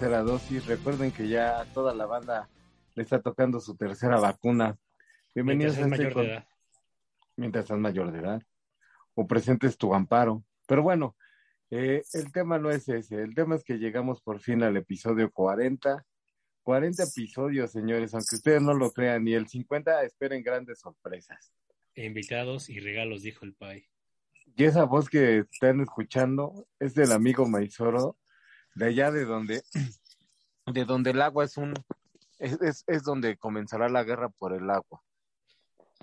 [0.00, 0.64] tercera dosis.
[0.64, 2.48] Recuerden que ya toda la banda
[2.94, 4.78] le está tocando su tercera vacuna.
[5.34, 6.48] Bienvenidos Mientras a este mayor de edad.
[7.36, 8.42] mientras seas mayor de edad
[9.14, 10.42] o presentes tu amparo.
[10.66, 11.16] Pero bueno,
[11.70, 13.16] eh, el tema no es ese.
[13.20, 16.02] El tema es que llegamos por fin al episodio 40.
[16.62, 21.52] 40 episodios, señores, aunque ustedes no lo crean, y el 50 esperen grandes sorpresas.
[21.94, 23.84] Invitados y regalos, dijo el Pai.
[24.56, 28.16] Y esa voz que están escuchando es del amigo Maizoro,
[28.74, 29.62] de allá de donde,
[30.66, 31.74] de donde el agua es un,
[32.38, 35.02] es, es, es donde comenzará la guerra por el agua.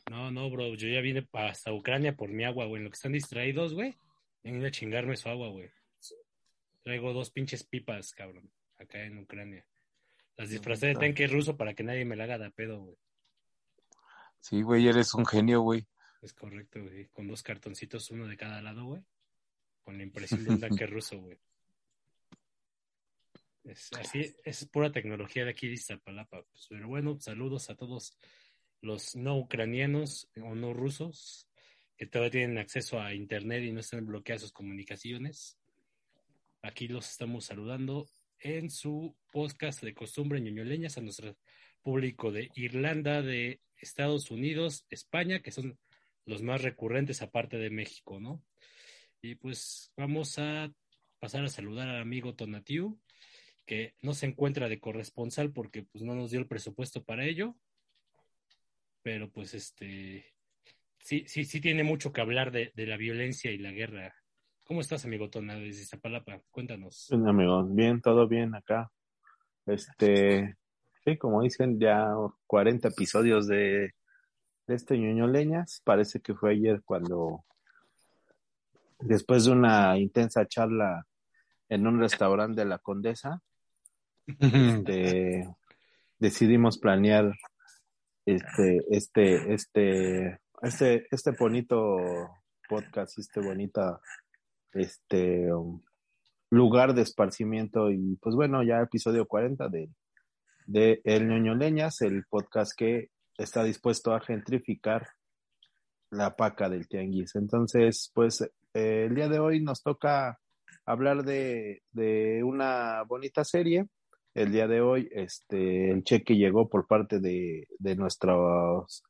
[0.09, 2.79] No, no, bro, yo ya vine hasta Ucrania por mi agua, güey.
[2.79, 3.97] En lo que están distraídos, güey,
[4.43, 5.69] vengan a chingarme su agua, güey.
[6.83, 9.65] Traigo dos pinches pipas, cabrón, acá en Ucrania.
[10.37, 12.97] Las disfracé de tanque ruso para que nadie me la haga de pedo, güey.
[14.39, 15.85] Sí, güey, eres un genio, güey.
[16.21, 17.07] Es correcto, güey.
[17.07, 19.03] Con dos cartoncitos, uno de cada lado, güey.
[19.83, 21.37] Con la impresión de un tanque ruso, güey.
[23.67, 26.43] Es, así, es pura tecnología de aquí de Iztapalapa.
[26.43, 28.17] Pues, pero bueno, saludos a todos
[28.81, 31.49] los no ucranianos o no rusos
[31.97, 35.57] que todavía tienen acceso a internet y no están bloqueadas sus comunicaciones.
[36.61, 38.07] Aquí los estamos saludando
[38.39, 41.35] en su podcast de costumbre ñoñoleñas a nuestro
[41.81, 45.77] público de Irlanda, de Estados Unidos, España, que son
[46.25, 48.43] los más recurrentes aparte de México, ¿no?
[49.21, 50.71] Y pues vamos a
[51.19, 52.99] pasar a saludar al amigo Tonatiu,
[53.67, 57.55] que no se encuentra de corresponsal porque pues no nos dio el presupuesto para ello,
[59.03, 60.25] pero pues este
[60.99, 64.15] sí, sí, sí tiene mucho que hablar de, la violencia y la guerra.
[64.63, 66.41] ¿Cómo estás, amigo Tona, desde Iztapalapa?
[66.49, 67.07] Cuéntanos.
[67.11, 68.89] Bien, amigos, bien, todo bien acá.
[69.65, 70.57] Este,
[71.05, 72.09] sí, como dicen, ya
[72.47, 73.93] 40 episodios de,
[74.65, 75.81] de este ñoño leñas.
[75.83, 77.43] Parece que fue ayer cuando,
[78.99, 81.05] después de una intensa charla
[81.69, 83.41] en un restaurante de la Condesa,
[84.39, 85.47] este,
[86.19, 87.33] decidimos planear
[88.25, 91.97] este, este, este, este, este bonito
[92.67, 94.01] podcast, este bonita,
[94.73, 95.81] este, um,
[96.49, 99.89] lugar de esparcimiento y pues bueno, ya episodio 40 de,
[100.65, 105.07] de El Ñoño Leñas, el podcast que está dispuesto a gentrificar
[106.09, 107.35] la paca del tianguis.
[107.35, 108.41] Entonces, pues
[108.73, 110.39] eh, el día de hoy nos toca
[110.85, 113.87] hablar de, de una bonita serie.
[114.37, 119.03] El día de hoy, este, el cheque llegó por parte de, de nuestros,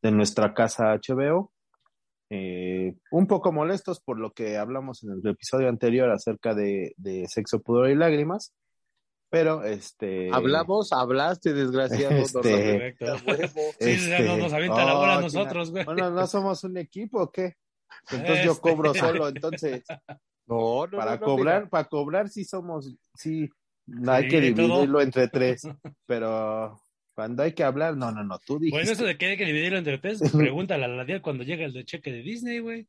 [0.00, 1.52] de nuestra casa HBO.
[2.30, 7.26] Eh, un poco molestos por lo que hablamos en el episodio anterior acerca de, de
[7.28, 8.54] sexo, pudor y lágrimas.
[9.28, 10.30] Pero este.
[10.32, 12.14] Hablamos, hablaste, desgraciado.
[12.16, 12.96] Este-.
[13.78, 15.84] Sí, este, no nos avienta la bola a oh, nosotros, güey.
[15.84, 17.56] Bueno, ¿no somos un equipo o qué?
[18.10, 18.62] Entonces yo Este.
[18.62, 19.82] cobro solo, entonces
[20.46, 21.70] No, no, para no, no, cobrar, mira.
[21.70, 23.50] para cobrar sí somos, sí,
[23.86, 24.66] no hay Sí, que todo.
[24.68, 25.62] dividirlo entre tres,
[26.06, 26.80] pero
[27.14, 29.44] cuando hay que hablar, no, no, no, tú dijiste, Bueno, eso de que hay que
[29.44, 30.20] dividirlo entre tres,
[30.52, 32.88] pregúntale a la Dial cuando llega el de cheque de Disney, güey.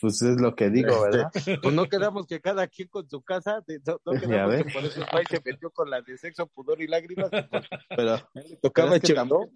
[0.00, 1.30] pues es lo que digo, ¿verdad?
[1.62, 5.00] Pues no quedamos que cada quien con su casa, de- no, quedamos que por eso
[5.02, 7.28] el país se metió con la de sexo, pudor y lágrimas.
[7.28, 9.50] por- Pero, le tocaba pero es, que tampoco,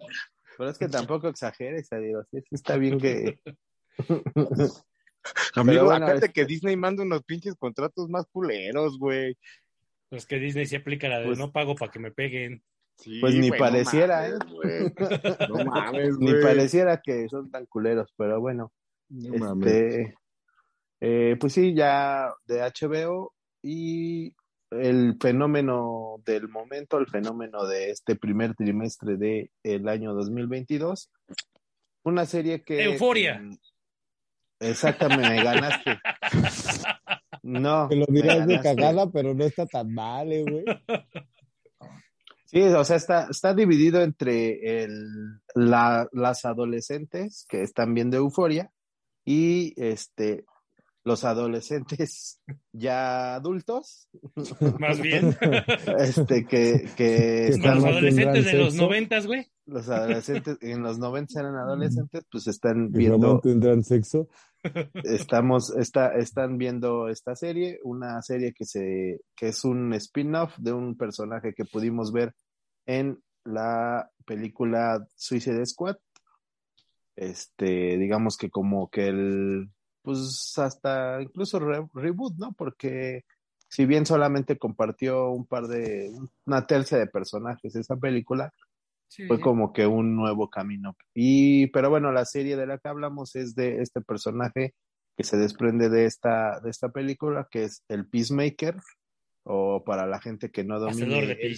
[0.57, 3.39] pero es que tampoco exageres, Adiós, sí está bien que,
[5.55, 9.35] Amigo, bueno, este- que Disney manda unos pinches contratos más culeros, güey.
[10.09, 12.63] Pues que Disney sí aplica la de Pues- no pago para que me peguen.
[12.97, 14.33] Sí, Pues ni güey, no pareciera, ¿eh?
[14.33, 14.93] mames, güey.
[15.49, 18.73] No mames, Ni pareciera que son tan culeros, pero bueno.
[19.09, 19.67] No mames.
[19.67, 20.15] Este,
[20.99, 23.33] eh, pues sí, ya de HBO
[23.63, 24.35] y
[24.71, 31.09] el fenómeno del momento, el fenómeno de este primer trimestre de el año 2022,
[32.03, 33.41] una serie que Euforia.
[34.59, 35.99] Exactamente, me ganaste.
[37.49, 37.87] No.
[37.87, 40.65] Te lo dirás de cagada, pero no está tan mal, eh, güey.
[42.45, 48.71] Sí, o sea, está, está dividido entre el, la, las adolescentes que están viendo Euforia
[49.23, 50.45] y este
[51.03, 52.41] los adolescentes
[52.73, 54.09] ya adultos,
[54.79, 55.37] Más bien.
[55.99, 59.47] este que, que Que están, los adolescentes de los noventas, güey.
[59.69, 64.27] Los adolescentes, en los 90 eran adolescentes, pues están viendo, tendrán sexo.
[65.03, 70.73] estamos, está, están viendo esta serie, una serie que se, que es un spin-off de
[70.73, 72.33] un personaje que pudimos ver
[72.85, 75.97] en la película Suicide Squad.
[77.15, 79.69] Este, digamos que como que el,
[80.01, 82.53] pues hasta incluso re- reboot, ¿no?
[82.53, 83.25] Porque
[83.67, 86.11] si bien solamente compartió un par de,
[86.45, 88.51] una tercia de personajes esa película,
[89.09, 89.25] Sí.
[89.25, 90.95] fue como que un nuevo camino.
[91.13, 94.75] Y, pero bueno, la serie de la que hablamos es de este personaje
[95.17, 98.77] que se desprende de esta, de esta película, que es el Peacemaker,
[99.43, 101.57] o para la gente que no de el,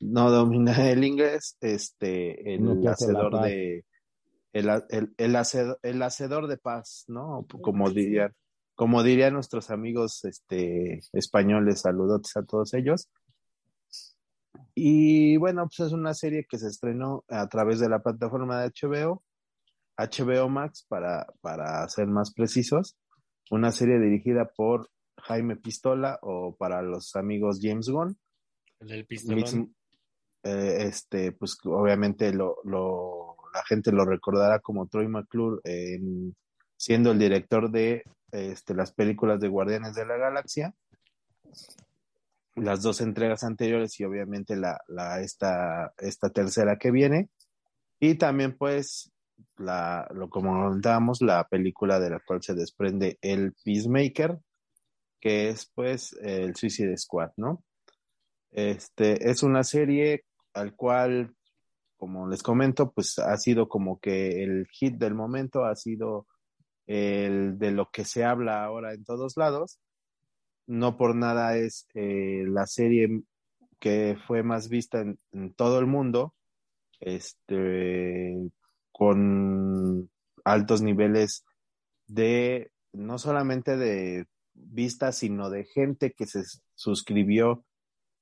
[0.00, 3.84] no domina el inglés, este, el la hacedor de,
[4.52, 7.46] el, el, el, hacedor, el hacedor de paz, ¿no?
[7.60, 8.32] Como dirían,
[8.74, 13.08] como dirían nuestros amigos este, españoles, saludotes a todos ellos.
[14.74, 18.70] Y bueno, pues es una serie que se estrenó a través de la plataforma de
[18.70, 19.22] HBO,
[19.96, 22.96] HBO Max para, para ser más precisos,
[23.50, 24.88] una serie dirigida por
[25.22, 28.16] Jaime Pistola o para los amigos James Gunn.
[28.80, 29.74] El del pistolón.
[30.44, 36.36] Eh, este, pues obviamente lo, lo, la gente lo recordará como Troy McClure en-
[36.76, 40.72] siendo el director de este, las películas de Guardianes de la Galaxia,
[42.54, 44.78] las dos entregas anteriores y obviamente la,
[45.20, 47.28] esta, esta tercera que viene.
[48.00, 49.12] Y también pues,
[49.56, 54.38] la, lo como comentábamos, la película de la cual se desprende el Peacemaker,
[55.20, 57.64] que es pues el Suicide Squad, ¿no?
[58.50, 60.24] Este es una serie
[60.54, 61.34] al cual,
[61.96, 66.26] como les comento, pues ha sido como que el hit del momento, ha sido
[66.86, 69.78] el de lo que se habla ahora en todos lados.
[70.68, 73.22] No por nada es eh, la serie
[73.80, 76.34] que fue más vista en, en todo el mundo,
[77.00, 78.36] este,
[78.92, 80.10] con
[80.44, 81.44] altos niveles
[82.06, 86.42] de, no solamente de vistas, sino de gente que se
[86.74, 87.64] suscribió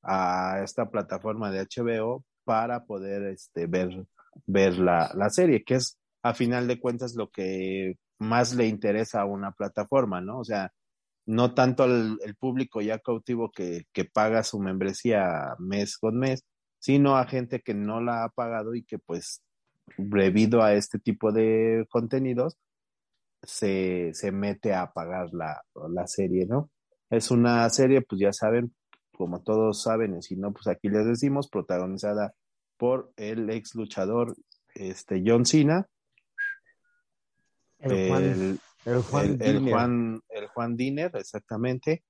[0.03, 4.07] a esta plataforma de HBO para poder este, ver,
[4.47, 9.21] ver la, la serie, que es a final de cuentas lo que más le interesa
[9.21, 10.39] a una plataforma, ¿no?
[10.39, 10.73] O sea,
[11.27, 16.45] no tanto el, el público ya cautivo que, que paga su membresía mes con mes,
[16.79, 19.43] sino a gente que no la ha pagado y que pues
[19.99, 22.57] debido a este tipo de contenidos
[23.43, 26.71] se, se mete a pagar la, la serie, ¿no?
[27.11, 28.75] Es una serie, pues ya saben,
[29.13, 32.35] como todos saben, y si no, pues aquí les decimos, protagonizada
[32.77, 34.37] por el ex luchador
[34.75, 35.87] este, John Cena,
[37.79, 39.71] El Juan, el, Juan, el.
[39.71, 40.21] Juan,
[40.57, 42.03] Juan Diner, exactamente,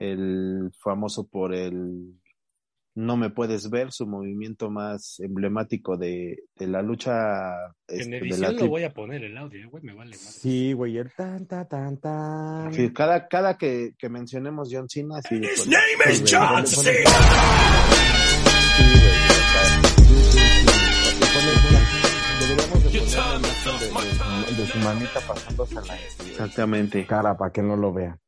[0.00, 2.18] el famoso por el
[2.96, 7.52] No me puedes ver, su movimiento más emblemático de, de la lucha.
[7.86, 10.10] este, En de la edición lo tri- voy a poner el audio, güey, me vale
[10.10, 10.18] más.
[10.42, 12.74] Sí, güey, el tan, tan, tan, tan.
[12.74, 17.10] Sí, cada, cada que, que mencionemos John Cena, de- His con- name is John Cena.
[23.12, 27.06] De su manita pasándose la Exactamente.
[27.06, 28.18] Cara, para que no lo vean.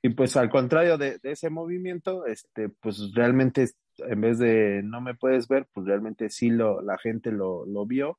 [0.00, 3.66] Y pues al contrario de, de ese movimiento, este, pues realmente
[3.98, 7.84] en vez de no me puedes ver, pues realmente sí lo, la gente lo, lo
[7.84, 8.18] vio.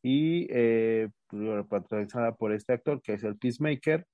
[0.00, 4.06] Y eh, pues, patrocinada por este actor que es el Peacemaker.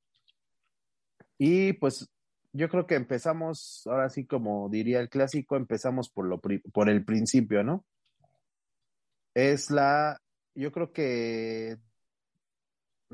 [1.36, 2.08] Y pues
[2.52, 7.04] yo creo que empezamos, ahora sí como diría el clásico, empezamos por lo por el
[7.04, 7.84] principio, ¿no?
[9.34, 10.18] Es la,
[10.58, 11.76] yo creo que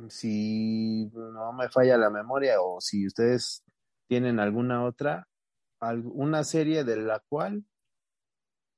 [0.08, 3.62] si no me falla la memoria o si ustedes
[4.08, 5.28] tienen alguna otra,
[5.80, 7.64] al- una serie de la cual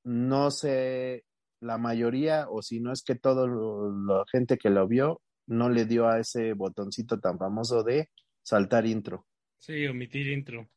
[0.05, 1.25] no sé,
[1.61, 5.85] la mayoría o si no es que toda la gente que lo vio no le
[5.85, 8.11] dio a ese botoncito tan famoso de
[8.43, 9.27] saltar intro.
[9.59, 10.69] Sí, omitir intro.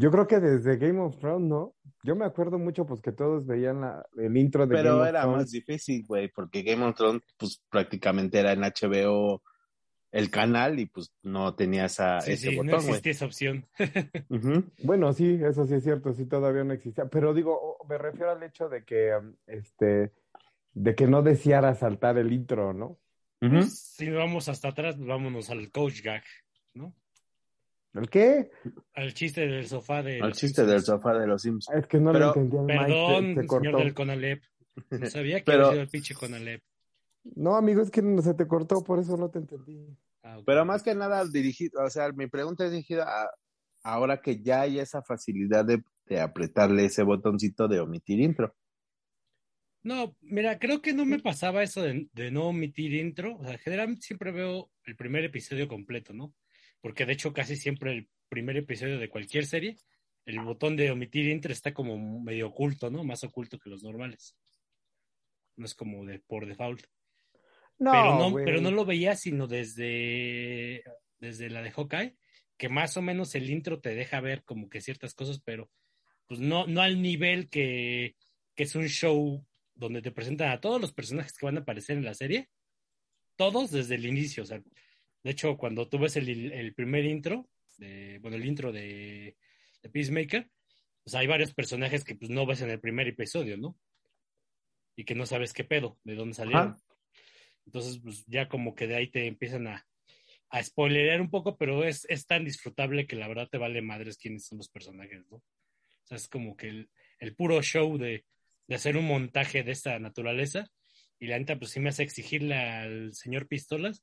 [0.00, 1.74] Yo creo que desde Game of Thrones, ¿no?
[2.04, 5.08] Yo me acuerdo mucho, pues, que todos veían la- el intro de Pero Game of
[5.08, 5.36] era Thrones.
[5.38, 9.42] más difícil, güey, porque Game of Thrones, pues prácticamente era en HBO
[10.12, 13.66] el canal y pues no tenía esa, Sí, ese sí, no botón, existía esa opción.
[14.84, 17.06] Bueno, sí, eso sí es cierto, sí todavía no existía.
[17.06, 20.12] Pero digo, me refiero al hecho de que, um, este,
[20.74, 22.98] de que no deseara saltar el intro, ¿no?
[23.40, 23.62] Ujú.
[23.62, 26.22] Si vamos hasta atrás, pues vámonos al coach gag,
[26.74, 26.94] ¿no?
[27.98, 28.50] ¿El qué?
[28.94, 31.78] Al chiste del sofá de Al los chiste del sofá de los Simpsons.
[31.78, 33.78] Es que no Pero- lo entendía Mike, Perdón, se- se, señor cortó.
[33.78, 34.42] del Conalep.
[34.90, 36.62] No sabía que Pero- había sido el pinche Conalep.
[37.34, 39.86] No, amigo, es que no se te cortó, por eso no te entendí.
[40.22, 40.38] Ah.
[40.46, 43.30] Pero más que nada dirigido, o sea, mi pregunta es dirigida a
[43.82, 48.54] ahora que ya hay esa facilidad de, de apretarle ese botoncito de omitir intro.
[49.82, 53.36] No, mira, creo que no me pasaba eso de, de no omitir intro.
[53.38, 56.34] O sea, generalmente siempre veo el primer episodio completo, ¿no?
[56.80, 59.76] Porque de hecho casi siempre el primer episodio de cualquier serie,
[60.24, 63.02] el botón de omitir intro está como medio oculto, ¿no?
[63.04, 64.36] Más oculto que los normales.
[65.56, 66.84] No es como de por default.
[67.78, 70.82] No, pero no, pero no lo veía sino desde,
[71.18, 72.16] desde la de Hawkeye,
[72.56, 75.70] que más o menos el intro te deja ver como que ciertas cosas, pero
[76.26, 78.16] pues no, no al nivel que,
[78.54, 79.44] que es un show
[79.74, 82.50] donde te presentan a todos los personajes que van a aparecer en la serie,
[83.36, 84.42] todos desde el inicio.
[84.42, 84.60] O sea,
[85.22, 87.48] de hecho, cuando tú ves el, el primer intro,
[87.78, 89.36] de, bueno, el intro de,
[89.82, 90.48] de Peacemaker,
[91.04, 93.76] pues hay varios personajes que pues no ves en el primer episodio, ¿no?
[94.96, 96.72] Y que no sabes qué pedo, de dónde salieron.
[96.72, 96.82] Ajá.
[97.66, 99.86] Entonces, pues ya como que de ahí te empiezan a,
[100.50, 104.16] a spoilerear un poco, pero es, es tan disfrutable que la verdad te vale madres
[104.16, 105.36] quiénes son los personajes, ¿no?
[105.36, 105.42] O
[106.04, 108.24] sea, es como que el, el puro show de,
[108.66, 110.70] de hacer un montaje de esta naturaleza,
[111.18, 114.02] y la neta, pues sí me hace exigirle al señor Pistolas,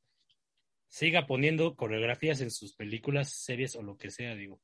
[0.96, 4.62] siga poniendo coreografías en sus películas, series o lo que sea, digo.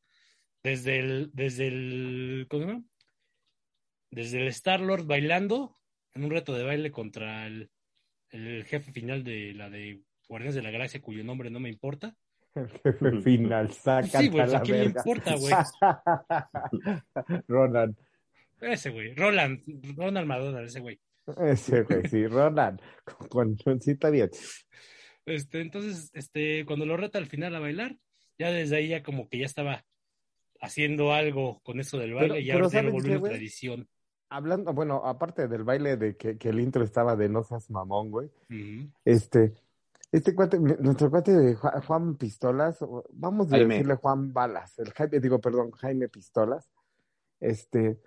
[0.64, 2.84] Desde el, desde el, ¿cómo se llama?
[4.12, 5.78] Desde el Star-Lord bailando
[6.14, 7.70] en un reto de baile contra el,
[8.30, 12.16] el jefe final de la de Guardianes de la Galaxia, cuyo nombre no me importa.
[12.56, 15.54] El jefe final, saca Sí, güey, pues, la ¿a quién le importa, güey?
[17.50, 17.98] Ronan,
[18.62, 19.62] Ese güey, Roland,
[19.98, 20.98] Ronald McDonald, ese güey.
[21.44, 22.80] ese güey, sí, Ronan.
[23.30, 24.30] Con, con- sí, está bien.
[25.32, 27.98] Este, entonces, este, cuando lo reta al final a bailar,
[28.38, 29.86] ya desde ahí ya como que ya estaba
[30.62, 33.18] haciendo algo con eso del baile, Pero- y ya pero ya lo ¿saben volvió qué,
[33.20, 33.88] una tradición.
[34.30, 38.12] Hablando, bueno, aparte del baile de que, que el intro estaba de no seas mamón,
[38.12, 38.30] güey.
[39.04, 39.54] Este,
[40.12, 42.78] este cuate, nuestro cuate de Ju- Juan Pistolas,
[43.12, 43.74] vamos a Jaime.
[43.76, 46.70] decirle Juan Balas, el Jaime, digo, perdón, Jaime Pistolas,
[47.40, 47.98] este,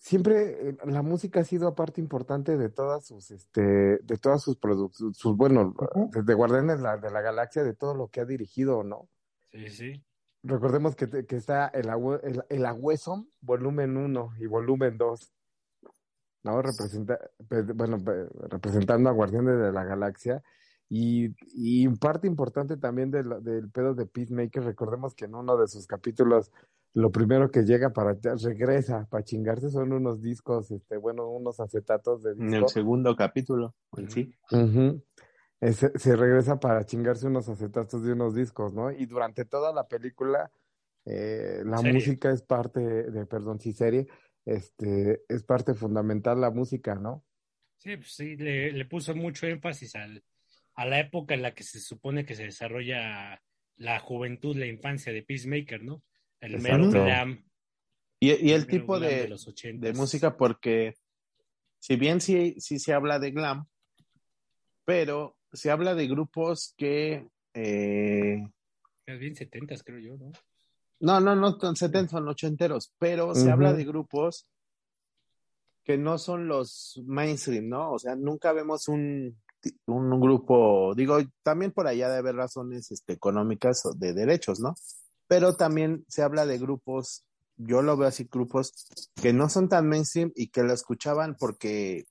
[0.00, 4.56] siempre eh, la música ha sido parte importante de todas sus, este, de todas sus
[4.56, 5.74] producciones, sus, bueno,
[6.12, 9.08] desde Guardianes de la, de la Galaxia, de todo lo que ha dirigido, ¿no?
[9.52, 10.04] Sí, sí.
[10.42, 11.88] Recordemos que, que está el,
[12.22, 15.32] el, el Agüeso, volumen 1 y volumen 2,
[16.44, 16.62] ¿no?
[16.62, 20.42] Representa, pues, bueno, pues, representando a Guardianes de la Galaxia.
[20.88, 25.68] Y, y parte importante también del, del pedo de Peacemaker, recordemos que en uno de
[25.68, 26.50] sus capítulos,
[26.94, 32.22] lo primero que llega para, regresa para chingarse son unos discos, este, bueno, unos acetatos
[32.22, 32.56] de En disco.
[32.56, 34.34] el segundo capítulo, en sí.
[35.60, 38.90] Eh, Se, se regresa para chingarse unos acetatos de unos discos, ¿no?
[38.90, 40.50] Y durante toda la película,
[41.04, 41.92] eh, la Serie.
[41.94, 44.06] música es parte de, perdón, sí, serie,
[44.44, 47.24] este, es parte fundamental la música, ¿no?
[47.76, 50.22] Sí, pues sí, le, le puso mucho énfasis al,
[50.74, 53.40] a la época en la que se supone que se desarrolla
[53.76, 56.02] la juventud, la infancia de Peacemaker, ¿no?
[56.40, 56.58] El
[56.90, 57.44] glam.
[58.18, 59.96] Y, y el tipo de, los de ochentas.
[59.96, 60.94] música, porque
[61.78, 63.66] si bien sí, sí se habla de glam,
[64.84, 67.28] pero se habla de grupos que...
[67.54, 68.46] eh,
[69.06, 70.32] Es bien setentas, creo yo, ¿no?
[71.00, 74.46] no, no, no, son 70, son ochenteros, pero se habla de grupos
[75.82, 77.92] que no son los mainstream, ¿no?
[77.92, 79.40] O sea, nunca vemos un,
[79.86, 84.74] un grupo, digo, también por allá de haber razones este, económicas o de derechos, ¿no?
[85.30, 87.24] Pero también se habla de grupos,
[87.56, 88.72] yo lo veo así, grupos
[89.14, 92.04] que no son tan mainstream y que lo escuchaban porque,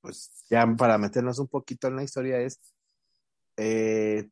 [0.00, 2.58] pues ya para meternos un poquito en la historia es
[3.56, 4.28] eh,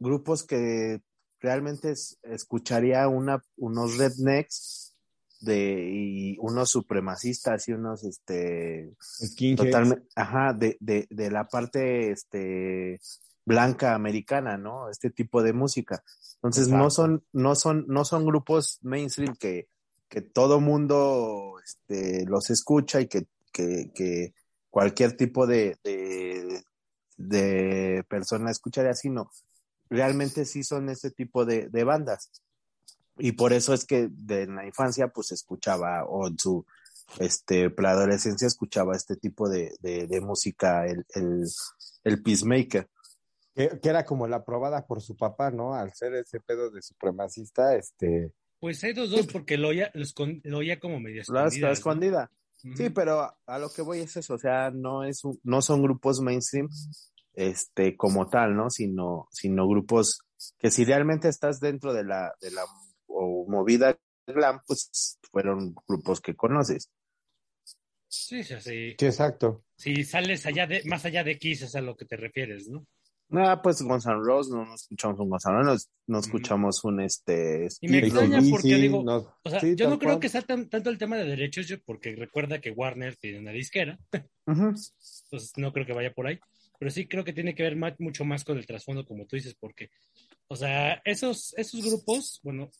[0.00, 1.02] grupos que
[1.40, 4.94] realmente es- escucharía una, unos rednecks
[5.40, 8.94] de, y unos supremacistas y unos este
[9.56, 12.98] totalmente ajá de, de, de la parte este
[13.48, 16.02] blanca americana no este tipo de música
[16.36, 19.68] entonces no son no son no son grupos mainstream que
[20.08, 24.34] que todo mundo este, los escucha y que, que, que
[24.70, 26.62] cualquier tipo de, de,
[27.16, 29.30] de persona escucharía sino
[29.90, 32.30] realmente sí son ese tipo de, de bandas.
[33.18, 36.64] Y por eso es que de en la infancia pues escuchaba o en su
[37.18, 41.44] este preadolescencia escuchaba este tipo de, de, de música, el, el,
[42.04, 42.88] el Peacemaker.
[43.58, 45.74] Que, que era como la aprobada por su papá, ¿no?
[45.74, 48.32] Al ser ese pedo de supremacista, este...
[48.60, 51.72] Pues hay dos, dos, porque lo oía, lo escon- lo oía como medio La está
[51.72, 52.30] escondida.
[52.56, 55.60] Sí, pero a, a lo que voy es eso, o sea, no es un- no
[55.60, 56.68] son grupos mainstream
[57.34, 58.68] este como tal, ¿no?
[58.70, 60.20] Sino sino grupos
[60.58, 62.64] que si realmente estás dentro de la de la
[63.06, 63.96] o movida
[64.26, 66.90] glam, pues fueron grupos que conoces.
[68.08, 68.96] Sí, sí, sí.
[68.98, 69.64] Sí, exacto.
[69.76, 72.86] Si sales allá de, más allá de Kiss es a lo que te refieres, ¿no?
[73.30, 77.00] Ah, pues Guns N' Roses, no, no escuchamos un Guns N' Roses, no, escuchamos un
[77.00, 80.20] este Y me extraña porque digo, no- O sea, sí, yo no creo cual.
[80.20, 83.52] que sea tan- tanto el tema de derechos, yo- porque recuerda que Warner tiene una
[83.52, 83.98] disquera,
[84.46, 84.68] Ujú.
[84.68, 86.38] entonces no creo que vaya por ahí.
[86.78, 89.36] Pero sí creo que tiene que ver ma- mucho más con el trasfondo, como tú
[89.36, 89.90] dices, porque,
[90.46, 92.70] o sea, esos, esos grupos, bueno,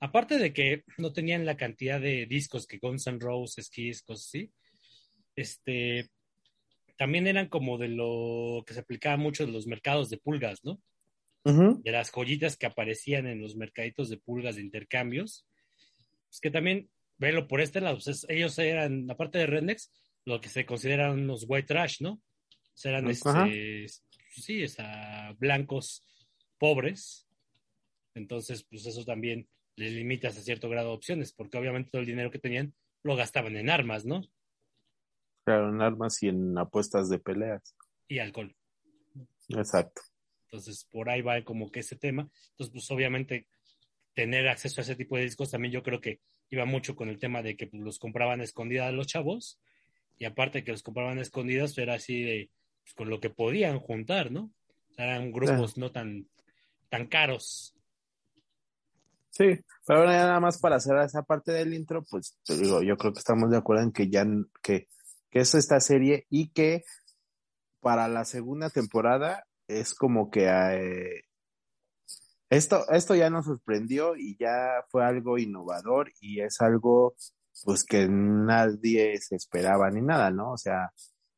[0.00, 4.26] aparte de que no tenían la cantidad de discos que Guns N' Roses, Kiss, cosas
[4.26, 4.52] así,
[5.36, 6.10] este,
[6.98, 10.82] también eran como de lo que se aplicaba mucho en los mercados de pulgas, ¿no?
[11.82, 15.46] De las joyitas que aparecían en los mercaditos de pulgas de intercambios.
[16.30, 19.90] Es que también, velo por este lado, pues, es- ellos eran, aparte de Rednecks,
[20.26, 22.10] lo que se consideran unos white trash, ¿no?
[22.12, 22.20] O
[22.74, 23.86] sea, eran este,
[24.30, 24.64] sí,
[25.38, 26.02] blancos
[26.58, 27.26] pobres.
[28.14, 32.06] Entonces, pues eso también les limita hasta cierto grado de opciones, porque obviamente todo el
[32.06, 32.74] dinero que tenían
[33.04, 34.22] lo gastaban en armas, ¿no?
[35.48, 37.74] Claro, en armas y en apuestas de peleas.
[38.06, 38.54] Y alcohol.
[39.48, 40.02] Exacto.
[40.44, 42.28] Entonces, por ahí va como que ese tema.
[42.50, 43.46] Entonces, pues obviamente
[44.12, 47.18] tener acceso a ese tipo de discos también yo creo que iba mucho con el
[47.18, 49.58] tema de que pues, los compraban escondidas los chavos
[50.18, 52.50] y aparte que los compraban escondidas era así de
[52.82, 54.52] pues, con lo que podían juntar, ¿no?
[54.90, 56.28] O sea, eran grupos no tan
[56.90, 57.74] tan caros.
[59.30, 62.82] Sí, pero ahora ya nada más para hacer esa parte del intro, pues te digo,
[62.82, 64.26] yo creo que estamos de acuerdo en que ya
[64.62, 64.88] que,
[65.30, 66.84] que es esta serie y que
[67.80, 71.22] para la segunda temporada es como que eh,
[72.50, 77.14] esto, esto ya nos sorprendió y ya fue algo innovador y es algo
[77.64, 80.52] pues que nadie se esperaba ni nada, ¿no?
[80.52, 80.92] O sea,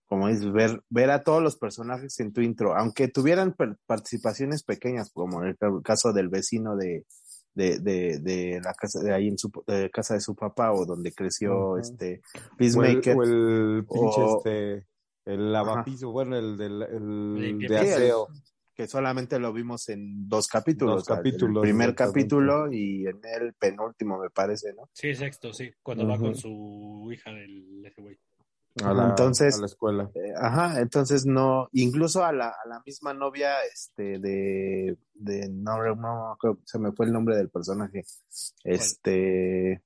[0.07, 5.11] como es ver, ver a todos los personajes en tu intro, aunque tuvieran participaciones pequeñas,
[5.13, 7.07] como en el ca- caso del vecino de,
[7.55, 10.87] de, de, de la casa de ahí en su de casa de su papá o
[10.87, 13.17] donde creció este O el, Peacemaker.
[13.17, 14.87] o el pinche O- este,
[15.27, 18.29] el lavapiso, bueno, el, del, el de aseo.
[18.75, 23.07] que solamente lo vimos en dos capítulos, Dos o sea, capítulos, el primer capítulo y
[23.07, 24.89] en el penúltimo me parece, ¿no?
[24.95, 28.19] Sí, sexto, sí, cuando va con su hija del ese güey.
[28.85, 30.11] A la, Entonces- a la escuela.
[30.15, 35.77] Eh, ajá, entonces no, incluso a la, a la misma novia, este, de, de, no,
[35.97, 38.05] no, se me fue el nombre del personaje,
[38.65, 39.83] este,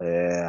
[0.00, 0.42] eh,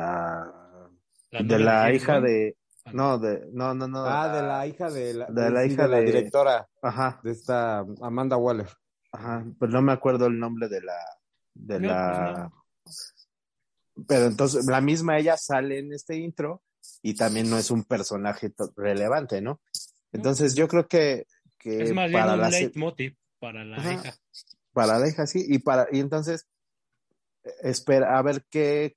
[1.31, 2.95] de la hija de, Bond.
[2.95, 5.87] no, de, no, no, no, Ah, de la hija de la, de la sí, hija
[5.87, 8.69] la de- directora, ajá, de esta Amanda Waller.
[9.11, 10.97] ajá, pero no me acuerdo el nombre de la,
[11.53, 12.51] de No, la,
[12.83, 13.13] pues
[14.07, 16.63] pero entonces la misma ella sale en este intro
[17.01, 19.61] y también no es un personaje relevante, ¿no?
[20.11, 23.77] Entonces yo creo que, que Es más bien para un la se- leitmotiv para la
[23.77, 23.93] Ajá.
[23.93, 24.17] hija.
[24.73, 26.47] para la hija, sí, y para, y entonces,
[27.43, 28.95] eh, espera, a ver qué,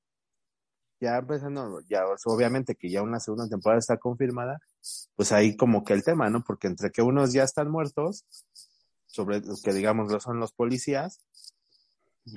[1.01, 4.59] ya empezando, ya obviamente que ya una segunda temporada está confirmada,
[5.15, 6.43] pues ahí como que el tema, ¿no?
[6.45, 8.25] Porque entre que unos ya están muertos,
[9.07, 11.21] sobre los que digamos lo son los policías,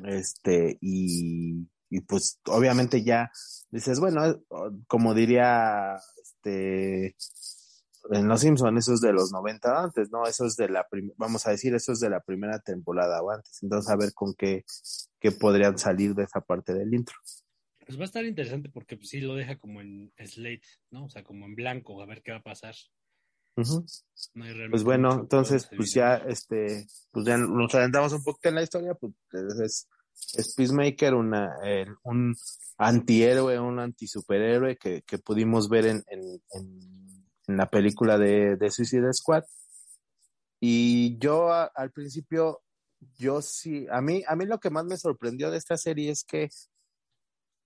[0.05, 3.31] este, y, y pues obviamente ya
[3.71, 4.37] dices, bueno, eh,
[4.87, 7.15] como diría, este,
[8.11, 10.25] en Los Simpson, eso es de los 90 antes, ¿no?
[10.25, 13.61] Eso es de la, vamos a decir, eso es de la primera temporada o antes.
[13.61, 14.63] Entonces, a ver con qué,
[15.19, 17.15] qué podrían salir de esa parte del intro.
[17.85, 21.05] Pues va a estar interesante porque pues, sí lo deja como en slate, ¿no?
[21.05, 22.75] O sea, como en blanco, a ver qué va a pasar.
[23.55, 23.85] Ujú.
[24.35, 28.49] No hay realmente Pues bueno, entonces, pues ya, este, pues ya nos adentramos un poquito
[28.49, 29.13] en la historia, pues
[29.63, 29.87] es,
[30.33, 32.35] es Peacemaker, una, eh, un
[32.77, 36.41] antihéroe, un antisuperhéroe que, que pudimos ver en, en,
[37.47, 39.43] la película de, de Suicide Squad.
[40.59, 42.61] Y yo al principio,
[43.17, 46.23] yo sí, a mí, a mí lo que más me sorprendió de esta serie es
[46.23, 46.49] que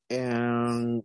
[0.10, 1.02] em,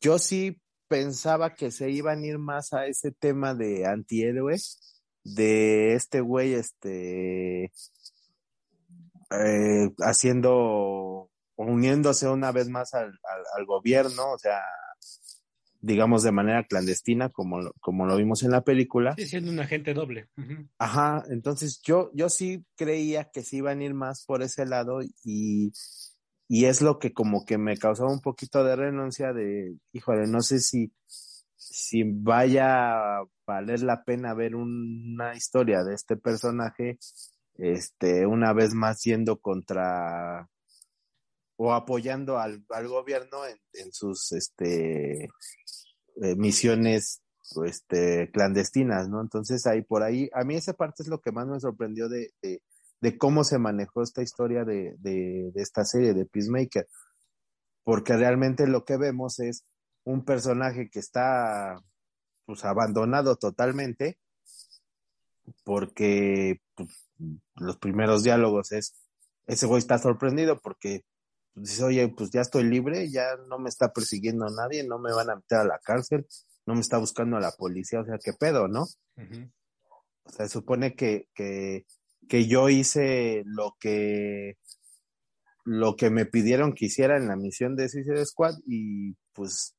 [0.00, 5.94] yo sí pensaba que se iban a ir más a ese tema de antihéroes, de
[5.94, 7.72] este güey, este,
[9.30, 14.60] eh, haciendo, uniéndose una vez más al, al, al gobierno, o sea,
[15.80, 19.14] digamos, de manera clandestina, como, lo- como lo vimos en la película.
[19.16, 20.28] Sí, siendo un agente doble.
[20.78, 25.00] Ajá, entonces yo, yo sí creía que sí iban a ir más por ese lado
[25.24, 25.72] y,
[26.48, 30.40] y es lo que como que me causaba un poquito de renuncia de, híjole, no
[30.40, 30.92] sé si,
[31.56, 36.98] si vaya a valer la pena ver una historia de este personaje,
[37.58, 40.48] este, una vez más yendo contra
[41.56, 45.24] o apoyando al, al gobierno en, en sus, este,
[46.22, 47.22] eh, misiones
[47.64, 49.20] este, clandestinas, ¿no?
[49.20, 52.32] Entonces ahí por ahí, a mí esa parte es lo que más me sorprendió de,
[52.42, 52.62] de,
[53.00, 56.86] de cómo se manejó esta historia de, de, de esta serie de Peacemaker,
[57.84, 59.64] porque realmente lo que vemos es
[60.04, 61.80] un personaje que está
[62.46, 64.18] pues abandonado totalmente,
[65.64, 67.07] porque pues,
[67.56, 68.94] los primeros diálogos es,
[69.46, 71.02] ese güey está sorprendido porque
[71.54, 75.12] dice, oye, pues ya estoy libre, ya no me está persiguiendo a nadie, no me
[75.12, 76.26] van a meter a la cárcel,
[76.66, 78.82] no me está buscando a la policía, o sea, qué pedo, ¿no?
[78.82, 81.86] O sea, se supone que, que,
[82.28, 84.58] que yo hice lo que
[85.64, 89.74] lo que me pidieron que hiciera en la misión de Suicide Squad y pues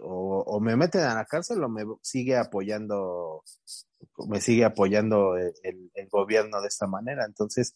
[0.00, 3.42] o, o me meten a la cárcel o me sigue apoyando
[4.28, 7.24] me sigue apoyando el, el- el gobierno de esta manera.
[7.26, 7.74] Entonces,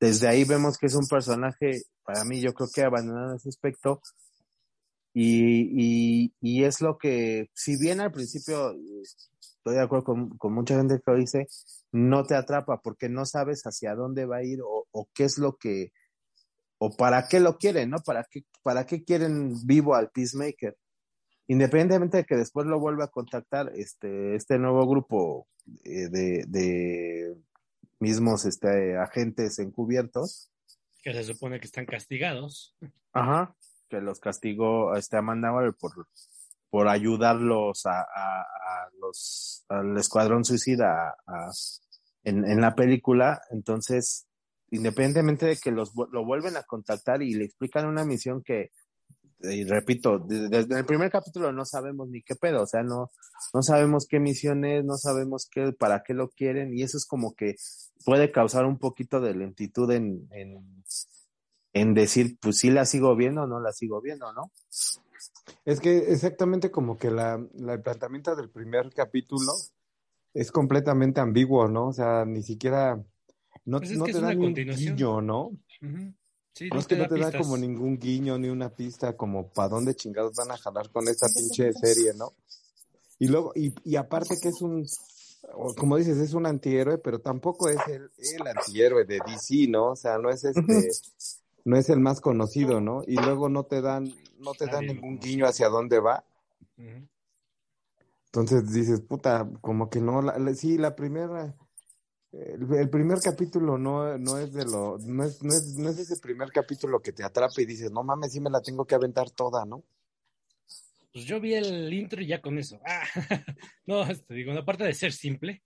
[0.00, 4.00] desde ahí vemos que es un personaje, para mí yo creo que abandonado ese aspecto
[5.12, 8.74] y, y, y es lo que, si bien al principio
[9.40, 11.46] estoy de acuerdo con, con mucha gente que lo dice,
[11.92, 15.38] no te atrapa porque no sabes hacia dónde va a ir o, o qué es
[15.38, 15.92] lo que,
[16.78, 17.98] o para qué lo quieren, ¿no?
[18.04, 20.76] ¿Para qué, para qué quieren vivo al Peacemaker?
[21.48, 25.48] Independientemente de que después lo vuelva a contactar este, este nuevo grupo
[25.84, 27.34] eh, de, de
[27.98, 30.50] mismos este, agentes encubiertos,
[31.02, 32.76] Que se supone que están castigados.
[33.12, 33.56] Ajá.
[33.88, 36.06] Que los castigó este Amanda Waller por,
[36.70, 41.50] por ayudarlos a, a, a los al escuadrón suicida a-
[42.24, 43.40] en, en la película.
[43.50, 44.26] Entonces,
[44.70, 48.70] independientemente de que los lo vuelven a contactar y le explican una misión que,
[49.40, 53.10] y repito, de- desde el primer capítulo no sabemos ni qué pedo, o sea, no,
[53.54, 57.06] no sabemos qué misión es, no sabemos qué, para qué lo quieren, y eso es
[57.06, 57.56] como que
[58.04, 60.84] puede causar un poquito de lentitud en, en,
[61.72, 64.50] en decir, pues sí la sigo viendo o no la sigo viendo, ¿no?
[65.64, 69.52] Es que exactamente como que la, la- el planteamiento del primer capítulo
[70.34, 71.88] es completamente ambiguo, ¿no?
[71.88, 72.96] O sea, ni siquiera
[73.64, 74.54] no, Pues es no que te es da ni un
[75.22, 75.46] ¿no?
[75.82, 76.14] Ujú.
[76.58, 79.68] Sí, No es que no te da como ningún guiño ni una pista como para
[79.68, 82.32] dónde chingados van a jalar con esta pinche serie, ¿no?
[83.20, 84.84] Y luego, y, y aparte que es un,
[85.76, 89.90] como dices, es un antihéroe, pero tampoco es el, el antihéroe de DC, ¿no?
[89.92, 90.90] O sea, no es este,
[91.64, 93.02] no es el más conocido, ¿no?
[93.06, 96.24] Y luego no te dan, no te dan ningún guiño hacia dónde va.
[98.26, 101.54] Entonces dices, puta, como que no, la, la- sí, la primera,
[102.32, 105.98] el, el primer capítulo no, no es de lo, no es, no es, no es
[105.98, 108.94] ese primer capítulo que te atrapa y dices, no mames, sí me la tengo que
[108.94, 109.84] aventar toda, ¿no?
[111.12, 112.80] Pues yo vi el intro y ya con eso.
[112.86, 113.02] Ah,
[113.86, 115.62] no, te digo, aparte de ser simple,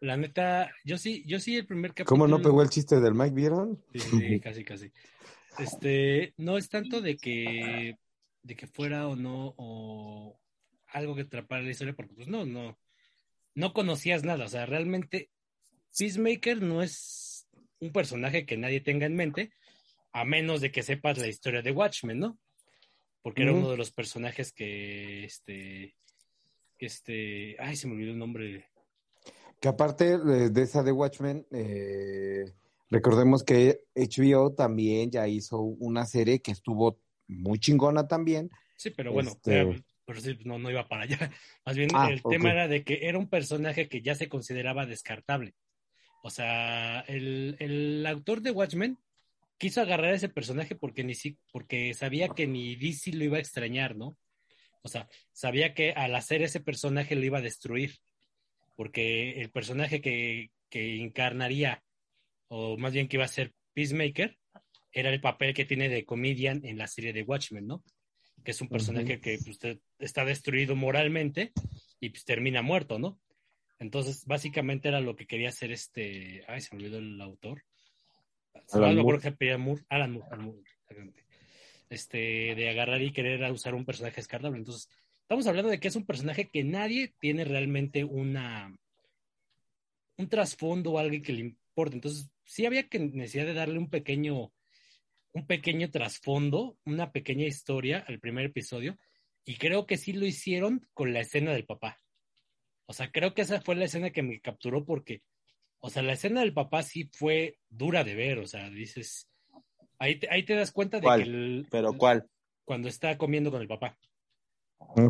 [0.00, 2.08] la neta, yo sí, yo sí el primer capítulo.
[2.08, 3.82] ¿Cómo no pegó el chiste del Mike, vieron?
[3.92, 4.92] Sí, sí, sí, casi, casi.
[5.58, 7.96] Este, no es tanto de que,
[8.42, 10.40] de que fuera o no, o
[10.88, 12.78] algo que atrapara la historia, porque pues no, no,
[13.54, 14.44] no conocías nada.
[14.44, 15.30] O sea, realmente
[15.98, 17.46] Peacemaker no es
[17.80, 19.52] un personaje que nadie tenga en mente,
[20.12, 22.38] a menos de que sepas la historia de Watchmen, ¿no?
[23.22, 25.96] Porque era uno de los personajes que, este,
[26.78, 28.64] que este, ay, se me olvidó el nombre.
[29.60, 32.44] Que aparte de esa de Watchmen, eh,
[32.90, 38.50] recordemos que HBO también ya hizo una serie que estuvo muy chingona también.
[38.76, 41.18] Sí, pero bueno, Este- era- pero sí, no, no iba para allá.
[41.66, 44.86] Más bien Ah, el tema era de que era un personaje que ya se consideraba
[44.86, 45.54] descartable.
[46.22, 48.98] O sea, el, el autor de Watchmen
[49.58, 53.36] quiso agarrar a ese personaje porque ni si, porque sabía que ni DC lo iba
[53.36, 54.16] a extrañar, ¿no?
[54.82, 57.98] O sea, sabía que al hacer ese personaje lo iba a destruir.
[58.76, 61.82] Porque el personaje que, que encarnaría,
[62.46, 64.38] o más bien que iba a ser Peacemaker,
[64.92, 67.82] era el papel que tiene de comedian en la serie de Watchmen, ¿no?
[68.44, 69.58] Que es un personaje que pues,
[69.98, 71.52] está destruido moralmente
[72.00, 73.18] y pues termina muerto, ¿no?
[73.78, 76.44] Entonces, básicamente era lo que quería hacer este.
[76.48, 77.62] Ay, se me olvidó el autor.
[78.72, 79.18] Alan acuerdo Moore.
[79.18, 79.82] que se Moore.
[79.88, 81.26] Alan Moore, Alan Moore, exactamente.
[81.88, 84.58] Este, de agarrar y querer usar un personaje descartable.
[84.58, 84.88] Entonces,
[85.22, 88.76] estamos hablando de que es un personaje que nadie tiene realmente una.
[90.16, 91.94] un trasfondo o alguien que le importe.
[91.94, 94.52] Entonces, sí había que necesidad de darle un pequeño.
[95.32, 98.98] un pequeño trasfondo, una pequeña historia al primer episodio.
[99.44, 102.02] Y creo que sí lo hicieron con la escena del papá.
[102.90, 105.22] O sea, creo que esa fue la escena que me capturó porque,
[105.78, 108.38] o sea, la escena del papá sí fue dura de ver.
[108.38, 109.28] O sea, dices,
[109.98, 111.22] ahí te, ahí te das cuenta de ¿Cuál?
[111.22, 112.26] que el- ¿Pero cuál?
[112.64, 113.98] cuando está comiendo con el papá.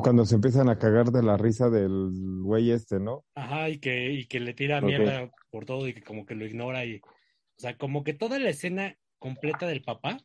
[0.03, 2.11] Cuando se empiezan a cagar de la risa del
[2.43, 3.25] güey este, ¿no?
[3.35, 6.47] Ajá, y que, y que le tira mierda por todo y que como que lo
[6.47, 10.19] ignora y, o sea, como que toda la escena completa del papá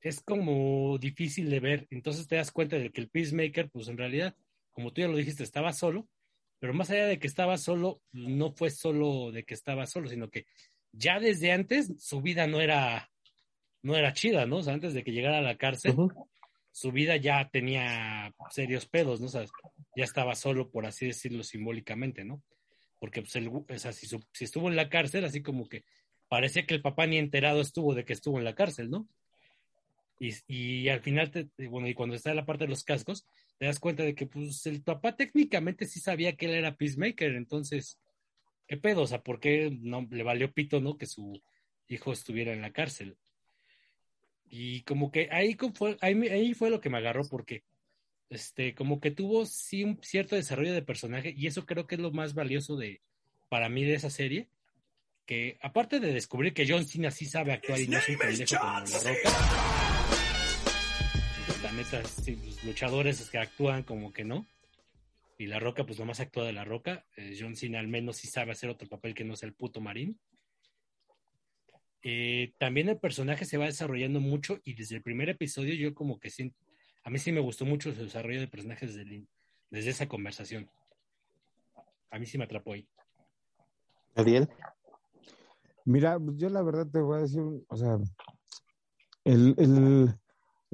[0.00, 1.86] es como difícil de ver.
[1.90, 4.34] Entonces te das cuenta de que el Peacemaker, pues en realidad,
[4.72, 6.08] como tú ya lo dijiste, estaba solo,
[6.58, 10.30] pero más allá de que estaba solo, no fue solo de que estaba solo, sino
[10.30, 10.46] que
[10.92, 13.10] ya desde antes su vida no era,
[13.82, 14.58] no era chida, ¿no?
[14.58, 15.94] O sea, antes de que llegara a la cárcel,
[16.72, 19.26] su vida ya tenía serios pedos, ¿no?
[19.26, 19.44] O sea,
[19.96, 22.42] ya estaba solo, por así decirlo simbólicamente, ¿no?
[22.98, 25.84] Porque, pues, el, o sea, si, su- si estuvo en la cárcel, así como que
[26.28, 29.06] parecía que el papá ni enterado estuvo de que estuvo en la cárcel, ¿no?
[30.18, 33.26] Y, y al final, te, bueno, y cuando está en la parte de los cascos,
[33.64, 37.34] te das cuenta de que, pues, el papá técnicamente sí sabía que él era Peacemaker,
[37.34, 37.98] entonces,
[38.68, 39.00] ¿qué pedo?
[39.00, 40.98] O sea, ¿por qué no le valió pito, no?
[40.98, 41.42] Que su
[41.88, 43.16] hijo estuviera en la cárcel.
[44.50, 47.64] Y como que ahí fue, ahí, ahí fue lo que me agarró porque
[48.28, 52.02] este, como que tuvo sí un cierto desarrollo de personaje y eso creo que es
[52.02, 53.00] lo más valioso de
[53.48, 54.50] para mí de esa serie,
[55.24, 58.58] que aparte de descubrir que John Cena sí sabe actuar y no es un pendejo
[58.58, 59.73] como La Roca,
[61.74, 64.46] neta, sí, los luchadores que actúan como que no,
[65.38, 68.28] y La Roca pues nomás actúa de La Roca, eh, John Cena al menos sí
[68.28, 70.18] sabe hacer otro papel que no sea el puto marín.
[72.02, 76.20] Eh, también el personaje se va desarrollando mucho y desde el primer episodio yo como
[76.20, 76.56] que siento,
[77.02, 79.28] a mí sí me gustó mucho su desarrollo de personajes desde, el
[79.70, 80.70] desde esa conversación.
[82.10, 82.86] A mí sí me atrapó ahí.
[84.14, 84.48] Ariel.
[85.84, 87.98] Mira, yo la verdad te voy a decir, o sea,
[89.24, 90.14] el, el,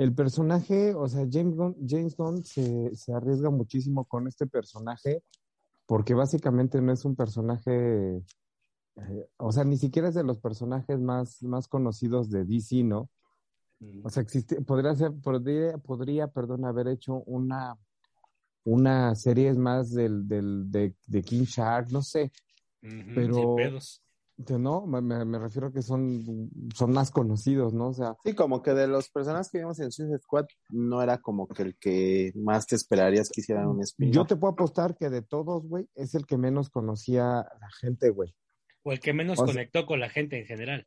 [0.01, 5.23] el personaje, o sea, James Gunn, James Gunn se, se arriesga muchísimo con este personaje
[5.85, 8.17] porque básicamente no es un personaje,
[8.97, 13.11] eh, o sea, ni siquiera es de los personajes más, más conocidos de DC, ¿no?
[14.03, 17.77] O sea, existe, podría ser, podría, podría, perdón, haber hecho una,
[18.65, 22.33] una serie más del, del, de, de King Shark, no sé,
[23.15, 24.03] pero- sin pedos.
[24.47, 27.89] Que no, me, me- refiero a que son, son más conocidos, ¿no?
[27.89, 31.19] O sea, Sí, como que de los personajes que vimos en Suicide Squad no era
[31.19, 34.97] como que el que más te esperarías que hicieran un spin yo te puedo apostar
[34.97, 38.35] que de todos, güey, es el que menos conocía a la gente, güey.
[38.83, 40.87] O el que menos o sea- conectó con la gente en general.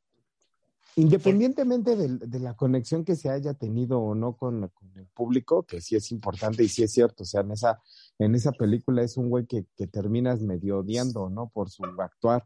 [0.95, 5.63] Independientemente del- de, la conexión que se haya tenido o no con, con el público,
[5.63, 7.81] que sí es importante y sí es cierto, o sea, en esa,
[8.19, 11.49] en esa película es un güey que, que terminas medio odiando, ¿no?
[11.49, 12.45] Por su actuar,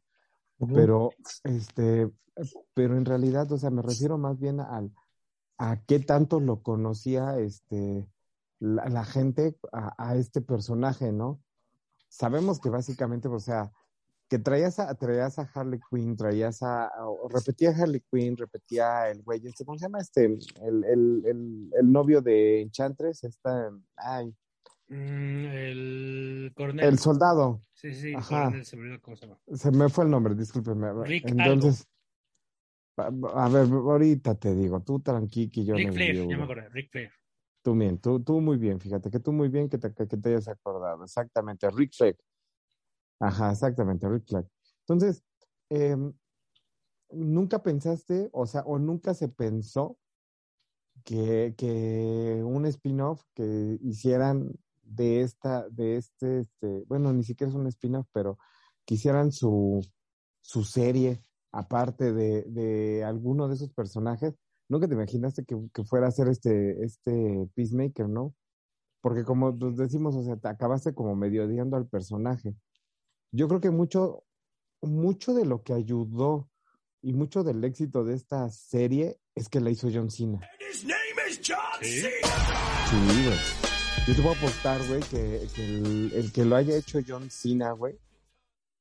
[0.74, 1.12] pero,
[1.43, 2.12] este,
[2.74, 4.91] pero en realidad, o sea, me refiero más bien al,
[5.58, 8.08] a qué tanto lo conocía, este,
[8.60, 11.41] la, gente a, este personaje, ¿no?
[12.10, 13.72] Sabemos que básicamente, o sea,
[14.30, 19.24] que traías a, traías a Harley Quinn, traías a, o repetía Harley Quinn, repetía el
[19.24, 20.00] güey, este, ¿cómo se llama?
[20.00, 24.36] Este, el, el, el, el novio de Enchantress, está, ay,
[24.89, 26.86] Mm, el coronel.
[26.86, 28.45] el soldado, sí, sí, el Ajá.
[28.45, 29.39] coronel, se me olvidó cómo se llama.
[29.54, 30.93] se me fue el nombre, discúlpeme.
[31.04, 31.86] Rick Entonces,
[32.95, 36.69] a, a ver, ahorita te digo, tú tranqui que yo Rick Flair, ya me acordé,
[36.69, 37.12] Rick Flair.
[37.63, 40.30] Tú bien, tú, tú muy bien, fíjate que tú muy bien que te, que te
[40.30, 42.15] hayas acordado, exactamente, Rick Flag.
[43.19, 44.47] Ajá, exactamente, Rick Flag.
[44.88, 45.21] Entonces,
[45.69, 46.13] em,
[47.12, 49.97] nunca pensaste, o sea, o nunca se pensó
[51.04, 54.54] que, que un spin-off que hicieran
[54.88, 58.38] de esta, de este, este, bueno, ni siquiera es un spin-off, pero
[58.86, 59.86] que hicieran su,
[60.41, 64.36] su serie aparte de, de alguno de esos personajes.
[64.69, 68.36] Nunca te imaginaste que, que fuera a ser este, este Peacemaker, ¿no?
[69.02, 72.56] Porque como decimos, o sea, te acabaste como medio odiando al personaje.
[73.32, 74.23] Yo creo que mucho,
[74.82, 76.50] mucho de lo que ayudó
[77.02, 80.39] y mucho del éxito de esta serie es que la hizo John Cena.
[81.82, 82.02] Sí.
[82.89, 83.66] Sí, güey.
[84.08, 87.74] Yo te puedo apostar, güey, que, que el, el que lo haya hecho John Cena,
[87.74, 88.00] güey,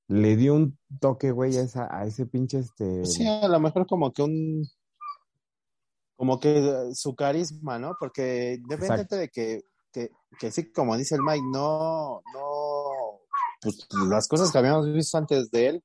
[0.06, 3.04] le dio un toque, güey, a, esa, a ese pinche, este...
[3.04, 4.64] Sí, a lo mejor como que un
[6.14, 7.96] como que su carisma, ¿no?
[7.98, 13.20] Porque independientemente de que, que, que sí, como dice el Mike, no, no,
[13.60, 15.84] pues las cosas que habíamos visto antes de él,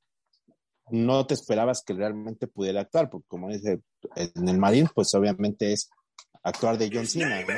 [0.92, 3.82] no te esperabas que realmente pudiera actuar, porque como dice,
[4.16, 5.90] en el Marín, pues obviamente es
[6.44, 7.54] actuar de John Cena, ¿no?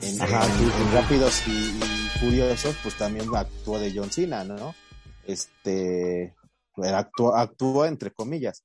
[0.00, 0.46] En, Ajá.
[0.92, 4.74] Rápidos y, y Furiosos, pues también actuó de John Cena, ¿no?
[5.26, 6.34] Este,
[6.76, 8.64] actuó, actuó entre comillas.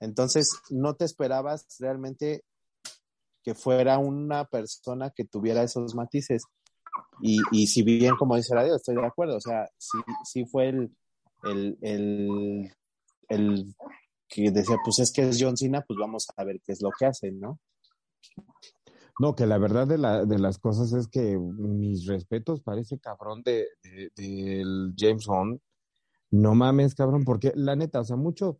[0.00, 2.44] Entonces, no te esperabas realmente
[3.42, 6.42] que fuera una persona que tuviera esos matices.
[7.20, 10.68] Y, y si bien, como dice Radio, estoy de acuerdo, o sea, sí, sí fue
[10.68, 10.96] el,
[11.44, 12.74] el, el,
[13.28, 13.74] el
[14.28, 16.90] que decía, pues es que es John Cena, pues vamos a ver qué es lo
[16.96, 17.58] que hace, ¿no?
[19.18, 22.98] No, que la verdad de, la, de las cosas es que mis respetos para ese
[23.00, 25.60] cabrón de, de- del James Bond.
[26.30, 28.58] No mames, cabrón, porque la neta, o sea, mucho,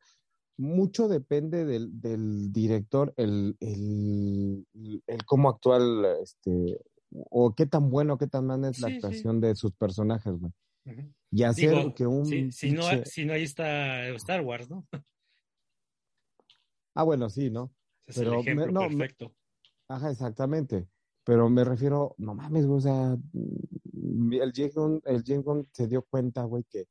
[0.56, 4.66] mucho depende del, del director, el, el,
[5.06, 8.96] el cómo actual, este, o qué tan bueno, qué tan mal es la Sí, sí.
[8.96, 10.52] actuación de sus personajes, güey.
[11.30, 14.86] Y hacer Digo, que un si, si no, si no, ahí está Star Wars, ¿no?
[16.94, 17.70] Ah, bueno, sí, ¿no?
[18.06, 19.34] Es Pero el ejemplo me- no, perfecto.
[19.88, 20.88] Ajá, exactamente.
[21.24, 26.02] Pero me refiero, no mames, güey, o sea, mm, el James el James se dio
[26.02, 26.86] cuenta, güey, que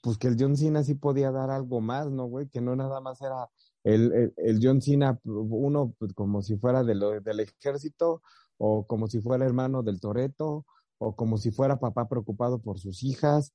[0.00, 2.48] pues que el John Cena sí podía dar algo más, ¿no, güey?
[2.48, 3.48] Que no nada más era
[3.84, 8.20] el, el, el John Cena, uno pues, como si fuera de lo, del ejército,
[8.58, 10.66] o como si fuera hermano del Toreto,
[10.98, 13.52] o como si fuera papá preocupado por sus hijas.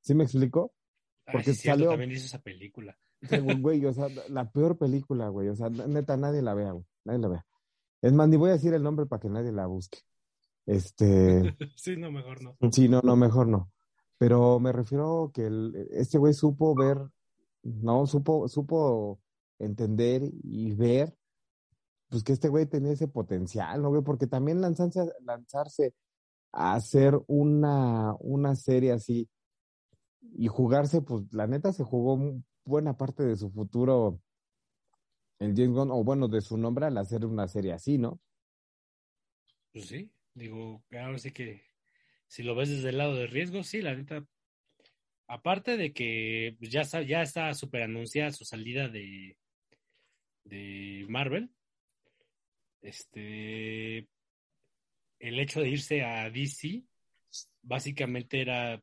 [0.00, 0.72] ¿Sí me explico?
[1.26, 2.98] Ah, porque sí, salió- también hizo esa película.
[3.62, 5.48] Güey, o sea, la peor película, güey.
[5.48, 6.84] O sea, neta, nadie la vea, güey.
[7.04, 7.46] Nadie la vea.
[8.02, 9.98] Es más, ni voy a decir el nombre para que nadie la busque.
[10.66, 12.56] Este, sí, no, mejor no.
[12.70, 13.70] sí, no, no, mejor no.
[14.18, 16.98] Pero me refiero que el, este güey supo ver,
[17.62, 19.20] no, supo, supo
[19.58, 21.16] entender y ver,
[22.08, 24.02] pues que este güey tenía ese potencial, ¿no, güey?
[24.02, 25.94] Porque también lanzarse, lanzarse
[26.52, 29.28] a hacer una, una serie así
[30.20, 32.18] y jugarse, pues la neta se jugó
[32.64, 34.20] buena parte de su futuro
[35.38, 38.20] el James Gunn, o bueno, de su nombre al hacer una serie así, ¿no?
[39.72, 41.62] Pues sí, digo, ahora sí que
[42.28, 44.26] si lo ves desde el lado de riesgo, sí, la neta.
[45.28, 49.36] Aparte de que pues, ya está, ya está súper anunciada su salida de,
[50.44, 51.50] de Marvel,
[52.80, 54.08] este,
[55.18, 56.84] el hecho de irse a DC,
[57.62, 58.82] básicamente era,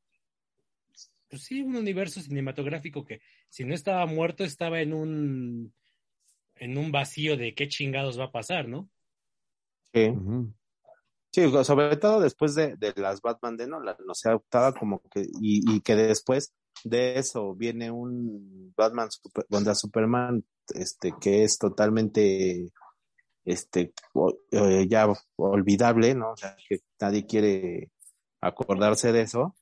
[1.30, 5.74] pues sí, un universo cinematográfico que si no estaba muerto, estaba en un,
[6.56, 8.90] en un vacío de qué chingados va a pasar, ¿no?
[9.94, 10.12] Sí.
[11.32, 15.22] Sí, sobre todo después de, de las Batman de Nolan, o sea, optaba como que,
[15.42, 20.44] y, y que después de eso viene un Batman super- contra Superman,
[20.76, 22.72] este, que es totalmente,
[23.46, 23.94] este,
[24.52, 26.32] eh, ya olvidable, ¿no?
[26.34, 27.90] O sea, que nadie quiere
[28.40, 29.56] acordarse de eso.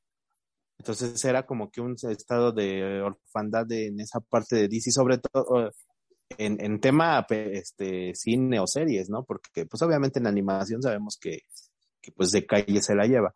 [0.77, 5.19] Entonces era como que un estado de orfandad de- en esa parte de DC, sobre
[5.19, 5.71] todo eh,
[6.38, 9.24] en, en tema este, cine o series, ¿no?
[9.24, 11.41] Porque pues obviamente en animación sabemos que,
[12.02, 13.34] que pues de calle se la lleva,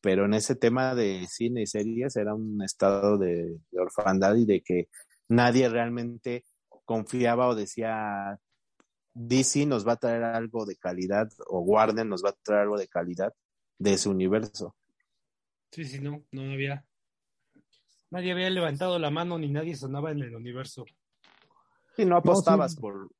[0.00, 4.62] pero en ese tema de cine y series era un estado de, orfandad y de
[4.62, 4.88] que
[5.28, 6.44] nadie realmente
[6.84, 8.38] confiaba o decía
[9.14, 12.76] DC nos va a traer algo de calidad o Warner nos va a traer algo
[12.76, 13.32] de calidad
[13.78, 14.76] de su universo.
[15.70, 16.84] Sí, sí, no, no había.
[18.10, 20.84] Nadie había levantado la mano ni nadie sonaba en el universo.
[21.96, 22.80] Y no apostabas sí.
[22.80, 23.10] por,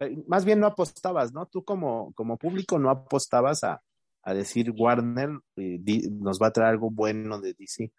[0.00, 1.46] eh, más bien no apostabas, ¿no?
[1.46, 3.82] Tú como, como público no apostabas a,
[4.22, 7.92] a decir Warner eh, di- nos va a traer algo bueno de DC.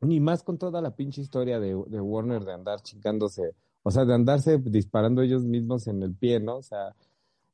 [0.00, 4.04] Ni más con toda la pinche historia de, de Warner de andar chingándose, o sea,
[4.04, 6.56] de andarse disparando ellos mismos en el pie, ¿no?
[6.56, 6.94] O sea,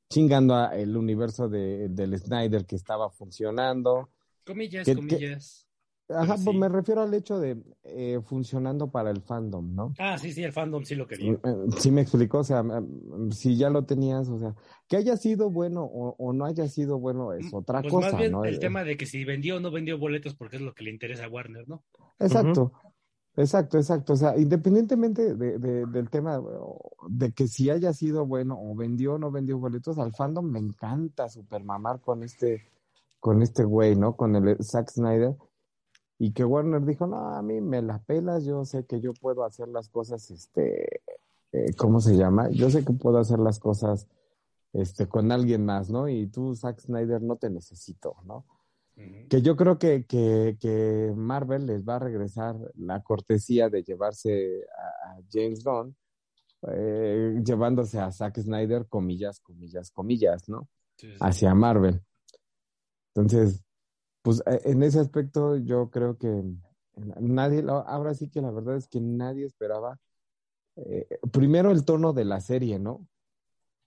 [0.09, 4.09] chingando a el universo de, del Snyder que estaba funcionando.
[4.47, 5.68] Comillas, comillas.
[6.09, 9.93] Ajá, Pues pues me refiero al hecho de eh, funcionando para el fandom, ¿no?
[9.99, 11.33] Ah, sí, sí, el fandom sí lo quería.
[11.33, 11.39] Eh,
[11.79, 14.55] Sí me explicó, o sea, mm, si ya lo tenías, o sea,
[14.89, 18.17] que haya sido bueno o, o no haya sido bueno es otra Pues cosa, más
[18.19, 18.45] bien ¿no?
[18.45, 20.85] el Eh, tema de que si vendió o no vendió boletos porque es lo que
[20.85, 21.83] le interesa a Warner, ¿no?
[22.19, 22.73] Exacto,
[23.37, 24.13] exacto, exacto.
[24.15, 26.41] O sea, independientemente de, de- del tema
[27.09, 30.59] de que si haya sido bueno o vendió o no vendió boletos, al fandom me
[30.59, 32.63] encanta super mamar con este,
[33.21, 34.17] con este güey, ¿no?
[34.17, 35.37] Con el Zack Snyder.
[36.19, 39.45] Y que Warner dijo, no, a mí me la pelas, yo sé que yo puedo
[39.45, 41.03] hacer las cosas, este,
[41.53, 42.51] eh, ¿cómo se llama?
[42.51, 44.09] Yo sé que puedo hacer las cosas,
[44.73, 46.09] este, con alguien más, ¿no?
[46.09, 48.45] Y tú, Zack Snyder, no te necesito, ¿no?
[49.31, 54.65] Que yo creo que, que, que Marvel les va a regresar la cortesía de llevarse
[54.77, 55.95] a, a James Gunn,
[56.67, 60.69] eh, llevándose a Zack Snyder, comillas, comillas, comillas, ¿no?
[60.97, 61.17] Sí, sí.
[61.21, 62.03] Hacia Marvel.
[63.15, 63.63] Entonces,
[64.23, 66.45] pues eh, en ese aspecto yo creo que
[67.21, 69.99] nadie, lo- ahora sí que la verdad es que nadie esperaba,
[70.77, 73.07] eh, primero el tono de la serie, ¿no?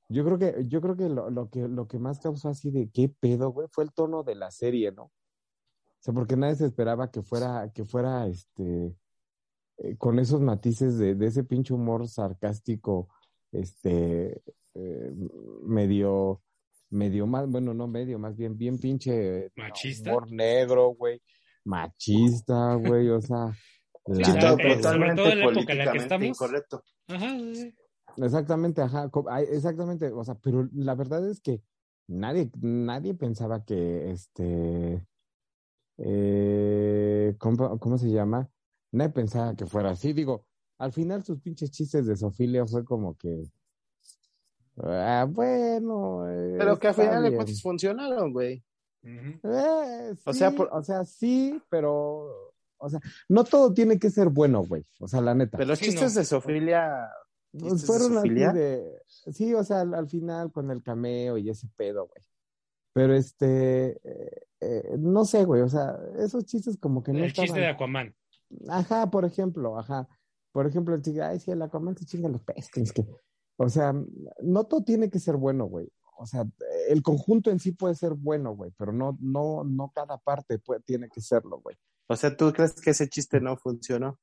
[0.10, 3.08] Yo creo que, yo creo que lo, que lo que más causó así de qué
[3.08, 5.04] pedo, güey, fue el tono de la serie, ¿no?
[5.04, 8.96] O sea, porque nadie se esperaba que fuera, que fuera este
[9.78, 13.10] eh, con esos matices de, ese pinche humor sarcástico,
[13.52, 14.42] este
[15.64, 16.42] medio
[16.92, 19.52] medio más, bueno, no medio, más bien, bien pinche.
[19.56, 20.12] Machista.
[20.12, 21.22] Humor negro, güey.
[21.66, 23.52] Machista, güey, o sea.
[24.04, 26.28] Sí, totalmente sobre todo en la época en la que políticamente estamos.
[26.28, 26.84] incorrecto.
[27.08, 27.76] Ajá, sí.
[28.18, 29.12] Exactamente, ajá,
[29.52, 31.62] exactamente, o sea, pero la verdad es que
[32.08, 35.06] nadie, nadie pensaba que este,
[35.98, 38.50] eh, ¿cómo, cómo se llama?
[38.92, 40.46] Nadie pensaba que fuera así, digo,
[40.78, 43.44] al final sus pinches chistes de Sofilia fue como que,
[44.78, 48.64] ah, bueno, eh, Pero que a está final de cuentas funcionaron, güey.
[49.04, 53.00] Eh, O sea, por- o sea, sí, pero, o sea,
[53.30, 55.58] no todo tiene que ser bueno, güey, o sea, la neta.
[55.58, 56.20] Pero los Sí, chistes no.
[56.20, 57.10] de Sofilia,
[57.52, 59.02] Pues ¿Chistes de fueron así de.
[59.08, 62.24] Sí, o sea, al, al final con el cameo y ese pedo, güey.
[62.94, 64.00] Pero este.
[64.04, 67.48] eh, eh, no sé, güey, o sea, esos chistes como que no El estaban.
[67.48, 68.16] chiste de Aquaman.
[68.70, 70.08] Ajá, por ejemplo, ajá.
[70.52, 72.92] Por ejemplo, el chico, ay, sí, el Aquaman se chinga los peces.
[72.94, 73.06] Que...
[73.58, 73.94] O sea,
[74.42, 75.88] no todo tiene que ser bueno, güey.
[76.18, 76.46] O sea,
[76.90, 80.82] el conjunto en sí puede ser bueno, güey, pero no, no, no cada parte puede,
[80.82, 81.76] tiene que serlo, güey.
[82.08, 84.20] o sea, ¿tú crees que ese chiste no funcionó?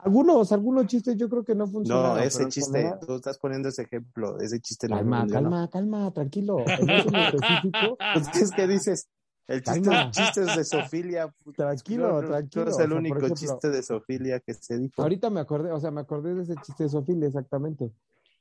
[0.00, 2.16] Algunos, algunos chistes yo creo que no funcionan.
[2.16, 5.50] No, ese chiste, tú estás poniendo ese ejemplo, ese chiste no Calma, funcionó.
[5.50, 6.58] calma, calma, tranquilo.
[6.60, 9.08] En ese en específico, Pues, es que dices,
[9.48, 10.10] el chiste, Calma.
[10.12, 11.34] chistes de Sofilia.
[11.42, 15.02] pues, Tranquilo, no, tranquilo, No es el único ejemplo- chiste de Sofilia que se dijo.
[15.02, 17.90] Ahorita me acordé, o sea, me acordé de ese chiste de Sofía, exactamente.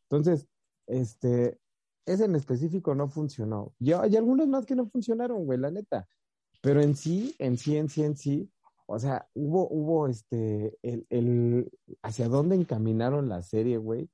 [0.09, 0.47] Entonces,
[0.87, 1.59] este,
[2.05, 3.73] ese en específico no funcionó.
[3.79, 6.07] Y hay algunos más que no funcionaron, güey, la neta.
[6.61, 8.51] Pero en sí, en sí, en sí, en sí,
[8.87, 14.09] o sea, hubo, hubo, este, el, el, hacia dónde encaminaron la serie, güey,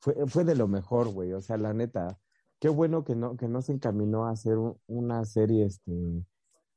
[0.00, 1.32] fue, fue de lo mejor, güey.
[1.32, 2.18] O sea, la neta,
[2.60, 5.92] qué bueno que no, que no se encaminó a hacer un- una serie, este,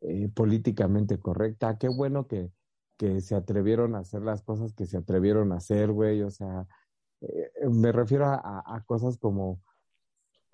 [0.02, 1.78] eh, políticamente correcta.
[1.78, 2.52] Qué bueno que,
[2.98, 6.22] que se atrevieron a hacer las cosas que se atrevieron a hacer, güey.
[6.24, 6.68] O sea,
[7.22, 9.62] eh, me refiero a, cosas como,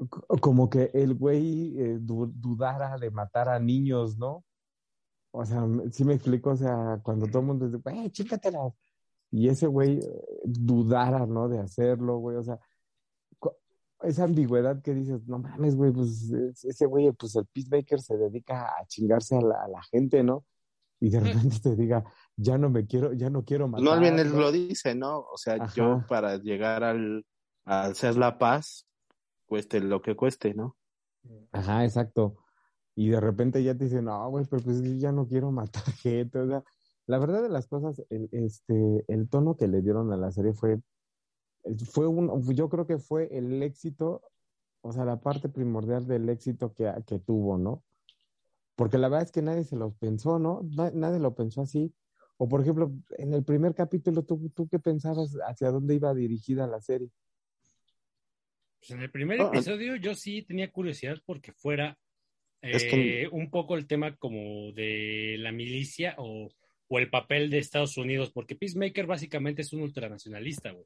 [0.10, 4.44] co- como que el güey eh, du- dudara de matar a niños, ¿no?
[5.32, 8.72] O sea, sí me explico, o sea, cuando todo el mundo dice, güey, chícatela.
[9.32, 11.50] Y ese güey eh, dudara, ¿no?
[11.50, 12.38] De hacerlo, güey.
[12.38, 12.60] O sea,
[14.04, 18.18] esa ambigüedad que dices, no mames, güey, pues es- ese güey, pues el Peacemaker se
[18.18, 20.46] dedica a chingarse a la, a la gente, ¿no?
[21.00, 22.04] Y de repente te diga,
[22.36, 23.84] ya no me quiero, ya no quiero matar.
[24.02, 24.40] ¿no?
[24.40, 25.20] lo dice, ¿no?
[25.20, 25.74] O sea, Ajá.
[25.76, 27.26] yo para llegar al,
[27.66, 28.88] a hacer la paz,
[29.46, 30.76] cueste lo que cueste, ¿no?
[31.52, 32.38] Ajá, exacto.
[32.96, 36.40] Y de repente ya te dicen, no, güey, pero pues ya no quiero matar gente.
[36.40, 36.64] O sea,
[37.06, 40.54] la verdad de las cosas, el, este, el tono que le dieron a la serie
[40.54, 40.80] fue,
[41.92, 44.22] fue un, yo creo que fue el éxito,
[44.82, 47.84] o sea, la parte primordial del éxito que, que tuvo, ¿no?
[48.76, 50.62] Porque la verdad es que nadie se lo pensó, ¿no?
[50.76, 51.94] Na- nadie lo pensó así.
[52.38, 56.68] O por ejemplo, en el primer capítulo, ¿tú, tú qué pensabas hacia dónde iba dirigida
[56.68, 57.10] la serie?
[58.80, 59.50] Pues en el primer ah.
[59.54, 61.98] episodio yo sí tenía curiosidad porque fuera
[62.62, 66.50] Es que- eh, un poco el tema como de la milicia o,
[66.88, 70.86] o el papel de Estados Unidos, porque Peacemaker básicamente es un ultranacionalista, güey.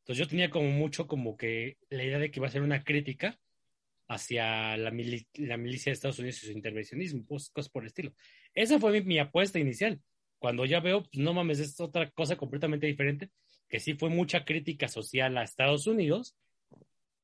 [0.00, 2.82] Entonces yo tenía como mucho como que la idea de que iba a ser una
[2.82, 3.38] crítica
[4.08, 7.88] hacia la, mili- la milicia de Estados Unidos y su intervencionismo, pues, cosas por el
[7.88, 8.12] estilo.
[8.54, 10.00] Esa fue mi, mi apuesta inicial.
[10.40, 13.30] Cuando ya veo, pues no mames, es otra cosa completamente diferente,
[13.68, 16.36] que sí fue mucha crítica social a Estados Unidos,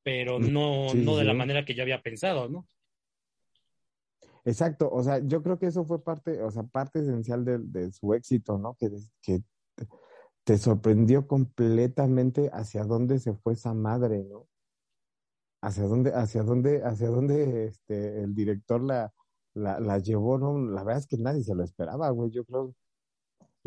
[0.03, 2.67] pero no, Sí, no de la manera que yo había pensado, ¿no?
[4.45, 7.91] Exacto, o sea, yo creo que eso fue parte, o sea, parte esencial de, de
[7.91, 8.75] su éxito, ¿no?
[8.75, 8.89] Que,
[9.21, 9.39] que
[9.75, 9.87] te-
[10.45, 14.47] te sorprendió completamente hacia dónde se fue esa madre, ¿no?
[15.61, 19.11] Hacia dónde, hacia dónde, hacia dónde este, el director la,
[19.53, 20.57] la, la llevó, ¿no?
[20.57, 22.73] La verdad es que nadie se lo esperaba, güey, yo creo.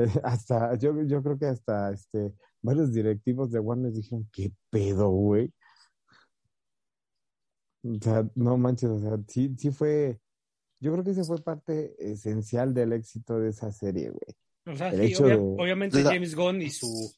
[0.24, 5.52] Hasta, yo, yo creo que hasta este, varios directivos de Warner dijeron, ¿qué pedo, güey?
[7.82, 10.20] O sea, no manches, o sea, sí, sí fue,
[10.80, 14.74] yo creo que ese fue parte esencial del éxito de esa serie, güey.
[14.74, 17.10] O sea, El sí, hecho obvia- de- obviamente La- James Gunn y su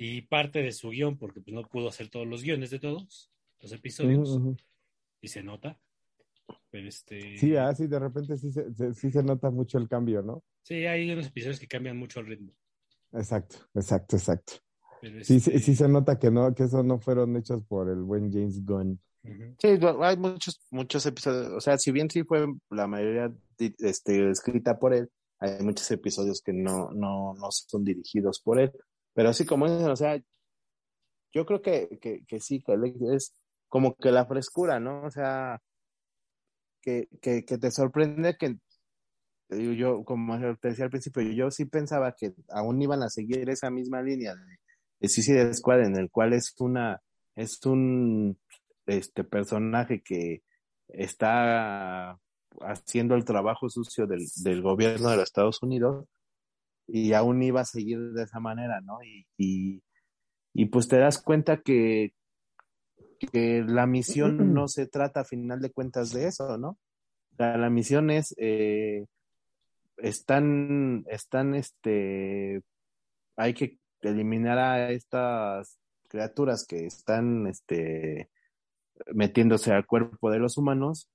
[0.00, 3.30] y parte de su guion, porque pues no pudo hacer todos los guiones de todos
[3.60, 4.38] los episodios,
[5.20, 5.78] y se nota.
[6.70, 9.88] Pero este Sí, ah, sí, de repente sí se, se- sí se nota mucho el
[9.88, 10.42] cambio, ¿no?
[10.62, 12.52] sí, hay unos episodios que cambian mucho el ritmo.
[13.12, 14.52] Exacto, exacto, exacto.
[15.00, 17.88] Pero Sí, este, sí, sí se nota que no, que esos no fueron hechos por
[17.88, 19.00] el buen James Gunn.
[19.58, 19.68] Sí,
[20.00, 24.94] hay muchos, muchos episodios, o sea, si bien sí fue la mayoría este, escrita por
[24.94, 28.72] él, hay muchos episodios que no, no, no son dirigidos por él,
[29.14, 30.18] pero así como dicen, o sea,
[31.32, 32.74] yo creo que, que, que sí, que
[33.14, 33.34] es
[33.68, 35.02] como que la frescura, ¿no?
[35.04, 35.60] O sea,
[36.80, 38.56] que, que, te sorprende que
[39.50, 43.48] yo, yo, como te decía al principio, yo sí pensaba que aún iban a seguir
[43.48, 44.58] esa misma línea de,
[45.00, 47.00] de Suicide Squad, en el cual es una,
[47.34, 48.38] es un
[48.86, 50.42] este personaje que
[50.88, 52.18] está
[52.60, 56.06] haciendo el trabajo sucio del, del gobierno de los Estados Unidos
[56.86, 59.02] y aún iba a seguir de esa manera, ¿no?
[59.02, 59.82] Y, y,
[60.54, 62.14] y pues te das cuenta que,
[63.18, 66.78] que la misión no se trata a final de cuentas de eso, ¿no?
[67.32, 69.06] O sea, la misión es, eh,
[69.96, 72.62] están, están, este,
[73.36, 78.30] hay que eliminar a estas criaturas que están, este,
[79.12, 81.08] metiéndose al cuerpo de los humanos,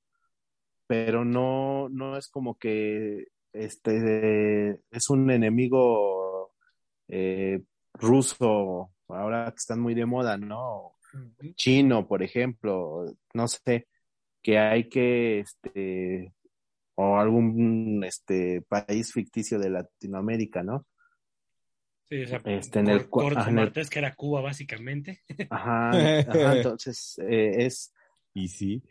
[0.88, 6.54] pero no, no es como que este es un enemigo
[7.08, 7.62] eh,
[7.93, 10.93] ruso, ahora que están muy de moda, ¿no?
[11.55, 13.88] Chino, por ejemplo, no sé,
[14.41, 16.34] que hay que, este,
[16.95, 20.86] o algún este país ficticio de Latinoamérica, ¿no?
[22.09, 24.16] Sí, o sea, Este, en el Cor- cua- Corto ajá, en el- Maltés, que era
[24.16, 25.22] Cuba, básicamente.
[25.49, 27.93] Ajá, ajá, entonces eh, es
[28.34, 28.84] Y sí.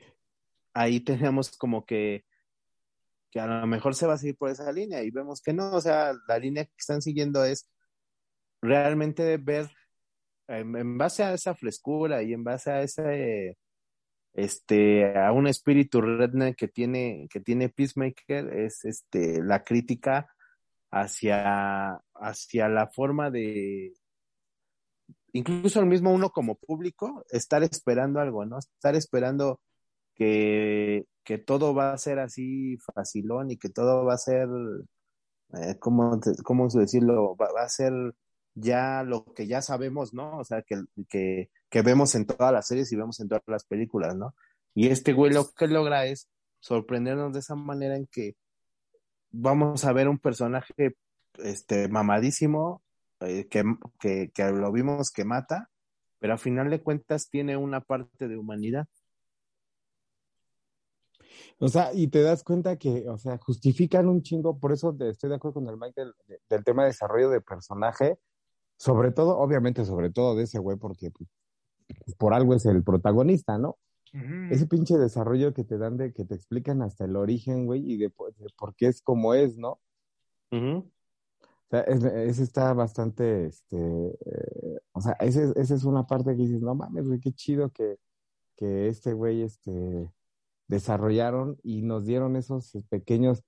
[0.75, 2.25] ahí tenemos como que,
[3.31, 5.73] que a lo mejor se va a seguir por esa línea y vemos que no,
[5.75, 7.68] o sea, la línea que están siguiendo es
[8.61, 9.68] realmente ver
[10.49, 13.59] en, base a esa frescura y en base a ese,
[14.34, 20.28] este, a un espíritu redneck que tiene, que tiene Peacemaker, es este, la crítica
[20.90, 23.93] hacia, hacia la forma de,
[25.32, 28.59] incluso el mismo uno como público, estar esperando algo, ¿no?
[28.59, 29.61] Estar esperando
[30.14, 34.49] que, que todo va a ser así facilón y que todo va a ser,
[35.55, 36.18] eh, ¿cómo,
[36.74, 37.36] decirlo?
[37.36, 37.93] Va a ser
[38.55, 40.38] ya lo que ya sabemos, ¿no?
[40.38, 44.14] O sea, que, que, vemos en todas las series y vemos en todas las películas,
[44.16, 44.34] ¿no?
[44.74, 46.28] Y este güey lo que logra es
[46.61, 48.36] sorprendernos de esa manera en que
[49.30, 50.96] vamos a ver un personaje
[51.38, 52.82] este mamadísimo
[53.20, 53.64] eh, que,
[54.32, 55.70] que, lo vimos que mata,
[56.18, 58.86] pero a final de cuentas tiene una parte de humanidad.
[61.59, 65.11] O sea, y te das cuenta que, o sea, justifican un chingo, por eso te-
[65.11, 68.18] estoy de acuerdo con el Mike del, de- del tema de desarrollo de personaje,
[68.77, 71.29] sobre todo, obviamente, sobre todo de ese güey, porque pues,
[72.16, 73.79] por algo es el protagonista, ¿no?
[74.51, 77.97] Ese pinche desarrollo que te dan de que te explican hasta el origen, güey, y
[77.97, 79.81] de, por- de por qué es como es, ¿no?
[80.51, 80.79] Ujú.
[80.79, 86.33] O sea, es- ese está bastante, este, eh, o sea, ese, esa es una parte
[86.37, 87.99] que dices, no mames, güey, qué chido que,
[88.57, 90.11] que este güey, este,
[90.68, 93.43] desarrollaron y nos dieron esos pequeños,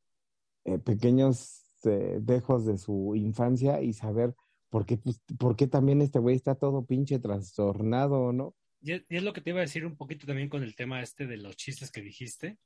[0.64, 4.34] eh, pequeños eh, dejos de su infancia y saber
[4.74, 8.56] por qué, pues, por qué también este güey está todo pinche trastornado, ¿no?
[8.82, 10.74] Y es, y es lo que te iba a decir un poquito también con el
[10.74, 12.58] tema este de los chistes que dijiste.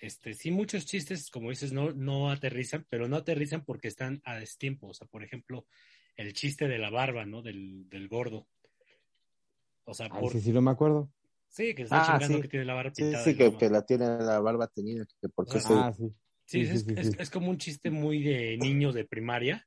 [0.00, 4.36] Este, sí, muchos chistes, como dices, no, no aterrizan, pero no aterrizan porque están a
[4.36, 4.86] destiempo.
[4.86, 5.66] O sea, por ejemplo,
[6.14, 7.42] el chiste de la barba, ¿no?
[7.42, 8.46] Del, del gordo.
[9.86, 11.10] O sea, Ay, por, sí, sí, no me acuerdo.
[11.48, 12.42] sí, que está Ah, chingando sí.
[12.42, 13.24] que tiene la barba Sí, pintada.
[13.24, 16.04] sí, y que, que la tiene la barba tenida, que por qué se- Ah, sí.
[16.46, 17.16] Sí, Sí, es, sí, sí, es- sí.
[17.18, 19.66] es como un chiste muy de niño de primaria,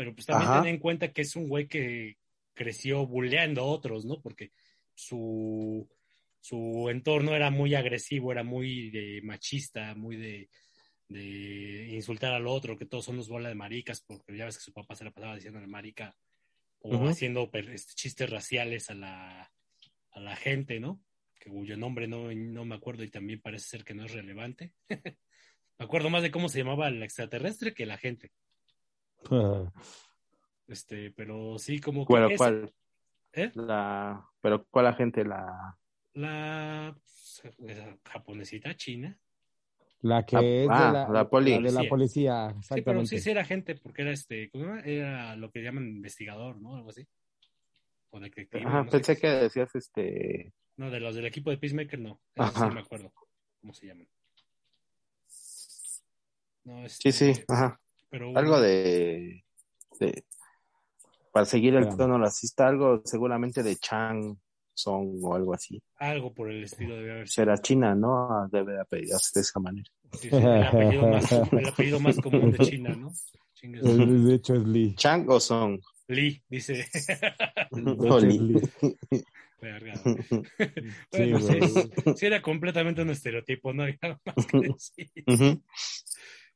[0.00, 0.62] pero pues también Ajá.
[0.62, 2.16] ten en cuenta que es un güey que
[2.54, 4.18] creció bulleando a otros, ¿no?
[4.22, 4.50] Porque
[4.94, 5.86] su,
[6.40, 10.48] su entorno era muy agresivo, era muy de machista, muy de,
[11.06, 14.64] de insultar al otro, que todos son los bola de maricas, porque ya ves que
[14.64, 16.16] su papá se la pasaba diciendo marica
[16.80, 19.52] o haciendo este, chistes raciales a la,
[20.12, 20.98] a la gente, ¿no?
[21.38, 24.72] Que cuyo nombre no, no me acuerdo y también parece ser que no es relevante.
[25.78, 28.32] Me acuerdo más de cómo se llamaba el extraterrestre que la gente.
[30.66, 32.72] Este, pero sí, como que Bueno, ¿cuál?
[33.32, 33.50] ¿eh?
[33.54, 35.78] La, pero ¿cuál la gente la?
[36.14, 36.96] la
[37.66, 39.18] esa japonesita china.
[40.02, 41.62] La que Ah, es ah, de la, la poli.
[41.62, 42.54] de la Policía.
[42.62, 44.82] Sí, pero sí, sí era gente, porque era este, ¿cómo se llama?
[44.84, 46.76] Era lo que llaman investigador, ¿no?
[46.76, 47.06] Algo así.
[48.10, 48.64] O detective.
[48.66, 48.90] Ajá, no sé.
[48.90, 50.52] pensé que decías este.
[50.76, 52.20] No, de los del equipo de Peacemaker no.
[52.34, 52.68] Eso Ajá.
[52.68, 53.12] sí me acuerdo.
[53.60, 54.08] ¿Cómo se llaman?
[56.64, 57.80] No, Sí, este, sí, ajá.
[58.10, 59.44] Pero Algo de,
[60.00, 60.24] de-
[61.32, 64.36] Para seguir el tono racista, algo seguramente de Chang
[64.74, 65.80] Song o algo así.
[65.98, 67.44] algo por el estilo debe haber sido.
[67.44, 68.48] Será China, ¿no?
[68.50, 69.88] Debe de apellidarse de esa manera.
[70.12, 73.12] Sí, sí, el, apellido más, el apellido más común de China, ¿no?
[73.62, 74.94] De hecho es Lee.
[74.96, 75.78] Chang o Song.
[76.08, 76.72] Lee, dice.
[77.70, 78.60] De hecho, O es Lee.
[79.60, 79.92] Verga.
[81.12, 82.16] Bueno, sí, güey.
[82.16, 85.24] sí era completamente un estereotipo, no había más que decir.
[85.26, 85.62] Ujú.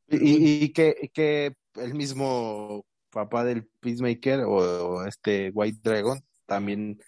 [0.09, 6.99] Y, y que, que el mismo papá del Peacemaker o, o este White Dragon también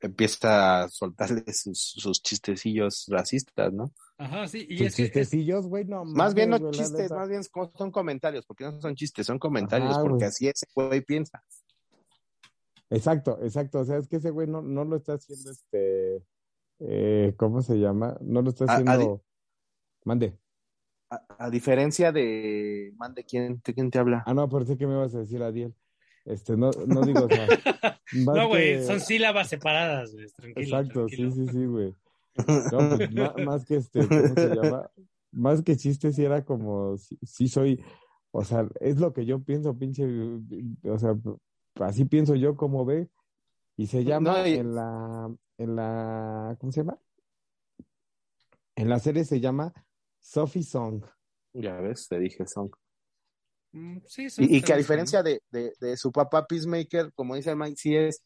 [0.00, 3.92] empieza a soltarle sus, sus chistecillos racistas, ¿no?
[4.18, 7.90] Ajá, sí, y Sus es chistecillos, güey, no Más bien no chistes, más bien son
[7.90, 10.28] comentarios, porque no son chistes, son comentarios, Ajá, porque güey.
[10.28, 11.42] así ese güey piensa.
[12.90, 13.80] Exacto, exacto.
[13.80, 16.22] O sea, es que ese güey no, no lo está haciendo este.
[16.80, 18.18] Eh, ¿Cómo se llama?
[18.20, 19.22] No lo está A- haciendo.
[20.04, 20.38] Mande.
[21.14, 22.92] A, a diferencia de.
[22.96, 24.22] Mande, ¿quién, de quién te habla?
[24.24, 25.74] Ah, no, pensé que me ibas a decir Adiel.
[26.24, 27.46] Este, no, no digo, o sea,
[28.12, 30.26] más No, güey, que- son sílabas separadas, güey.
[30.28, 30.64] Tranquilo.
[30.78, 31.30] Exacto, tranquilo.
[31.32, 31.94] sí, sí, sí, güey.
[32.72, 34.90] No, pues, más, que este, ¿cómo se llama?
[35.32, 37.84] Más que chiste, sí era como, sí, sí soy,
[38.30, 40.06] o sea, es lo que yo pienso, pinche,
[40.84, 41.14] o sea,
[41.80, 43.10] así pienso yo como ve,
[43.76, 46.98] y se llama No, y- en la, en la, ¿cómo se llama?
[48.76, 49.74] En la serie se llama
[50.22, 51.04] Sophie Song.
[51.52, 52.70] Ya ves, te dije son.
[53.72, 57.34] Mm, Sí, son Y, y que a diferencia de, de, de su papá Peacemaker, como
[57.34, 58.22] dice el Mike, sí es.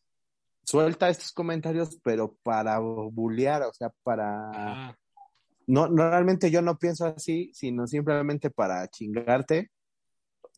[0.64, 4.50] Suelta estos comentarios, pero para bullear, o sea, para.
[4.54, 4.96] Ah,
[5.66, 9.70] No, no, realmente yo no pienso así, sino simplemente para chingarte,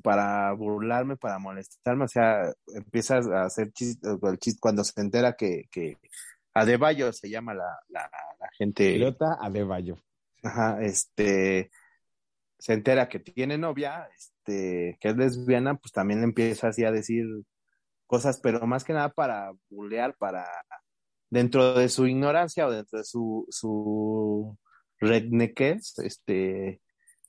[0.02, 2.04] para burlarme, para molestarme.
[2.04, 5.98] O sea, empiezas a hacer chiste, el chiste cuando se entera que, que
[6.54, 8.10] Adebayo se llama la, la,
[8.40, 8.90] la gente.
[8.92, 9.98] Idiota Adebayo.
[10.42, 11.70] Ajá, este.
[12.58, 16.90] Se entera que tiene novia, este, que es lesbiana, pues también le empieza así a
[16.90, 17.24] decir
[18.06, 20.44] cosas, pero más que nada para bullear, para
[21.30, 24.58] dentro de su ignorancia o dentro de su, su
[24.98, 26.80] rednequez, este,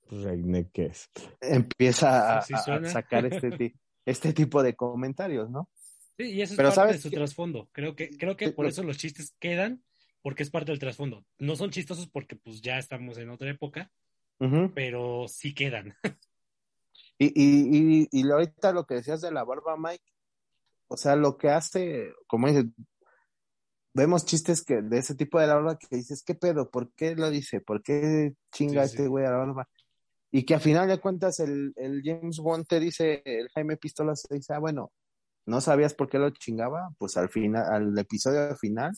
[0.10, 1.10] Redneckes.
[1.42, 5.70] empieza a, sacar este, este tipo de comentarios, ¿no?
[6.18, 7.70] sí, y eso es Pero parte ¿sabes de su trasfondo.
[7.72, 9.84] Creo que, creo que por eso los chistes quedan,
[10.22, 11.26] porque es parte del trasfondo.
[11.38, 13.92] No son chistosos porque pues ya estamos en otra época,
[14.74, 15.96] pero sí quedan.
[17.18, 20.06] Y, y, y, y ahorita lo que decías de la barba, Mike,
[20.88, 22.66] o sea, lo que hace, como dices,
[23.94, 26.70] vemos chistes que de ese tipo de la barba que dices, ¿qué pedo?
[26.72, 27.60] ¿Por qué lo dice?
[27.60, 28.96] ¿Por qué chinga Sí, sí.
[28.96, 29.70] este güey a la barba?
[30.32, 34.24] Y que a final de cuentas el, el James Bond te dice, el Jaime Pistolas
[34.24, 34.92] te dice, ah, bueno,
[35.46, 36.90] ¿no sabías por qué lo chingaba?
[36.98, 38.94] Pues al final, al episodio final,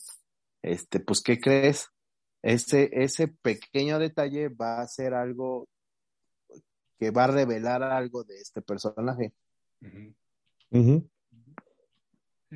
[0.62, 1.88] este, pues, ¿qué crees?
[2.42, 5.68] Ese, ese pequeño detalle va a ser algo
[6.98, 9.32] que va a revelar algo de este personaje.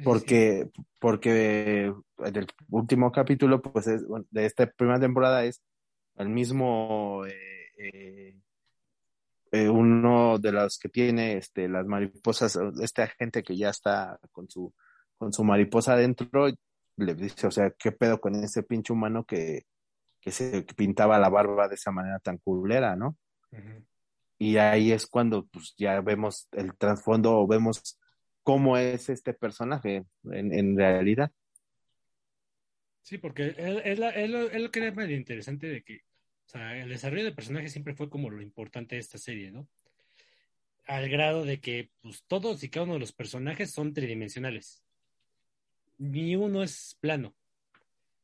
[0.04, 1.84] Porque, porque
[2.18, 5.62] en el último capítulo, pues, es, bueno, de esta primera temporada es
[6.16, 8.36] el mismo, eh, eh,
[9.52, 14.48] eh, uno de los que tiene este, las mariposas, este agente que ya está con
[14.48, 14.72] su,
[15.18, 16.48] con su mariposa adentro,
[16.96, 19.62] le dice, o sea, ¿qué pedo con ese pinche humano que,
[20.20, 23.16] que se pintaba la barba de esa manera tan culera, ¿no?
[24.38, 27.98] Y ahí es cuando pues ya vemos el trasfondo o vemos
[28.42, 31.30] cómo es este personaje en, en realidad.
[33.02, 35.98] Sí, porque es, la- es lo, es lo que era medio interesante de que,
[36.46, 39.68] o sea, el desarrollo de personajes siempre fue como lo importante de esta serie, ¿no?
[40.86, 44.84] Al grado de que, pues, todos y cada uno de los personajes son tridimensionales.
[45.98, 47.34] Ni uno es plano.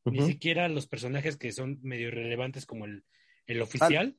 [0.04, 3.04] Ni siquiera los personajes que son medio irrelevantes como el,
[3.46, 4.16] el oficial,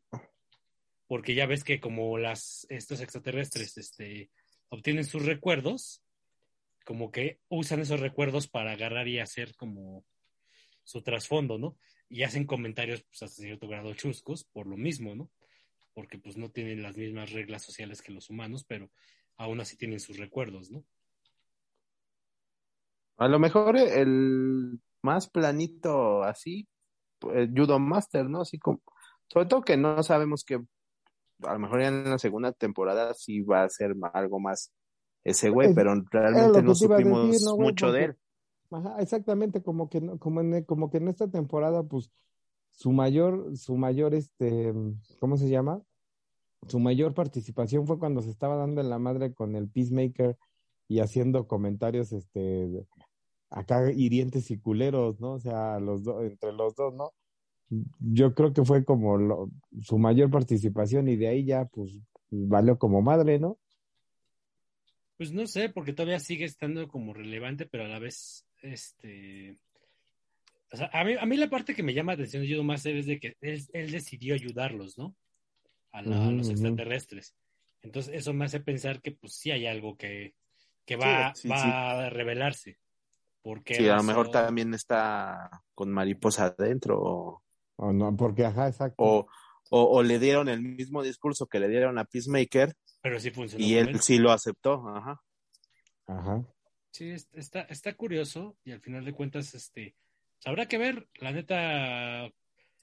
[1.08, 4.32] porque ya ves que como las estos extraterrestres este,
[4.70, 6.02] obtienen sus recuerdos,
[6.86, 10.06] como que usan esos recuerdos para agarrar y hacer como
[10.84, 11.78] su trasfondo, ¿no?
[12.10, 15.30] Y hacen comentarios pues, hasta cierto grado chuscos por lo mismo, ¿no?
[15.94, 18.92] Porque pues no tienen las mismas reglas sociales que los humanos, pero
[19.38, 20.86] aún así tienen sus recuerdos, ¿no?
[23.18, 26.68] A lo mejor el más planito así,
[27.20, 28.42] pues, Judo Master, ¿no?
[28.42, 28.82] Así como,
[29.28, 30.56] sobre todo que no sabemos que
[31.44, 34.72] a lo mejor ya en la segunda temporada sí va a ser algo más
[35.24, 37.68] ese güey, Es- pero realmente no supimos decir, ¿no, güey?
[37.70, 38.16] mucho de él.
[38.72, 42.12] Ajá, exactamente, como que como en, como que en esta temporada, pues,
[42.72, 44.74] su mayor, su mayor, este,
[45.20, 45.82] ¿cómo se llama?
[46.68, 50.38] Su mayor participación fue cuando se estaba dando en la madre con el Peacemaker
[50.88, 52.86] y haciendo comentarios, este,
[53.54, 55.34] acá hirientes y culeros, ¿no?
[55.34, 57.12] O sea, los dos, entre los dos, ¿no?
[58.00, 59.50] Yo creo que fue como lo-
[59.82, 61.98] su mayor participación y de ahí ya, pues,
[62.30, 63.58] valió como madre, ¿no?
[65.18, 69.58] Pues no sé, porque todavía sigue estando como relevante, pero a la vez, este...
[70.72, 72.64] O sea, a mí, a mí la parte que me llama la atención de Judo
[72.64, 75.16] Master es de que él, él decidió ayudarlos, ¿no?
[75.92, 77.36] A, la- a los extraterrestres.
[77.84, 80.34] Entonces eso me hace pensar que pues sí hay algo que,
[80.86, 81.68] que va, Sí, sí, va sí.
[82.08, 82.78] a revelarse.
[83.44, 87.44] ¿Por qué Sí, a lo mejor también está con mariposa adentro o,
[87.76, 88.96] O no, porque, ajá, exacto.
[89.04, 89.28] o,
[89.70, 93.64] o- o le dieron el mismo discurso que le dieron a Peacemaker Pero sí funcionó.
[93.66, 94.88] y él sí lo aceptó.
[94.88, 95.22] Ajá.
[96.08, 96.44] Ajá.
[96.92, 99.96] Sí, es- está, está curioso y al final de cuentas, este,
[100.38, 102.32] pues, habrá que ver, la neta,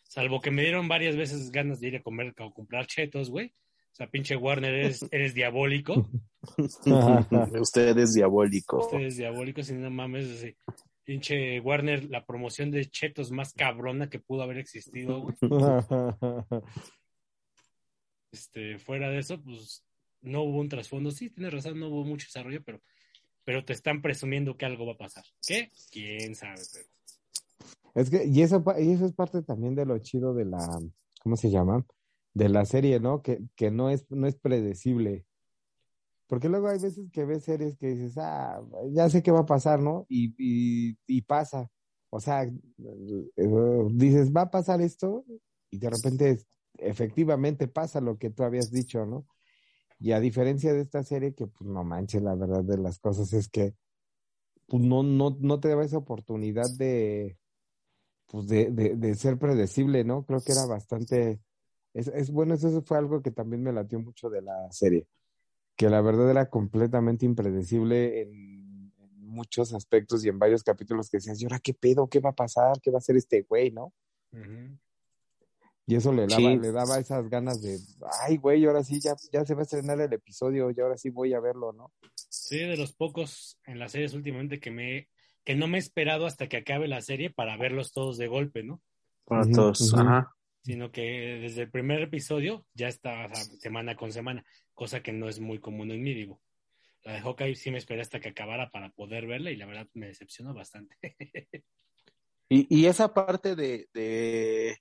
[0.02, 3.54] salvo que me dieron varias veces ganas de ir a comer o comprar chetos, güey.
[3.92, 6.08] O sea, pinche Warner, eres, eres diabólico.
[7.60, 8.78] Usted es diabólico.
[8.78, 10.56] Usted es diabólico, si no mames, así.
[11.04, 15.26] Pinche Warner, la promoción de chetos más cabrona que pudo haber existido.
[18.32, 19.84] Este, fuera de eso, pues
[20.20, 21.10] no hubo un trasfondo.
[21.10, 22.80] Sí, tienes razón, no hubo mucho desarrollo, pero,
[23.42, 25.24] pero te están presumiendo que algo va a pasar.
[25.44, 25.72] ¿Qué?
[25.90, 26.60] ¿Quién sabe?
[26.72, 26.86] Pero...
[27.96, 30.64] Es que, y eso, y eso es parte también de lo chido de la,
[31.22, 31.84] ¿cómo se llama?
[32.34, 33.22] De la serie, ¿no?
[33.22, 35.26] Que, que no es, no es predecible.
[36.26, 38.62] Porque luego hay veces que ves series que dices, ah,
[38.92, 40.06] ya sé qué va a pasar, ¿no?
[40.08, 40.32] Y,
[41.08, 41.68] y, pasa.
[42.08, 45.24] O sea, eh, dices, va a pasar esto,
[45.70, 46.38] y de repente
[46.78, 49.26] efectivamente pasa lo que tú habías dicho, ¿no?
[49.98, 53.32] Y a diferencia de esta serie, que pues no manches, la verdad de las cosas
[53.32, 53.74] es que
[54.66, 57.36] pues no, no, no te daba esa oportunidad de,
[58.28, 60.24] pues de, de ser predecible, ¿no?
[60.24, 61.40] Creo que era bastante,
[61.94, 65.06] es, es bueno, eso fue algo que también me latió mucho de la serie,
[65.76, 71.18] que la verdad era completamente impredecible en, en muchos aspectos y en varios capítulos que
[71.18, 72.08] decías, ¿y ahora qué pedo?
[72.08, 72.80] ¿Qué va a pasar?
[72.80, 73.92] ¿Qué va a hacer este güey, no?
[75.86, 76.58] Y eso le daba, Sí.
[76.58, 77.78] le daba esas ganas de,
[78.22, 81.10] ay, güey, ahora sí, ya, ya se va a estrenar el episodio, y ahora sí
[81.10, 81.92] voy a verlo, ¿no?
[82.28, 85.08] Sí, de los pocos en las series últimamente que me
[85.42, 88.62] que no me he esperado hasta que acabe la serie para verlos todos de golpe,
[88.62, 88.82] ¿no?
[89.24, 89.94] Para todos.
[89.94, 90.36] Ajá.
[90.62, 91.02] Sino que
[91.40, 94.44] desde el primer episodio ya o sea, semana con semana,
[94.74, 96.40] cosa que no es muy común en mí, digo.
[97.02, 99.88] La de Hawkeye sí me esperé hasta que acabara para poder verla y la verdad
[99.94, 100.96] me decepcionó bastante.
[102.52, 104.76] Y, y esa parte de, de,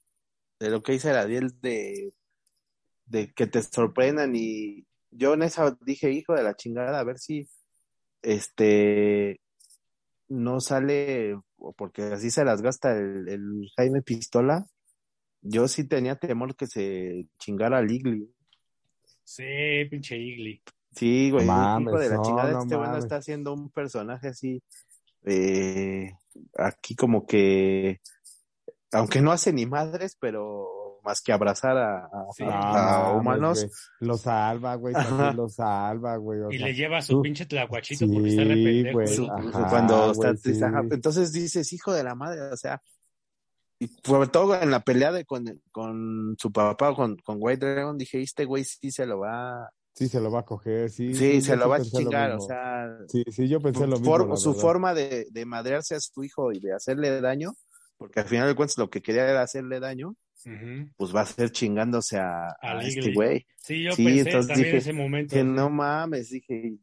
[0.59, 2.15] de lo que dice Ariel de,
[3.05, 7.19] de que te sorprendan y yo en esa dije, hijo de la chingada, a ver
[7.19, 7.47] si
[8.21, 9.39] este
[10.27, 11.37] no sale,
[11.75, 14.65] porque así se las gasta el, el Jaime Pistola.
[15.41, 18.29] Yo sí tenía temor que se chingara a Ligli.
[19.23, 19.43] sí,
[19.89, 20.61] pinche Igli.
[20.95, 24.27] Sí, güey, No hijo de la no, chingada, no este bueno está haciendo un personaje
[24.29, 24.61] así,
[25.23, 26.11] eh,
[26.57, 28.01] aquí como que,
[28.91, 32.43] aunque no hace ni madres, pero más que abrazar a, a- Sí.
[32.43, 33.59] a- a humanos.
[33.65, 33.71] güey.
[34.09, 34.93] Lo salva, güey,
[35.39, 36.39] lo salva, güey.
[36.41, 40.33] o Y sea, le lleva su tú- pinche tlacuachito porque está su- ajá, cuando está
[40.35, 40.63] triste, sí.
[40.91, 42.81] Entonces dices, hijo de la madre, o sea,
[43.79, 47.97] y sobre todo en la pelea de con, con su papá, con, con White Dragon,
[47.97, 51.13] dije, este güey sí se lo va, Sí, se lo va a coger, sí.
[51.13, 54.15] sí, se lo va a chingar, o sea, Sí, sí, yo pensé lo su, mismo,
[54.27, 57.53] for- su forma de, de madrearse a su hijo y de hacerle daño,
[57.97, 60.15] porque al final de cuentas lo que quería era hacerle daño,
[60.95, 63.45] pues va a ser chingándose a, A a este güey.
[63.57, 65.35] Sí, yo Sí, pensé entonces también dije- en ese momento.
[65.35, 66.77] Dije, no mames, dije,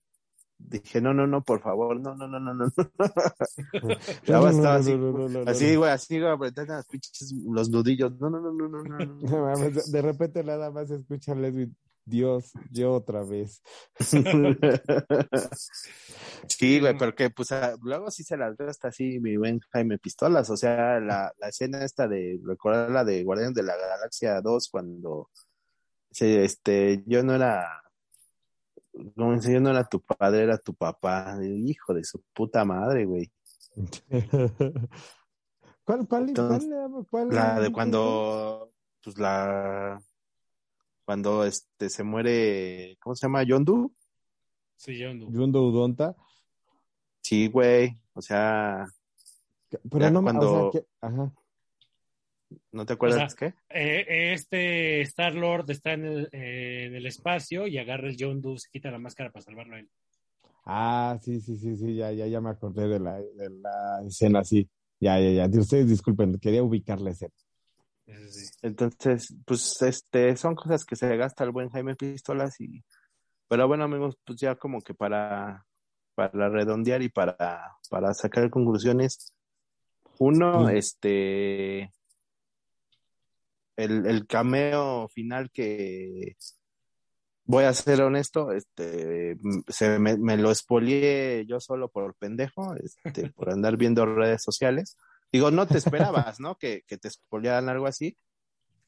[0.59, 2.66] dije, no, no, no, por favor, no, no, no, no, no.
[4.24, 7.32] Ya No, va a no, estar no, así, así, güey, así, güey, apretando las pinches,
[7.46, 8.12] los nudillos.
[8.18, 11.70] No, no, no, no, no, no, de repente nada más escucha a Leslie,
[12.04, 13.62] Dios, yo otra vez.
[16.48, 17.48] Sí, güey, pero que pues
[17.82, 21.84] luego sí se las gasta así mi buen Jaime Pistolas, o sea, la, la escena
[21.84, 25.30] esta de recordar la de Guardianes de la Galaxia 2 cuando
[26.11, 27.82] se, este, yo no era,
[29.14, 33.30] como no era tu padre, era tu papá, hijo de su puta madre, güey.
[35.84, 38.72] ¿Cuál, cuál, Entonces, cuál, cuál- La de cuando,
[39.03, 40.01] pues la,
[41.05, 43.42] cuando este se muere, ¿cómo se llama?
[43.44, 43.92] Yondu.
[44.76, 45.30] Sí, yo no.
[45.30, 46.16] Yundo Udonta?
[47.22, 48.86] Sí, güey, o sea,
[49.90, 51.32] Pero no, me- cuando- o sea, que, ajá.
[52.72, 53.57] ¿No te acuerdas O sea, qué?
[53.70, 58.40] Eh, este Star Lord está en el, eh, en el espacio y agarra el John
[58.40, 59.88] Doe, se quita la máscara para salvarlo a él.
[60.64, 64.42] Ah, sí, sí, sí, sí, ya, ya, ya me acordé de la, de la escena,
[64.44, 64.68] sí.
[64.99, 65.61] Ya, ya, ya.
[65.61, 67.32] Ustedes disculpen, quería ubicar la escena.
[68.07, 68.47] Sí.
[68.62, 72.84] Entonces, pues, este, son cosas que se gasta el buen Jaime Pistolas y,
[73.49, 75.64] pero bueno, amigos, pues ya como que para,
[76.14, 79.32] para redondear y para, para sacar conclusiones,
[80.18, 80.76] uno, Sí.
[80.76, 81.92] este,
[83.77, 86.37] el, el cameo final que,
[87.47, 89.37] voy a ser honesto, este,
[89.68, 94.97] se me, me lo espolié yo solo por pendejo, este, por andar viendo redes sociales.
[95.33, 96.57] Digo, no te esperabas, ¿no?
[96.57, 98.16] Que, que te espoliaran algo así.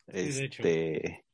[0.08, 0.62] Sí, de hecho.
[0.62, 1.24] Este,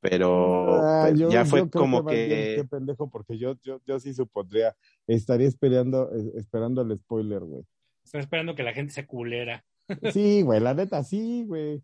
[0.00, 3.80] pero Ah, yo- ya yo fue creo como bien que, Qué pendejo, porque yo, yo,
[3.86, 4.74] yo sí supondría,
[5.06, 7.64] estaría esperando, eh, esperando el spoiler, güey.
[8.04, 9.64] Estoy esperando que la gente se culera.
[10.12, 11.82] Sí, güey, la neta, sí, güey.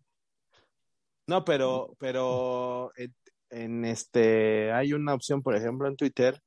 [1.27, 3.13] No, pero, pero en,
[3.49, 6.41] en este, hay una opción, por ejemplo, en Twitter,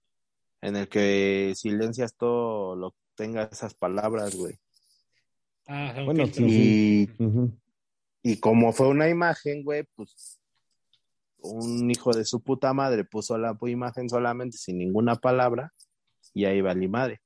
[0.61, 4.55] en el que silencias todo lo que tenga esas palabras, güey.
[5.67, 7.09] Ah, Bueno, sí,
[8.23, 10.41] Y, y como fue una imagen, güey, pues
[11.43, 15.73] un hijo de su puta madre puso la imagen solamente sin ninguna palabra
[16.35, 17.21] y ahí va mi madre.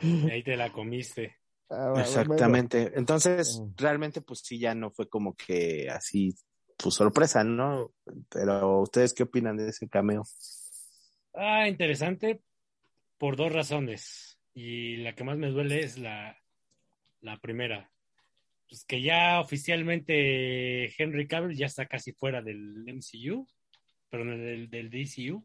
[0.00, 1.36] Y ahí te la comiste.
[1.70, 2.92] Ah, bueno, Exactamente.
[2.94, 3.72] Entonces, Mm.
[3.76, 6.34] realmente, pues sí, ya no fue como que así
[6.76, 7.92] pues sorpresa, ¿no?
[8.28, 10.24] Pero ustedes qué opinan de ese cameo?
[11.32, 12.42] Ah, interesante
[13.18, 14.38] por dos razones.
[14.54, 16.36] Y la que más me duele es la,
[17.20, 17.90] la primera.
[18.68, 23.46] Pues que ya oficialmente Henry Cavill ya está casi fuera del MCU,
[24.10, 25.44] perdón, del, del DCU.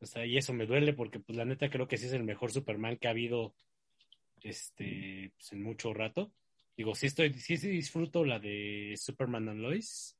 [0.00, 2.24] O sea, y eso me duele porque, pues, la neta creo que sí es el
[2.24, 3.54] mejor Superman que ha habido
[4.44, 6.32] este, pues, en mucho rato.
[6.76, 10.16] Digo, sí estoy, sí, sí disfruto la de Superman and Lois.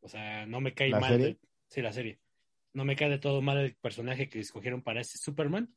[0.00, 1.10] O sea, no me cae ¿La mal.
[1.10, 1.26] serie?
[1.26, 1.38] de-
[1.68, 2.20] sí, la serie.
[2.72, 5.74] No me cae de todo mal el personaje que escogieron para ese Superman.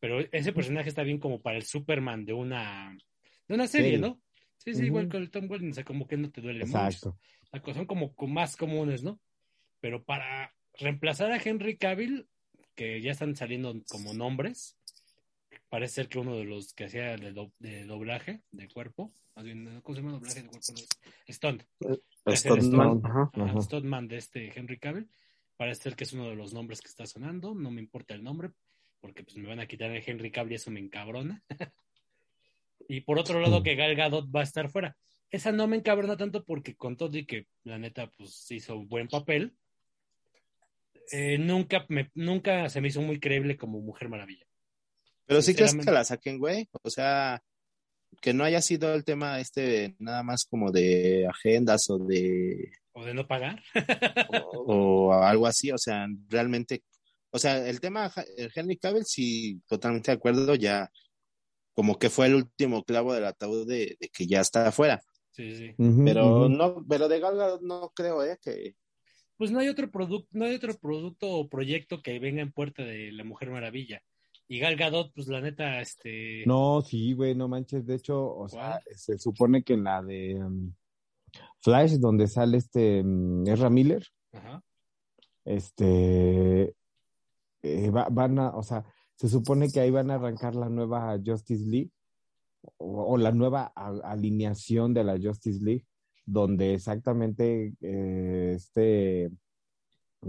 [0.00, 2.96] Pero ese personaje está bien como para el Superman de una,
[3.46, 3.98] de una serie.
[3.98, 4.20] ¿no?
[4.58, 6.78] Sí, sí, igual con el Tom Welling, o sea, como que no te duele mucho.
[6.78, 7.18] Exacto.
[7.52, 9.20] La cosa- Son como co- más comunes, ¿no?
[9.80, 12.28] Pero para reemplazar a Henry Cavill,
[12.74, 14.76] que ya están saliendo como nombres,
[15.72, 19.42] parece ser que uno de los que hacía de, do- de doblaje de cuerpo, más
[19.46, 20.66] bien, ¿cómo se llama doblaje de cuerpo?
[21.30, 21.62] Stunt.
[22.26, 23.00] El Stuntman.
[23.00, 25.08] stunt- stuntman de este Henry Cavill.
[25.56, 27.54] Parece ser que es uno de los nombres que está sonando.
[27.54, 28.50] No me importa el nombre,
[29.00, 31.42] porque pues me van a quitar el Henry Cavill y eso me encabrona.
[32.88, 34.94] y por otro lado, que Gal Gadot va a estar fuera.
[35.30, 38.88] Esa no me encabrona tanto porque con todo y que la neta pues hizo un
[38.88, 39.56] buen papel,
[41.12, 44.44] eh, nunca, me, nunca se me hizo muy creíble como Mujer Maravilla.
[45.26, 45.92] Pero sí crees que Sinceramente.
[45.92, 46.68] la saquen, güey.
[46.82, 47.42] O sea,
[48.20, 53.04] que no haya sido el tema este nada más como de agendas o de O
[53.04, 53.62] de no pagar.
[54.28, 54.64] o,
[55.12, 55.70] o algo así.
[55.70, 56.82] O sea, realmente,
[57.30, 60.54] o sea, el tema el Henry Cavill sí, totalmente de acuerdo.
[60.54, 60.90] Ya
[61.74, 65.00] como que fue el último clavo del ataúd de, de que ya está afuera.
[65.30, 65.74] sí, sí.
[66.04, 68.74] Pero no, pero de Gal Gadot no creo, eh, que
[69.38, 72.82] Pues no hay otro producto, no hay otro producto o proyecto que venga en puerta
[72.84, 74.02] de la Mujer Maravilla.
[74.52, 76.44] Y Gal Gadot, pues la neta, este.
[76.44, 77.86] No, sí, güey, no manches.
[77.86, 80.74] De hecho, o sea, se supone que en la de um,
[81.60, 84.62] Flash, donde sale este um, Ezra Miller, Ajá.
[85.46, 86.74] este
[87.62, 88.84] eh, va- van a, o sea,
[89.14, 91.90] se supone que ahí van a arrancar la nueva Justice League
[92.76, 95.86] o, o la nueva a- alineación de la Justice League,
[96.26, 99.30] donde exactamente eh, este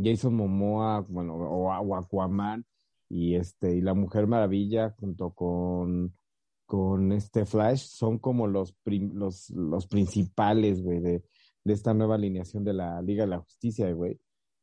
[0.01, 2.65] Jason Momoa, bueno, o, o Aquaman
[3.14, 6.18] y este y la Mujer Maravilla junto con
[6.66, 11.22] con este Flash son como los los, los principales, güey, de,
[11.64, 14.18] de esta nueva alineación de la Liga de la Justicia, güey.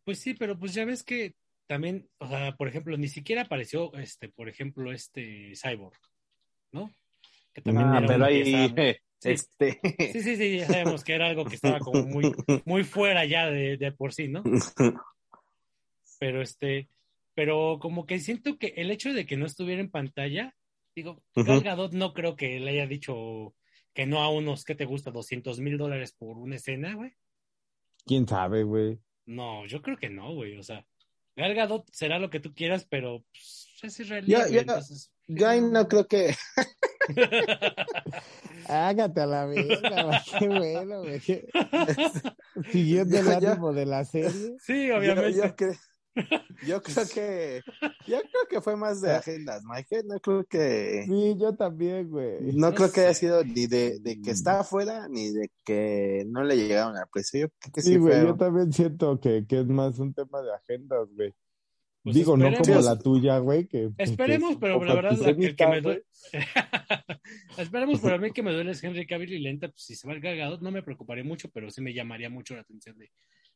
[0.04, 1.36] Pues sí, pero pues ya ves que
[1.68, 6.00] también, o sea, por ejemplo, ni siquiera apareció, este, por ejemplo, este Cyborg,
[6.72, 6.90] ¿no?
[7.52, 8.82] Que también Ah, era pero ahí estaba-
[9.22, 9.28] Sí.
[9.28, 9.80] este
[10.12, 12.32] Sí, sí, sí, ya sabemos que era algo que estaba como muy,
[12.64, 14.42] muy fuera ya de, de por sí, ¿no?
[16.18, 16.88] Pero este,
[17.40, 20.54] pero como que siento que el hecho de que no estuviera en pantalla,
[20.94, 21.46] digo, Ujú.
[21.46, 23.54] Gal Gadot no creo que le haya dicho
[23.94, 25.10] que no a unos, ¿qué te gusta?
[25.10, 27.14] 200 mil dólares por una escena, güey.
[28.04, 28.98] ¿Quién sabe, güey?
[29.24, 30.84] No, yo creo que no, güey, o sea,
[31.34, 35.10] Gal Gadot será lo que tú quieras, pero pues, es israelí, entonces...
[35.26, 36.34] yo ahí no creo que
[38.68, 41.20] Hágate a la verga, güey, qué bueno, güey.
[42.70, 44.56] Siguiendo el ánimo de la serie.
[44.60, 45.38] sí, yo, obviamente.
[45.38, 45.78] yo cre-
[46.66, 47.60] yo creo que
[48.06, 50.02] yo creo que fue más de agendas, Mike.
[50.04, 52.40] No creo que Sí, yo también, güey.
[52.54, 56.24] no No creo que haya sido ni de, de que está afuera ni de que
[56.28, 57.40] no le llegaron al precio.
[57.40, 60.12] Yo creo que sí, Sí, güey, fue- yo también siento que, que es más un
[60.12, 61.32] tema de agendas, güey.
[62.02, 63.90] Pues Digo, no como la tuya, güey, que...
[63.98, 66.04] Esperemos, que pero la verdad, la- el que me duele.
[67.58, 70.08] Esperemos, pero a mí que me duele es Henry Cavill y lenta, pues si se
[70.08, 73.10] va el Gal no me preocuparía mucho, pero sí me llamaría mucho la atención de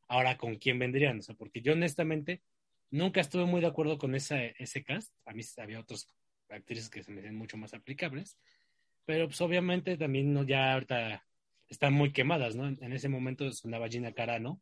[0.09, 2.42] ahora con quién vendrían, o sea, porque yo honestamente
[2.90, 5.12] nunca estuve muy de acuerdo con esa, ese cast.
[5.26, 6.09] A mí había otras
[6.48, 8.38] actrices que se me hacían mucho más aplicables,
[9.05, 11.24] pero pues obviamente también no, ya ahorita
[11.68, 12.68] están muy quemadas, ¿no?
[12.68, 14.61] En, ese momento sonaba Gina Carano,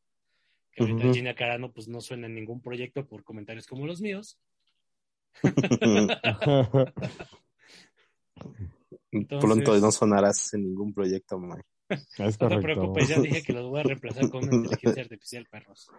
[0.73, 1.15] que ahorita Ujú.
[1.15, 4.39] Gina Carano pues no suena en ningún proyecto por comentarios como los míos.
[9.13, 11.72] Entonces- Pronto no sonarás en ningún proyecto, Mike.
[11.93, 15.47] Es No te preocupes, ya dije que los voy a reemplazar con una inteligencia artificial,
[15.51, 15.91] perros.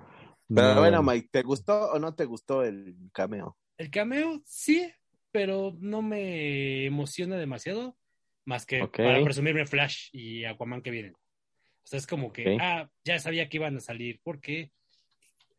[0.47, 3.57] Pero No, bueno, Mike, ¿te gustó o no te gustó el cameo?
[3.77, 4.91] El cameo, sí,
[5.31, 7.97] pero no me emociona demasiado,
[8.45, 11.13] más que para presumirme Flash y Aquaman que vienen.
[11.13, 14.71] O sea, es como que, ah, ya sabía que iban a salir, porque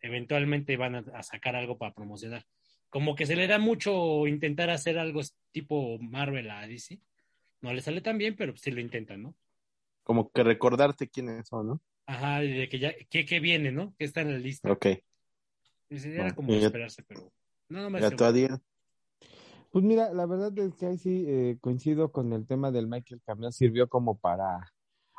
[0.01, 2.47] eventualmente van a, a sacar algo para promocionar.
[2.89, 5.21] Como que se le da mucho intentar hacer algo
[5.51, 7.01] tipo Marvel a DC.
[7.61, 9.35] No le sale tan bien, pero sí lo intentan, ¿no?
[10.05, 11.81] Como que recordarte quiénes son, ¿no?
[12.07, 13.95] Ajá, y de que ya, que, que viene, ¿no?
[13.99, 14.71] Que está en la lista.
[14.71, 14.87] Ok.
[14.87, 17.33] Era Bueno, como ya- esperarse, pero
[17.69, 18.59] no, no me Ya Adiel.
[19.73, 23.21] Pues mira, la verdad es que ahí sí eh, coincido con el tema del Michael
[23.25, 24.61] Cameo, sirvió como para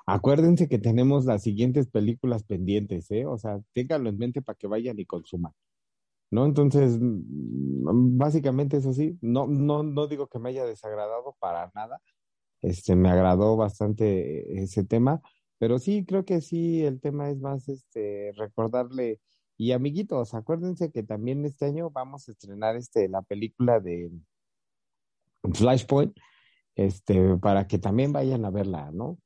[0.08, 3.26] Acuérdense que tenemos las siguientes películas pendientes, ¿eh?
[3.26, 5.52] O sea, ténganlo en mente para que vayan y consuman.
[6.32, 6.46] ¿No?
[6.46, 12.00] Entonces, mm, básicamente eso sí, no, no, no digo que me haya desagradado para nada.
[12.66, 15.22] Este, me agradó bastante ese tema,
[15.60, 19.22] pero sí, creo que sí, el tema es más este recordarle.
[19.56, 24.12] Y amiguitos, acuérdense que también este año vamos a estrenar este la película de
[25.54, 26.18] Flashpoint,
[26.76, 29.20] este, para que también vayan a verla, ¿no?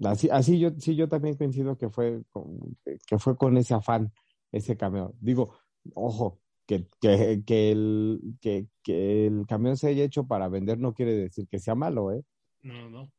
[0.00, 4.12] Así, así yo, sí, yo también coincido que fue con, que fue con ese afán,
[4.50, 5.14] ese cameo.
[5.20, 5.54] Digo,
[5.94, 6.39] ojo,
[6.70, 11.16] que, que, que el, que, que el cameo se haya hecho para vender no quiere
[11.16, 12.22] decir que sea malo, ¿eh?
[12.62, 13.10] No, no.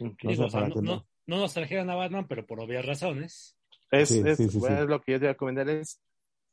[0.00, 1.06] No Digo, o sea, no, no, no.
[1.26, 3.56] no nos trajeron a Batman, pero por obvias razones.
[3.92, 4.82] Es, Sí, es, sí, sí, bueno, sí.
[4.82, 6.00] es lo que yo te voy a comentar es,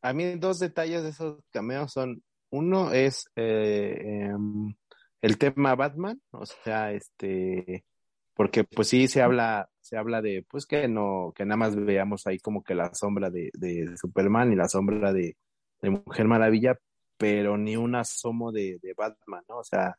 [0.04, 2.22] a mí dos detalles de esos cameos son,
[2.52, 4.76] uno es eh, em,
[5.24, 7.84] el tema Batman, o sea, este,
[8.36, 12.28] porque pues sí se habla, se habla de, pues que no, que nada más veamos
[12.28, 15.36] ahí como que la sombra de, de Superman y la sombra de,
[15.84, 16.80] de Mujer Maravilla,
[17.18, 19.58] pero ni un asomo de, de Batman, ¿no?
[19.60, 19.96] O sea,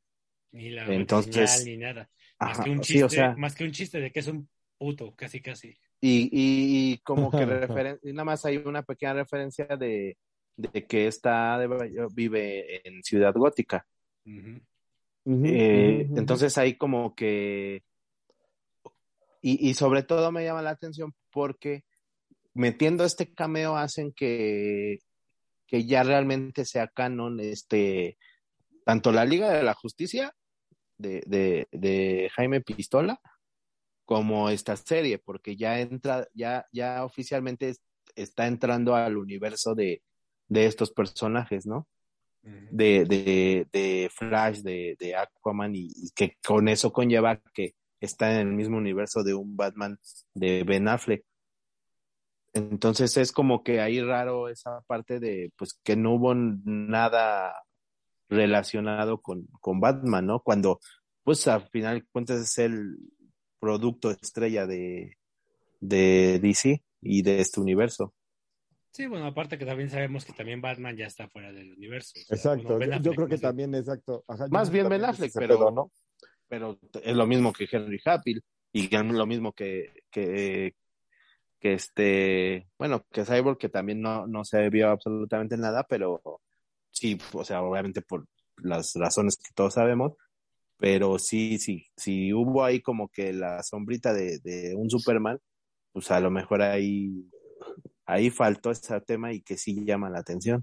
[0.51, 2.11] Ni la Entonces, señal, ni nada.
[2.41, 4.27] Más ajá, que un sí, chiste, o sea, más que un chiste de que es
[4.29, 5.69] un puto, casi casi.
[6.01, 10.17] Y, y, y como que referen- y nada más hay una pequeña referencia de,
[10.57, 13.87] de que esta de- vive en Ciudad Gótica.
[15.27, 17.83] Eh, entonces ahí como que...
[19.41, 21.85] Y, y sobre todo me llama la atención porque
[22.55, 24.99] metiendo este cameo hacen que,
[25.67, 28.19] que ya realmente sea canon este
[28.85, 30.35] tanto la Liga de la Justicia
[30.99, 33.19] de, de, de Jaime Pistola
[34.05, 37.83] como esta serie, porque ya entra, ya, ya oficialmente es-
[38.17, 40.03] está entrando al universo de,
[40.49, 41.89] de estos personajes, ¿no?
[42.71, 48.33] De, de, de Flash, de, de Aquaman, y, y que con eso conlleva que está
[48.39, 49.99] en el mismo universo de un Batman
[50.35, 51.25] de Ben Affleck.
[52.55, 57.53] Entonces es como que ahí raro esa parte de, pues que no hubo nada
[58.29, 60.41] relacionado con, con Batman, ¿no?
[60.41, 60.81] Cuando,
[61.25, 62.97] pues al final de cuentas es el
[63.59, 65.19] producto estrella de,
[65.81, 68.15] de DC y de este universo.
[68.93, 72.13] Sí, bueno, aparte que también sabemos que también Batman ya está fuera del universo.
[72.17, 74.25] o sea, Exacto, bueno, yo- creo que también, exacto.
[74.29, 75.91] Ajá, Más bien Ben Affleck, pero- pedo, ¿no?
[76.47, 78.41] pero es lo mismo que Henry Cavill
[78.73, 80.75] y es lo mismo que, que,
[81.65, 86.21] que este, bueno, que Cyborg que también no, no se vio absolutamente nada, pero
[86.91, 88.27] sí, o sea, obviamente por
[88.59, 90.13] las razones que todos sabemos,
[90.77, 95.41] pero sí, sí, sí hubo ahí como que la sombrita de, de un Superman,
[95.95, 97.31] pues a lo mejor ahí,
[98.05, 100.63] ahí faltó ese tema y que sí llama la atención.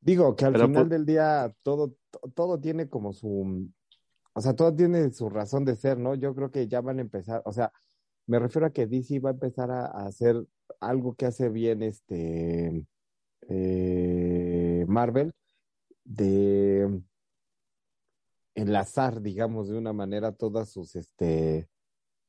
[0.00, 3.68] Digo que al Pero, final pues- del día todo, to- todo tiene como su,
[4.32, 6.14] o sea, todo tiene su razón de ser, ¿no?
[6.14, 7.70] Yo creo que ya van a empezar, o sea,
[8.26, 10.36] me refiero a que DC va a empezar a, a hacer
[10.80, 12.86] algo que hace bien este
[13.48, 15.32] eh, Marvel,
[16.04, 17.02] de
[18.54, 21.68] enlazar, digamos, de una manera todas sus, este,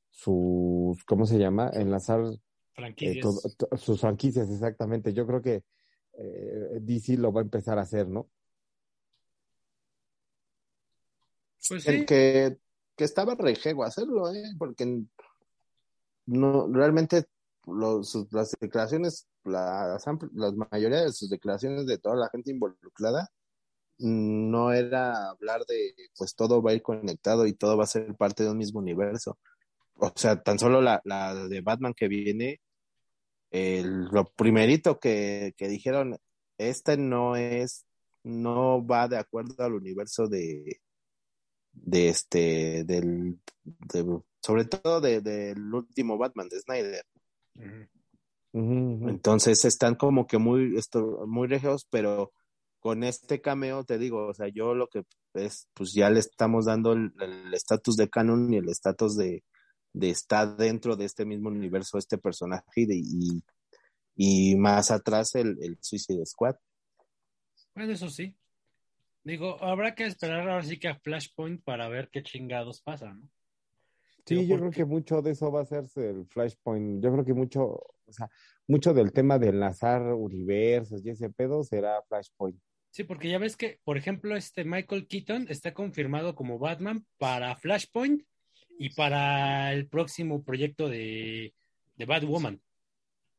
[0.09, 1.69] sus, ¿cómo se llama?
[1.73, 2.39] Enlazar eh,
[2.73, 3.21] Franquicias.
[3.21, 5.13] todo- to- sus franquicias, exactamente.
[5.13, 5.63] Yo creo que
[6.17, 8.29] eh, DC lo va a empezar a hacer, ¿no?
[11.67, 12.57] Pues El que,
[12.95, 14.43] que estaba rejego a hacerlo, ¿eh?
[14.57, 15.03] Porque
[16.25, 17.25] no, realmente
[17.67, 19.97] los, sus- las declaraciones, la,
[20.33, 23.29] la mayoría de sus declaraciones de toda la gente involucrada,
[23.99, 27.87] mm, no era hablar de, pues todo va a ir conectado y todo va a
[27.87, 29.37] ser parte de un mismo universo.
[29.95, 32.61] O sea, tan solo la, la de Batman que viene,
[33.51, 36.17] el- lo primerito que, que dijeron,
[36.57, 37.85] este no es,
[38.23, 40.81] no va de acuerdo al universo de,
[41.73, 47.03] de este, del, de- sobre todo de- del último Batman de Snyder.
[49.09, 52.31] Entonces están como que muy, esto, muy regios, pero
[52.79, 56.65] con este cameo te digo, o sea, yo lo que es, pues ya le estamos
[56.65, 57.11] dando el
[57.53, 59.43] estatus de canon y el estatus de,
[59.93, 63.43] de estar dentro de este mismo universo, este personaje y, de- y,
[64.15, 66.55] y más atrás el, el Suicide Squad.
[67.73, 68.35] Bueno, eso sí.
[69.23, 73.27] Digo, habrá que esperar ahora sí que a Flashpoint para ver qué chingados pasa, ¿no?
[74.25, 77.03] Sí, Digo, yo creo que mucho de eso va a hacerse el Flashpoint.
[77.03, 78.29] Yo creo que mucho, o sea,
[78.67, 82.59] mucho del tema de enlazar universos y ese pedo será Flashpoint.
[82.89, 87.55] Sí, porque ya ves que, por ejemplo, este Michael Keaton está confirmado como Batman para
[87.55, 88.23] Flashpoint
[88.79, 91.53] y para el próximo proyecto de,
[91.97, 92.61] de Batwoman,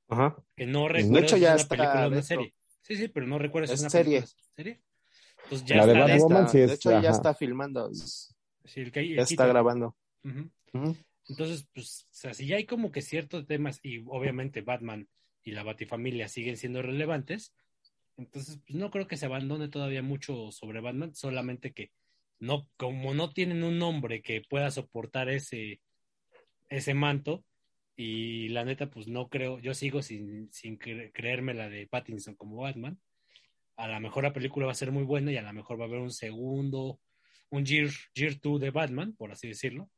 [0.09, 0.37] Aja.
[0.57, 2.55] que no De recuerdo hecho, si ya es una está película o una serie.
[2.83, 4.21] Sí, sí, pero no recuerdo si Es es una serie.
[4.21, 4.81] película serie.
[5.45, 6.29] Entonces ya La de está Ya dentro.
[6.29, 7.11] Batwoman está- sí es- de hecho, ya ajá.
[7.11, 7.91] está filmando.
[7.95, 9.49] Sí, el que el Ya está Keaton.
[9.49, 9.97] grabando.
[11.29, 15.09] Entonces, pues, o sea, si ya hay como que ciertos temas, y obviamente Batman
[15.43, 17.55] y la Batifamilia siguen siendo relevantes,
[18.17, 21.91] entonces, pues no creo que se abandone todavía mucho sobre Batman, solamente que
[22.39, 25.81] no, como no tienen un nombre que pueda soportar ese,
[26.69, 27.45] ese manto,
[27.97, 32.35] y la neta, pues no creo, yo sigo sin, sin cre- creerme la de Pattinson
[32.37, 33.01] como Batman.
[33.77, 35.85] A lo mejor la película va a ser muy buena y a lo mejor va
[35.85, 37.01] a haber un segundo,
[37.51, 39.91] un Year, year 2 de Batman, por así decirlo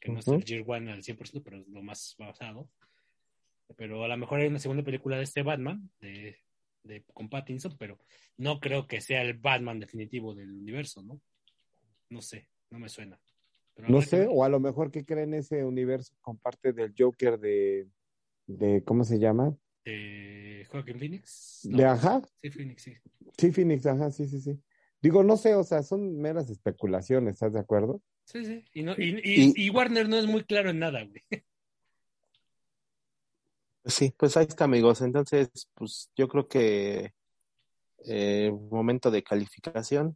[0.00, 2.70] que no es el Year One al 100%, pero es lo más basado.
[3.76, 6.36] Pero a lo mejor hay una segunda película de este Batman, de,
[6.84, 7.98] de, con Pattinson, pero
[8.36, 11.20] no creo que sea el Batman definitivo del universo, ¿no?
[12.08, 13.20] No sé, no me suena.
[13.74, 16.94] Pero No que sé, o a lo mejor que creen ese universo con parte del
[16.96, 17.88] Joker de,
[18.46, 19.54] de ¿cómo se llama?
[19.84, 21.60] ¿De Joaquin Phoenix?
[21.64, 22.94] De Ajá, Sí, Phoenix, sí.
[23.36, 24.60] sí, Phoenix, ajá, sí, sí, sí.
[25.00, 28.02] Digo, no sé, o sea, son meras especulaciones, ¿estás de acuerdo?
[28.24, 28.64] Sí, sí.
[28.74, 31.22] Y, no, y, y- Y- y Warner no es muy claro en nada, güey.
[33.84, 35.00] Sí, pues ahí está, amigos.
[35.00, 37.14] Entonces, pues yo creo que
[38.04, 40.14] eh, momento de calificación.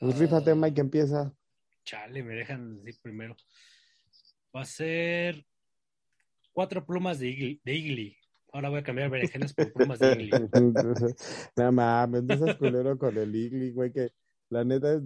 [0.00, 1.34] Pues rífate, Mike, empieza.
[1.84, 3.36] Chale, me dejan decir primero.
[4.54, 5.44] Va a ser
[6.52, 7.60] cuatro plumas de Igli.
[7.64, 8.17] De Igli.
[8.52, 10.48] Ahora voy a cambiar berenjenas por plumas de Igli.
[11.56, 14.10] no mames, no seas culero con el Igli, güey, que
[14.50, 15.00] la neta,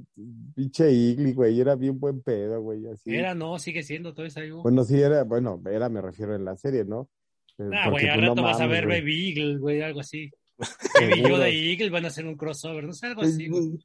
[0.55, 3.15] pinche Igli, güey, era bien buen pedo, güey, así.
[3.15, 4.63] Era, no, sigue siendo, todo es algo.
[4.63, 7.09] Bueno, sí, era, bueno, era, me refiero en la serie, ¿no?
[7.59, 9.01] Eh, Ah, güey, al pues, no rato vas a ver güey.
[9.01, 10.31] Baby Eagle, güey, algo así.
[11.01, 11.29] Baby.
[11.29, 13.79] Yoda y Eagle van a hacer un crossover, no sé, algo así, güey.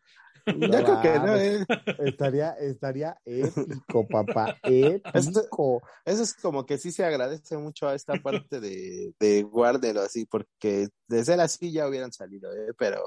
[0.60, 1.66] Yo creo que no, eh.
[2.00, 5.82] Estaría, estaría épico, papá, épico.
[6.06, 10.02] Eso es como que sí se agradece mucho a esta parte de, de Warner o
[10.02, 12.74] así, porque de ser así ya hubieran salido, ¿eh?
[12.78, 13.04] pero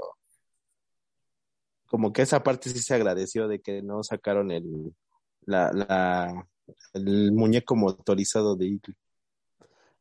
[1.87, 4.95] como que esa parte sí se agradeció de que no sacaron el,
[5.47, 6.47] la, la,
[6.93, 8.95] el muñeco motorizado de Eagle.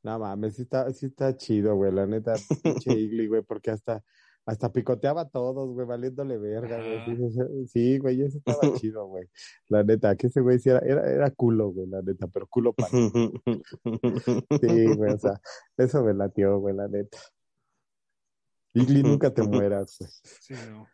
[0.04, 4.04] No mames, sí está, sí está chido, güey, la neta, pinche Igli, güey, porque hasta,
[4.50, 6.98] hasta picoteaba a todos, güey, valiéndole verga, güey.
[7.00, 7.48] Ajá.
[7.68, 9.26] Sí, güey, eso estaba chido, güey.
[9.68, 12.74] La neta, que ese güey sí era, era, era culo, güey, la neta, pero culo
[12.74, 12.90] para.
[14.62, 15.40] Sí, güey, o sea,
[15.78, 17.18] eso me latió, güey, la neta.
[18.74, 20.12] Igli, nunca te mueras, güey.
[20.42, 20.88] Sí, no.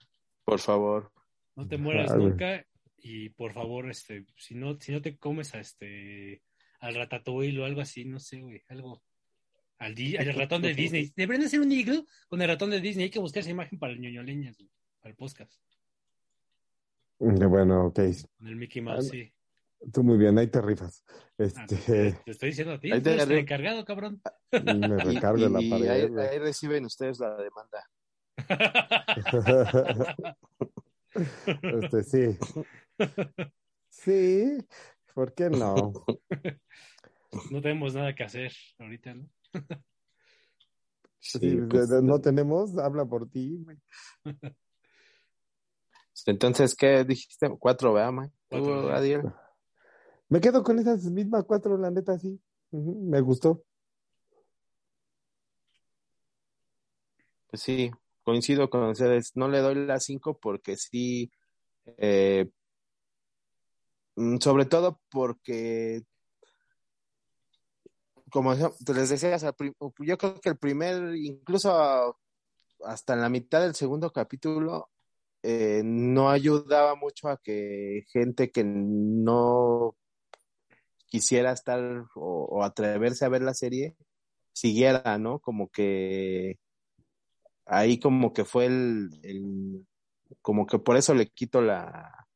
[0.44, 1.12] Por favor.
[1.56, 2.30] No te mueras Ah, güey.
[2.30, 2.66] nunca
[2.98, 6.42] y por favor, este, si no, si no te comes a este,
[6.80, 9.02] al ratatouille o algo así, no sé, güey, algo.
[9.78, 9.96] Al,
[10.36, 11.12] ratón de Disney.
[11.16, 13.06] Deberían hacer un Eagle con el ratón de Disney.
[13.06, 14.70] Hay que buscar esa imagen para el ñoñoleñas, güey,
[15.02, 15.54] para el podcast.
[17.20, 18.00] Mm, Bueno, ok,
[18.38, 19.34] Con el Mickey Mouse, Ah, sí.
[19.92, 21.04] tú muy bien, ahí te rifas.
[21.08, 24.22] Ah, Este, te, te estoy diciendo a ti, Ahí te encargado, cabrón.
[24.52, 24.98] me
[25.28, 27.90] recargo en la y pared, ahí, ahí reciben ustedes la demanda.
[31.62, 32.38] Este, sí.
[33.90, 34.58] Sí,
[35.14, 35.94] ¿por qué no?
[37.52, 39.28] No tenemos nada que hacer ahorita, ¿no?
[41.20, 43.66] Sí, Sí, pues, no tenemos, habla por ti.
[46.28, 47.50] Entonces, ¿qué dijiste?
[47.58, 48.30] Cuatro, ¿verdad.
[48.94, 49.24] Adiel?
[50.30, 52.40] Me quedo con esas mismas cuatro, la neta, sí.
[52.72, 53.64] Me gustó.
[57.48, 57.92] Pues sí,
[58.24, 59.36] coincido con ustedes.
[59.36, 61.32] No le doy la cinco porque sí,
[61.98, 62.50] eh,
[64.16, 66.04] mm, sobre todo porque,
[68.36, 72.18] como les decía, al prim- yo creo que el primer, incluso
[72.84, 74.90] hasta en la mitad del segundo capítulo,
[75.42, 79.96] eh, no ayudaba mucho a que gente que no
[81.06, 81.80] quisiera estar
[82.16, 83.96] o, o atreverse a ver la serie
[84.52, 85.40] siguiera, ¿no?
[85.40, 86.60] Como que
[87.66, 89.88] ahí como que fue el, el-
[90.42, 92.28] como que por eso le quito la,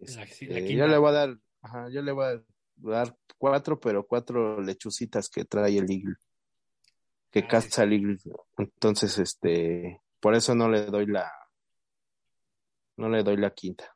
[0.00, 2.44] este, la yo le voy a dar, ajá, yo le voy a dar
[3.38, 6.16] cuatro, pero cuatro lechucitas que trae el Eagle,
[7.30, 8.18] que Ah, caza el Eagle.
[8.58, 11.30] Entonces, este, por eso no le doy la,
[12.96, 13.94] no le doy la quinta.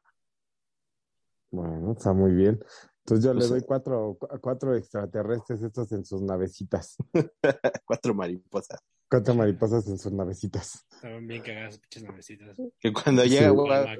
[1.50, 2.58] Bueno, está muy bien.
[3.04, 6.96] Entonces yo le Pues, doy cuatro, cu- cuatro extraterrestres estos en sus navecitas.
[7.84, 8.80] cuatro mariposas.
[9.10, 10.84] Cuatro mariposas en sus navecitas.
[10.90, 12.56] Estaban bien cagadas, pinches navecitas.
[12.80, 13.28] Que cuando Sí.
[13.30, 13.48] llega,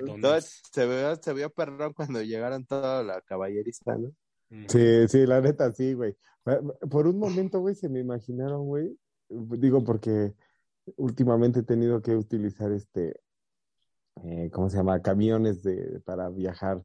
[0.04, 4.10] todo- se vio, se vio perrón cuando llegaron toda la caballerista, ¿no?
[4.68, 6.16] Sí, sí, la neta, sí, güey.
[6.90, 8.98] Por un momento, güey, se me imaginaron, güey.
[9.28, 10.34] Digo, porque
[10.96, 13.20] últimamente he tenido que utilizar este,
[14.22, 15.00] eh, ¿cómo se llama?
[15.02, 16.82] Camiones de, para viajar,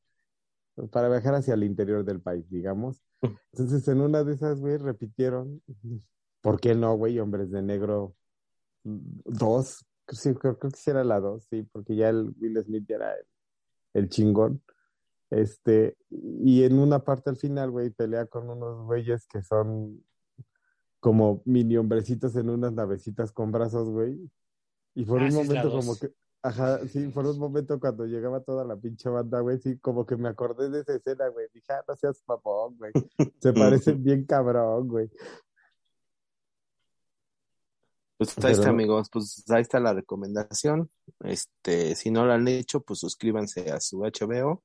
[0.91, 3.03] para viajar hacia el interior del país, digamos.
[3.51, 5.61] Entonces, en una de esas, güey, repitieron,
[6.41, 7.19] ¿por qué no, güey?
[7.19, 8.15] Hombres de negro
[8.83, 12.85] dos, sí, creo, creo que sí era la dos, sí, porque ya el Will Smith
[12.87, 13.25] ya era el,
[13.93, 14.63] el chingón.
[15.29, 20.03] Este, y en una parte al final, güey, pelea con unos güeyes que son
[20.99, 24.19] como mini hombrecitos en unas navecitas con brazos, güey.
[24.95, 26.11] Y por Ah, un la momento como que,
[26.41, 30.17] ajá, sí, por un momento cuando llegaba toda la pinche banda, güey, sí, como que
[30.17, 31.47] me acordé de esa escena, güey.
[31.53, 32.91] Dije, ah, no seas papón, güey.
[33.39, 33.53] Se
[33.93, 35.09] parecen bien cabrón, güey.
[38.17, 39.09] Pues ahí está, no- amigos.
[39.11, 40.89] Pues ahí está la recomendación.
[41.21, 44.63] Este, si no lo han hecho, pues suscríbanse a su HBO.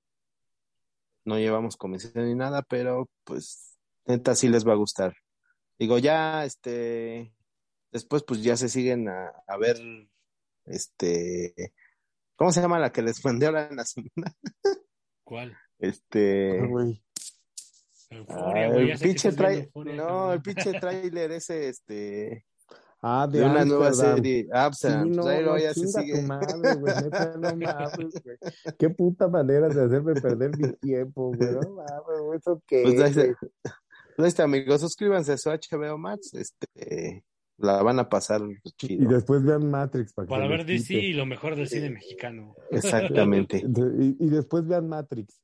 [1.24, 5.14] No llevamos comisión ni nada, pero pues neta sí les va a gustar.
[5.78, 7.34] Digo, ya, este,
[7.90, 9.78] después pues ya se siguen a, a ver,
[10.66, 11.72] este,
[12.36, 14.34] ¿cómo se llama la que les mandé ahora en la semana?
[15.24, 15.56] ¿Cuál?
[15.78, 17.02] Este, Güey.
[18.10, 18.90] Euforia, ah, güey.
[18.90, 22.46] el pinche estás viendo trai- Euphoria, no, el pinche tráiler ese, este,
[23.06, 24.48] Ah, de, de una nueva serie.
[24.51, 26.14] Ah, pues, Sí, pues, no, ahí no, luego ya se chinga sigue.
[26.14, 28.36] tu madre, güey, neta, no mames, güey.
[28.78, 33.01] Qué puta manera de hacerme perder mi tiempo, güey, no mames, güey, ¿eso qué, Pues
[33.01, 33.22] ahí está.
[33.24, 33.35] güey?
[34.18, 37.24] Ahí está, amigos, suscríbanse a su HBO Max, este,
[37.59, 39.10] la van a pasar Y chido.
[39.10, 42.55] después vean Matrix para que Para se ver DC y lo mejor del cine mexicano.
[42.70, 43.62] Exactamente.
[44.01, 45.43] Y, y después vean Matrix.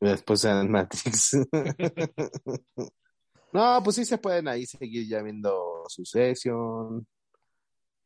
[0.00, 1.36] Después en Matrix.
[3.52, 7.06] No, pues sí se pueden ahí seguir ya viendo su sesión.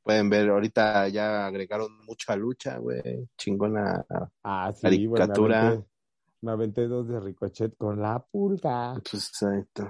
[0.03, 3.29] Pueden ver, ahorita ya agregaron mucha lucha, güey.
[3.37, 4.05] Chingona.
[4.45, 5.67] Ah, sí, güey, me Caricatura.
[5.69, 5.89] aventé,
[6.43, 8.95] me aventé dos de Ricochet con la pulga.
[9.11, 9.85] Pues ahí está.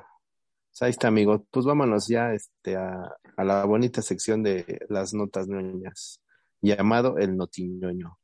[0.71, 1.43] Pues ahí está, amigos.
[1.51, 6.23] Pues vámonos ya este, a, a la bonita sección de las notas ñoñas.
[6.63, 8.19] Llamado el notiñoño.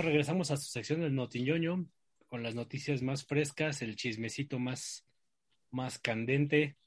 [0.00, 1.84] Bueno, regresamos a su sección del Notiñoño
[2.26, 5.04] con las noticias más frescas, el chismecito más,
[5.70, 6.78] más candente,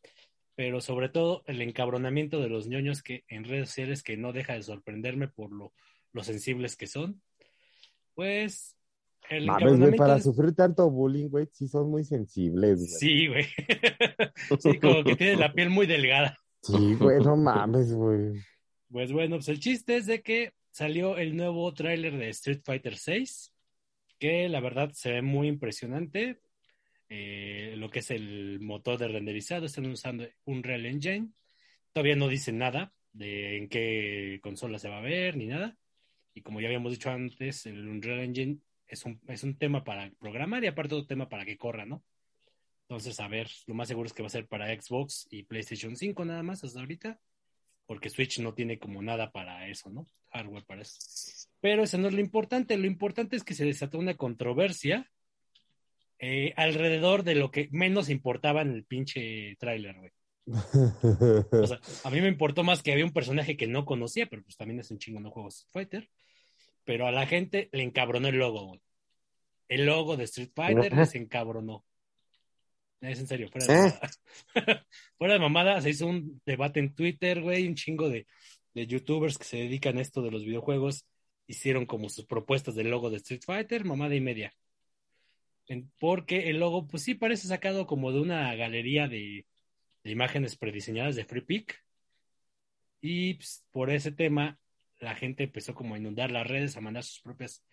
[0.56, 4.53] pero sobre todo el encabronamiento de los ñoños que en redes sociales que no deja
[4.53, 5.73] de sorprenderme por lo,
[6.11, 7.22] lo sensibles que son.
[8.15, 8.77] Pues
[9.30, 12.88] el Mames, güey, para es- sufrir tanto bullying, güey, sí son muy sensibles, güey.
[12.99, 13.45] Sí, güey.
[14.60, 16.35] sí, como que tiene la piel muy delgada.
[16.64, 18.41] Sí, güey, no mames, güey.
[18.90, 22.97] Pues bueno, pues el chiste es de que salió el nuevo tráiler de Street Fighter
[22.97, 23.53] 6,
[24.17, 26.41] que la verdad se ve muy impresionante.
[27.09, 31.29] Eh, lo que es el motor de renderizado, están usando un Real Engine.
[31.91, 35.77] Todavía no dicen nada de en qué consola se va a ver ni nada.
[36.33, 40.09] Y como ya habíamos dicho antes, el Unreal Engine es un, es un tema para
[40.19, 42.03] programar y aparte otro tema para que corra, ¿no?
[42.87, 45.95] Entonces, a ver, lo más seguro es que va a ser para Xbox y PlayStation
[45.95, 47.19] 5 nada más hasta ahorita
[47.85, 50.07] porque Switch no tiene como nada para eso, ¿no?
[50.31, 50.97] Hardware para eso.
[51.60, 55.10] Pero eso no es lo importante, lo importante es que se desató una controversia
[56.19, 60.11] eh, alrededor de lo que menos importaba en el pinche tráiler, güey.
[60.45, 64.43] O sea, a mí me importó más que había un personaje que no conocía, pero
[64.43, 66.10] pues también es un chingo no juego Street Fighter.
[66.85, 68.81] Pero a la gente le encabronó el logo, güey.
[69.69, 71.85] El logo de Street Fighter les encabronó.
[73.03, 73.77] Es en serio, fuera de ¿Eh?
[73.77, 74.11] mamada.
[75.17, 78.25] fuera de mamada, se hizo un debate en Twitter, güey, un chingo de,
[78.73, 81.05] de youtubers que se dedican a esto de los videojuegos
[81.45, 84.53] hicieron como sus propuestas del logo de Street Fighter, mamada y media.
[85.67, 89.45] En- porque el logo, pues sí, parece sacado como de una galería de,
[90.03, 91.84] de imágenes prediseñadas de Free Pick.
[93.01, 94.57] Y pues, por ese tema,
[94.99, 97.63] la gente empezó como a inundar las redes, a mandar sus propias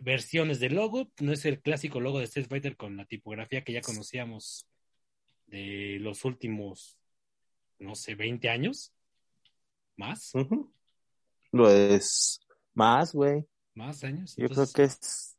[0.00, 1.10] versiones del logo.
[1.20, 4.66] No es el clásico logo de Street Fighter con la tipografía que ya conocíamos
[5.46, 6.98] de los últimos,
[7.78, 8.92] no sé, 20 años.
[9.96, 10.34] ¿Más?
[10.34, 10.72] Ujú.
[11.52, 12.40] Lo es
[12.74, 13.44] más, güey.
[13.74, 14.34] ¿Más años?
[14.36, 15.36] Yo Entonces, creo que es.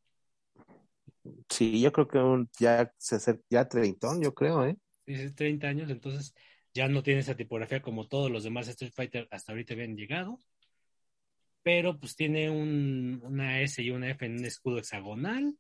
[1.50, 4.78] Sí, yo creo que un- ya se acerca, ya treintón, yo creo, ¿eh?
[5.06, 6.34] dice 30 años, entonces
[6.74, 10.40] ya no tiene esa tipografía como todos los demás Street Fighter hasta ahorita habían llegado.
[11.66, 15.58] Pero pues tiene un, una S y una F en un escudo hexagonal.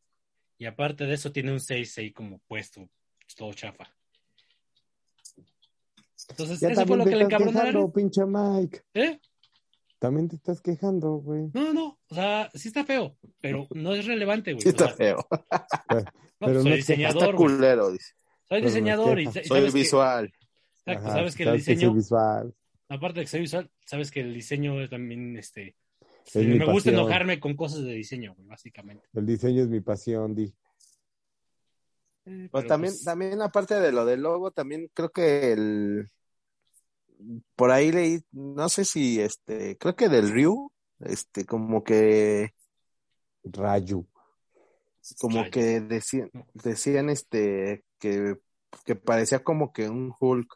[0.59, 2.87] Y aparte de eso tiene un 6 ahí como puesto,
[3.35, 3.91] todo chafa.
[6.29, 7.89] Entonces, Ya eso fue lo que le red.
[7.93, 8.81] pinche Mike.
[8.93, 9.19] ¿Eh?
[9.97, 11.49] También te estás quejando, güey.
[11.55, 14.61] No, no, o sea, sí está feo, pero no es relevante, güey.
[14.61, 15.27] Sí O está sea, feo.
[15.89, 16.03] no,
[16.39, 18.13] pero soy no diseñador, culero, dice.
[18.47, 20.25] Soy pero diseñador y, Soy que- visual.
[20.85, 22.53] exacto, Ajá, sabes que el diseño, soy visual.
[22.89, 25.75] aparte de que soy visual, sabes que el diseño es también, este,
[26.33, 26.95] Es mi me gusta pasión.
[26.95, 29.07] enojarme con cosas de diseño, güey, básicamente.
[29.13, 30.53] El diseño es mi pasión, di.
[32.25, 36.09] Eh, Pues también, pues, también aparte de lo del logo, también creo que el
[37.55, 42.53] por ahí leí, no sé si este, creo que del Ryu, este, como que,
[43.43, 44.07] Rayu.
[45.19, 48.35] como que decían, decían este que
[48.83, 50.53] que parecía como que un Hulk,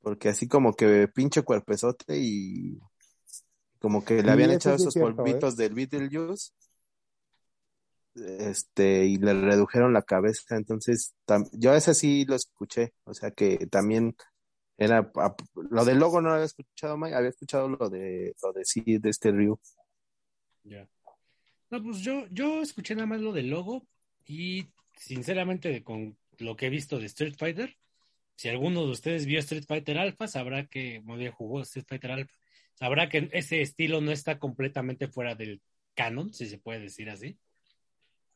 [0.00, 2.78] porque así como que pinche cuerpezote y
[3.80, 5.14] como que le habían echado sí es esos cierto, ¿eh?
[5.24, 6.52] polvitos del Beetlejuice
[8.14, 13.30] este y le redujeron la cabeza entonces tam- yo ese sí lo escuché o sea
[13.30, 14.14] que también
[14.76, 15.34] era a-
[15.70, 18.82] lo del logo no lo había escuchado Mike, había escuchado lo de lo de sí
[18.98, 19.58] de este Ryu
[20.64, 20.86] Ya.
[21.70, 23.86] No, pues yo, yo escuché nada más lo del logo
[24.26, 24.66] y
[24.96, 27.76] sinceramente con lo que he visto de Street Fighter,
[28.36, 32.10] si alguno de ustedes vio Street Fighter Alpha, sabrá que, muy bien jugó Street Fighter
[32.10, 32.34] Alpha,
[32.80, 35.60] sabrá que ese estilo no está completamente fuera del
[35.94, 37.38] canon, si se puede decir así,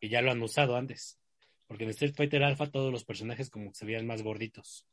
[0.01, 1.19] y ya lo han usado antes,
[1.67, 4.87] porque en Street Fighter Alpha todos los personajes como que se veían más gorditos.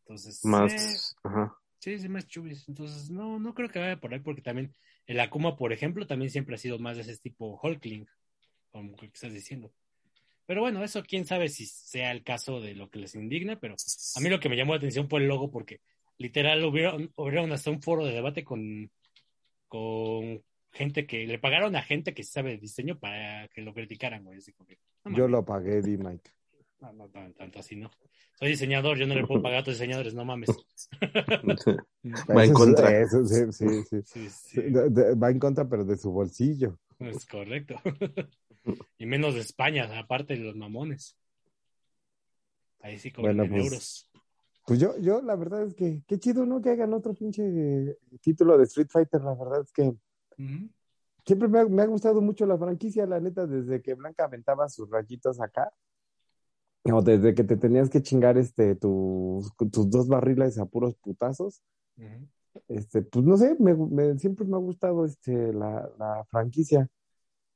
[0.00, 1.56] Entonces, eh, más ajá.
[1.78, 2.68] Sí, sí, más chubis.
[2.68, 4.74] Entonces, no, no creo que vaya por ahí, porque también
[5.06, 8.08] el Akuma, por ejemplo, también siempre ha sido más de ese tipo Hulkling,
[8.72, 9.72] como que estás diciendo.
[10.46, 13.74] Pero bueno, eso quién sabe si sea el caso de lo que les indigna, pero
[14.14, 15.80] a mí lo que me llamó la atención fue el logo, porque
[16.18, 18.90] literal hubieron, hubieron hasta un foro de debate con,
[19.68, 24.24] con gente que le pagaron a gente que sabe de diseño para que lo criticaran,
[24.24, 24.38] güey.
[24.38, 26.30] Así como que, no Yo lo pagué, di Mike.
[26.80, 27.90] no, no, tan- tanto así, ¿no?
[28.38, 30.50] Soy diseñador, yo no le puedo pagar a otros diseñadores, no mames.
[32.30, 33.00] Va en Eso- contra.
[33.00, 34.28] eso, sí, sí, sí.
[34.30, 36.78] Sí, va en contra, pero de su bolsillo.
[36.98, 37.76] Es correcto.
[38.98, 41.16] y menos de España, aparte de los mamones.
[42.80, 44.10] Ahí sí cobran Bueno, en pues, euros.
[44.66, 46.60] Pues yo, yo, la verdad es que, qué chido, ¿no?
[46.60, 49.22] Que hagan otro pinche eh, título de Street Fighter.
[49.22, 49.94] La verdad es que
[51.24, 54.68] siempre me ha, me ha gustado mucho la franquicia, la neta, desde que Blanca aventaba
[54.68, 55.72] sus rayitos acá.
[56.84, 61.62] O desde que te tenías que chingar este tus, tus dos barriles a puros putazos.
[62.68, 66.88] Este, pues no sé, me, me- siempre me ha gustado este la, la franquicia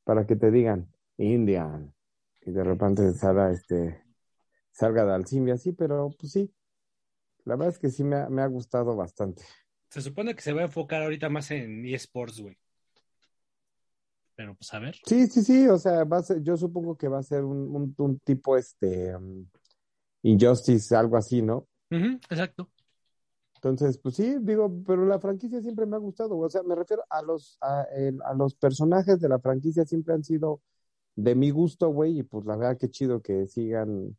[0.05, 1.95] para que te digan Indian
[2.43, 4.05] y de repente salga este
[4.73, 6.53] salga de Alcimia así, pero pues sí,
[7.45, 9.43] la verdad es que sí me ha, me ha gustado bastante.
[9.91, 12.57] Se supone que se va a enfocar ahorita más en eSports, güey.
[14.37, 14.97] Pero pues a ver.
[15.05, 17.75] Sí, sí, sí, o sea, va a ser, yo supongo que va a ser un,
[17.75, 19.47] un, un tipo este um,
[20.23, 21.67] Injustice, algo así, ¿no?
[21.91, 22.71] Exacto.
[23.57, 27.05] Entonces, pues sí, digo, pero la franquicia siempre me ha gustado, o sea, me refiero
[27.11, 30.63] a los, a, el- a los personajes de la franquicia siempre han sido
[31.15, 34.17] de mi gusto, güey, y pues la verdad que chido que sigan,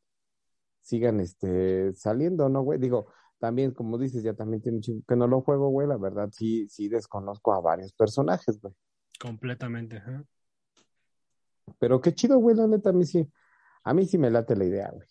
[0.81, 2.79] sigan, este, saliendo, ¿no, güey?
[2.79, 3.07] Digo,
[3.39, 6.29] también, como dices, ya también tiene un chingo que no lo juego, güey, la verdad
[6.31, 8.73] sí, sí desconozco a varios personajes, güey.
[9.19, 10.01] Completamente.
[11.79, 13.27] Pero qué chido, güey, la neta, a mí sí,
[13.83, 15.07] a mí sí me late la idea, güey.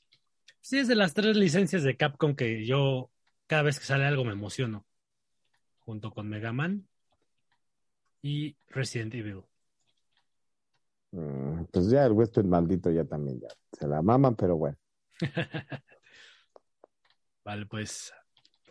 [0.60, 3.10] Sí, es de las tres licencias de Capcom que yo
[3.47, 4.86] cada vez que sale algo me emociono.
[5.80, 6.86] Junto con Mega Man
[8.22, 9.42] y Resident Evil.
[11.12, 14.76] Mm, pues ya el Western maldito ya también, ya se la maman, pero bueno.
[17.44, 18.12] Vale, pues.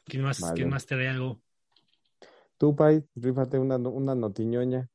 [0.05, 0.55] ¿Quién más, Vale.
[0.55, 1.41] ¿quién más trae algo?
[2.57, 4.89] Tú, Pai, rífate una, una notiñoña.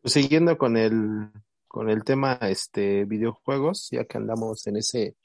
[0.00, 1.30] Pues siguiendo con el
[1.66, 5.16] con el tema este videojuegos, ya que andamos en ese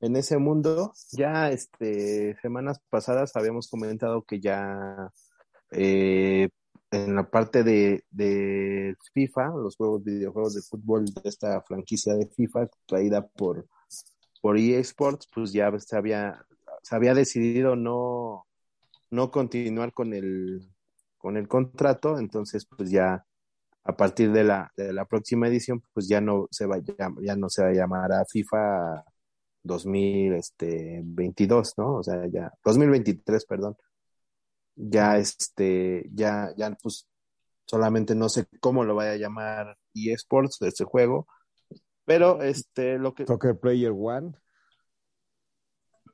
[0.00, 5.10] en ese mundo, ya este semanas pasadas habíamos comentado que ya
[5.70, 6.48] eh,
[6.90, 12.26] en la parte de, de FIFA, los juegos videojuegos de fútbol de esta franquicia de
[12.26, 13.66] FIFA traída por
[14.46, 16.44] por EA Sports, pues ya se había
[16.82, 18.46] se había decidido no
[19.10, 20.68] no continuar con el
[21.18, 23.24] con el contrato, entonces pues ya
[23.84, 27.20] a partir de la, de la próxima edición, pues ya no se va a llam-
[27.24, 29.04] ya no se va a llamar a FIFA
[29.64, 31.96] 2022, ¿no?
[31.96, 33.76] O sea, ya 2023, perdón.
[34.76, 37.08] Ya este ya ya pues
[37.66, 41.26] solamente no sé cómo lo vaya a llamar eSports de este juego,
[42.06, 44.32] pero este lo que Soccer Player One.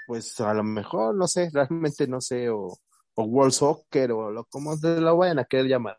[0.06, 2.76] pues a lo mejor no sé, realmente no sé o,
[3.14, 5.98] o World Soccer o lo como se lo vayan a querer llamar.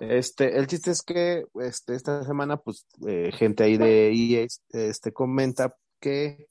[0.00, 5.12] Este, el chiste es que este, esta semana, pues, eh, gente ahí de EA este,
[5.12, 6.46] comenta que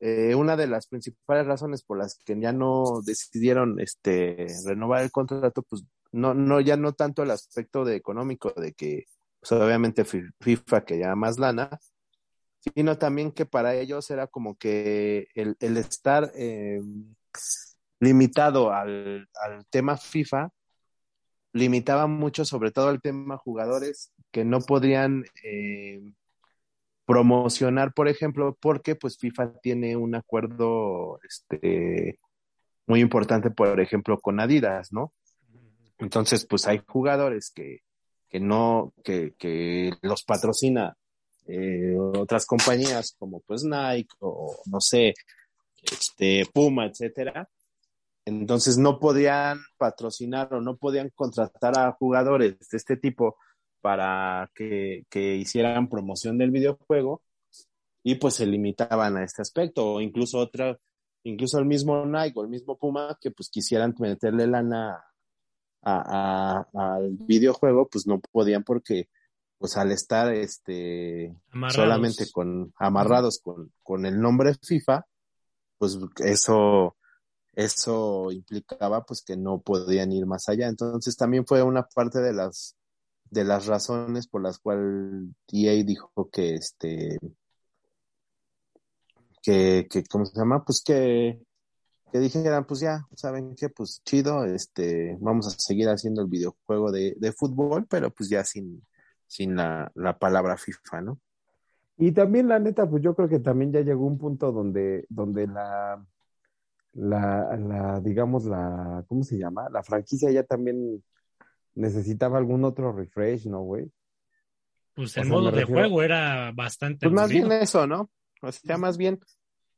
[0.00, 5.12] eh, una de las principales razones por las que ya no decidieron este, renovar el
[5.12, 9.04] contrato, pues, no, no, ya no tanto el aspecto de económico, de que,
[9.40, 11.70] pues, obviamente Fi- FIFA quería más lana,
[12.74, 16.80] sino también que para ellos era como que el, el estar eh,
[18.00, 20.50] limitado al, al tema FIFA,
[21.52, 26.00] limitaba mucho, sobre todo el tema jugadores que no podrían eh,
[27.06, 32.20] promocionar, por ejemplo, porque pues FIFA tiene un acuerdo este,
[32.86, 35.12] muy importante, por ejemplo, con Adidas, ¿no?
[35.98, 37.80] Entonces, pues hay jugadores que,
[38.30, 40.96] que no, que, que los patrocina
[41.46, 45.14] eh, otras compañías como pues Nike o no sé,
[45.82, 47.48] este, Puma, etcétera.
[48.24, 53.36] Entonces no podían patrocinar o no podían contratar a jugadores de este tipo
[53.80, 57.22] para que, que hicieran promoción del videojuego
[58.04, 60.76] y pues se limitaban a este aspecto o incluso otra
[61.24, 65.02] incluso el mismo Nike o el mismo Puma que pues quisieran meterle lana
[65.82, 69.08] a, a- al videojuego pues no podían porque
[69.58, 71.74] pues al estar este Amarrados.
[71.74, 75.06] solamente con amarrados con, con el nombre FIFA
[75.78, 76.96] pues eso
[77.54, 82.32] eso implicaba pues que no podían ir más allá entonces también fue una parte de
[82.32, 82.76] las
[83.30, 87.18] de las razones por las cuales EA dijo que este
[89.42, 90.64] que, que ¿cómo se llama?
[90.64, 91.40] Pues que,
[92.12, 93.68] que dijeran, pues ya, ¿saben qué?
[93.68, 98.44] Pues chido, este, vamos a seguir haciendo el videojuego de, de fútbol, pero pues ya
[98.44, 98.84] sin,
[99.26, 101.20] sin la, la palabra FIFA, ¿no?
[101.96, 105.46] Y también, la neta, pues yo creo que también ya llegó un punto donde, donde
[105.46, 106.04] la,
[106.94, 109.68] la, la, digamos, la, ¿cómo se llama?
[109.70, 111.04] La franquicia ya también
[111.74, 113.90] necesitaba algún otro refresh, ¿no, güey?
[114.94, 118.10] Pues O el sea, modo de refiero- juego era bastante Pues más bien eso, ¿no?
[118.42, 119.20] O sea, más bien,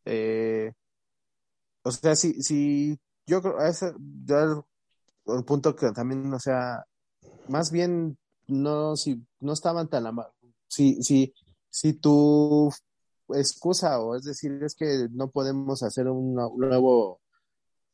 [0.05, 0.73] eh,
[1.85, 3.93] o sea, si, si yo creo, ese,
[4.27, 4.63] ya el,
[5.27, 6.85] el punto que también, o sea,
[7.49, 8.19] más bien,
[8.49, 10.33] no, si no estaban tan ama-
[10.69, 11.35] si, si,
[11.71, 12.71] si tu
[13.31, 17.21] excusa, o es decir, es que no podemos hacer un nu- nuevo,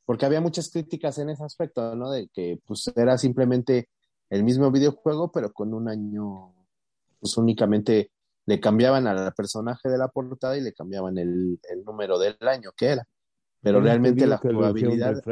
[0.05, 2.11] porque había muchas críticas en ese aspecto, ¿no?
[2.11, 3.89] De que pues era simplemente
[4.31, 6.55] el mismo videojuego, pero con un año,
[7.21, 8.13] pues únicamente
[8.47, 12.73] le cambiaban al personaje de la portada y le cambiaban el, el número del año
[12.77, 13.05] que era.
[13.61, 15.23] Pero realmente la jugabilidad,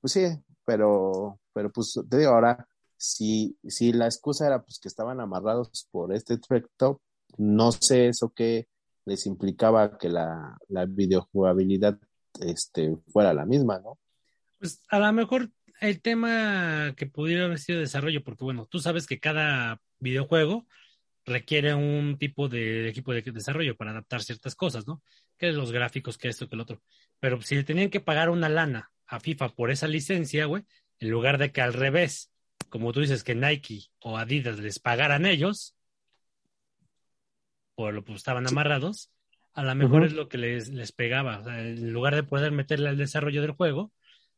[0.00, 0.26] pues sí,
[0.64, 2.66] pero, pero pues te digo ahora,
[2.96, 7.00] si, si la excusa era pues que estaban amarrados por este aspecto,
[7.38, 8.68] no sé eso que
[9.04, 11.98] les implicaba que la, la videojugabilidad
[12.40, 13.98] este, fuera la misma, ¿no?
[14.58, 15.50] Pues a lo mejor
[15.80, 20.66] el tema que pudiera haber sido desarrollo, porque bueno, tú sabes que cada videojuego
[21.24, 25.02] requiere un tipo de equipo de desarrollo para adaptar ciertas cosas, ¿no?
[25.42, 26.80] Que los gráficos, que esto, que el otro.
[27.18, 30.62] Pero si le tenían que pagar una lana a FIFA por esa licencia, güey,
[31.00, 32.30] en lugar de que al revés,
[32.68, 35.74] como tú dices, que Nike o Adidas les pagaran ellos,
[37.74, 39.10] por lo que estaban amarrados,
[39.52, 41.40] a lo mejor es lo que les, les pegaba.
[41.40, 43.92] O sea, en lugar de poder meterle al desarrollo del juego,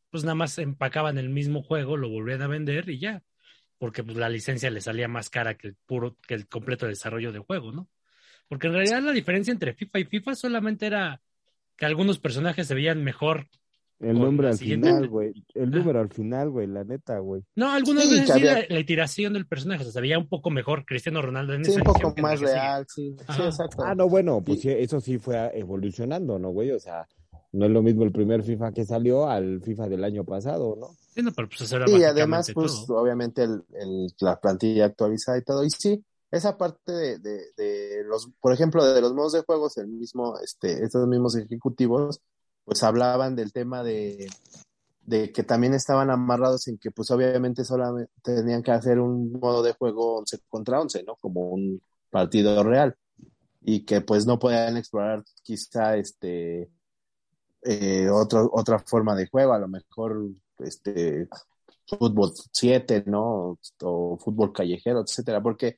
[0.09, 3.22] pues nada más empacaban el mismo juego, lo volvían a vender y ya.
[3.76, 7.31] Porque pues, la licencia le salía más cara que el puro, que el completo desarrollo
[7.31, 7.90] del juego, ¿no?
[8.55, 11.20] Porque en realidad la diferencia entre FIFA y FIFA solamente era
[11.76, 13.48] que algunos personajes se veían mejor.
[13.98, 15.32] El nombre al final, güey.
[15.55, 15.76] El Ah.
[15.78, 17.43] número al final, güey, la neta, güey.
[17.56, 20.28] No, algunas Sí, veces sí la, la iteración del personaje o sea, se veía un
[20.28, 23.82] poco mejor Cristiano Ronaldo en Sí, esa un poco más real, sí, sí, exacto.
[23.85, 26.70] Ah, no, bueno, pues eso sí fue evolucionando, ¿no, güey?
[26.70, 27.09] O sea,
[27.51, 30.90] no es lo mismo el primer FIFA que salió al FIFA del año pasado, ¿no?
[31.12, 33.01] Sí, no, pero pues eso era Y además, pues todo.
[33.02, 35.64] obviamente el, el- la plantilla actualizada y todo.
[35.64, 36.05] Y sí,
[36.35, 40.85] esa parte de, de, los, por ejemplo, de los modos de juegos, el mismo, este,
[40.85, 42.20] estos mismos ejecutivos,
[42.65, 44.28] pues hablaban del tema de,
[45.02, 49.62] de que también estaban amarrados en que pues obviamente solamente tenían que hacer un modo
[49.62, 51.16] de juego 11 contra 11, ¿no?
[51.16, 51.81] Como un
[52.11, 52.97] partido real.
[53.61, 56.70] Y que pues no podían explorar quizá este
[57.62, 61.28] eh, otro, otra forma de juego, a lo mejor este
[61.86, 63.59] fútbol 7, ¿no?
[63.82, 65.77] O fútbol callejero, etcétera, porque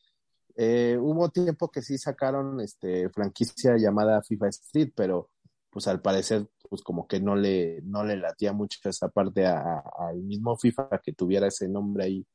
[0.56, 5.30] eh, hubo tiempo que sí sacaron este franquicia llamada FIFA Street, pero
[5.70, 10.22] pues al parecer pues como que no le no le latía mucho esa parte al
[10.22, 12.26] mismo FIFA que tuviera ese nombre ahí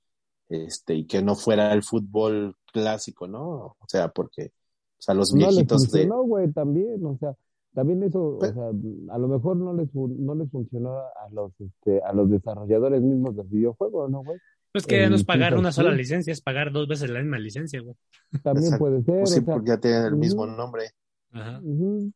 [0.49, 3.75] este y que no fuera el fútbol clásico, ¿no?
[3.79, 4.51] O sea, porque
[4.99, 7.35] o sea, los No les viejitos de funcionó, güey, también, o sea,
[7.73, 8.67] también eso, o sea,
[9.09, 13.35] a lo mejor no les no les funcionó a los este a los desarrolladores mismos
[13.35, 14.37] del videojuego, ¿no, güey?
[14.71, 17.39] Pues que ya no es pagar una sola licencia, es pagar dos veces la misma
[17.39, 17.95] licencia, güey.
[18.41, 20.91] También puede ser, pues sí, o sea, porque ya tienen el mismo nombre.
[21.31, 21.61] Ajá.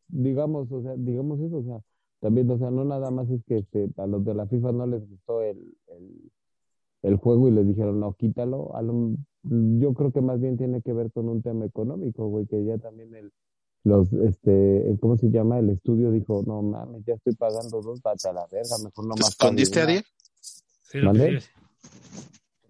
[0.07, 1.79] Digamos, o sea, digamos eso, o sea,
[2.21, 4.87] también, o sea, no nada más es que este, a los de la FIFA no
[4.87, 5.57] les gustó el,
[5.87, 6.31] el,
[7.03, 8.75] el juego y les dijeron, no, quítalo.
[8.75, 12.45] A lo- yo creo que más bien tiene que ver con un tema económico, güey,
[12.47, 13.31] que ya también el,
[13.83, 15.59] los, este, el- ¿cómo se llama?
[15.59, 19.13] El estudio dijo, no mames, ya estoy pagando dos, vete a la verga, mejor no
[19.15, 19.91] ¿Te más escondiste, una".
[19.91, 20.01] Adi?
[20.39, 21.13] Sí, lo.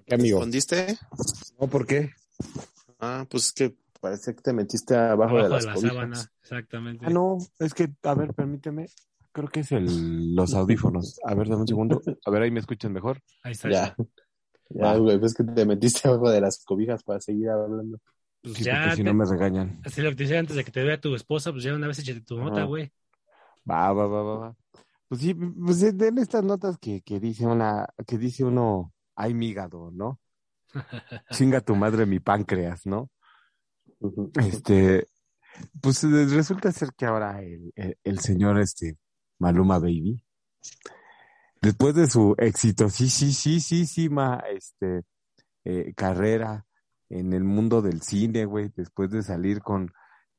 [0.05, 0.37] ¿Qué, ¿Te amigo?
[0.37, 0.97] escondiste?
[1.59, 2.11] No, ¿por qué?
[2.99, 5.93] Ah, pues es que parece que te metiste abajo, Abajo de de las la cobijas.
[5.93, 7.05] sábana, exactamente.
[7.05, 8.87] Ah, no, es que, a ver, permíteme.
[9.31, 11.19] Creo que es el, los audífonos.
[11.25, 12.01] A ver, dame un segundo.
[12.25, 13.19] A ver, ahí me escuchan mejor.
[13.43, 13.69] Ahí está.
[13.69, 13.95] Ya.
[14.69, 14.97] ya.
[14.97, 17.99] Güey, ves que te metiste abajo de las cobijas para seguir hablando.
[18.41, 19.81] Pues Sí, ya, si no me regañan.
[19.83, 21.87] así lo que te decía antes de que te vea tu esposa, pues ya una
[21.87, 22.91] vez échate tu nota, güey.
[23.69, 24.55] Va, va, va, va, va.
[25.09, 29.49] Pues sí, pues en estas notas que, que dice una, que dice uno, ay, mi
[29.49, 30.19] hígado, ¿no?
[31.31, 33.09] Chinga tu madre mi páncreas, ¿no?
[34.35, 35.07] Este,
[35.81, 38.97] pues eh, resulta ser que ahora el, el, el señor, este,
[39.39, 40.23] Maluma Baby,
[41.61, 45.03] después de su exitosísima, este,
[45.63, 46.65] eh, carrera
[47.09, 49.91] en el mundo del cine, güey, después de salir con,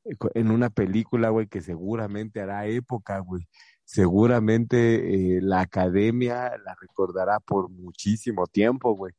[0.05, 3.47] eh, en una película, güey, que seguramente hará época, güey.
[3.87, 9.13] Seguramente eh, la academia la recordará por muchísimo tiempo, güey.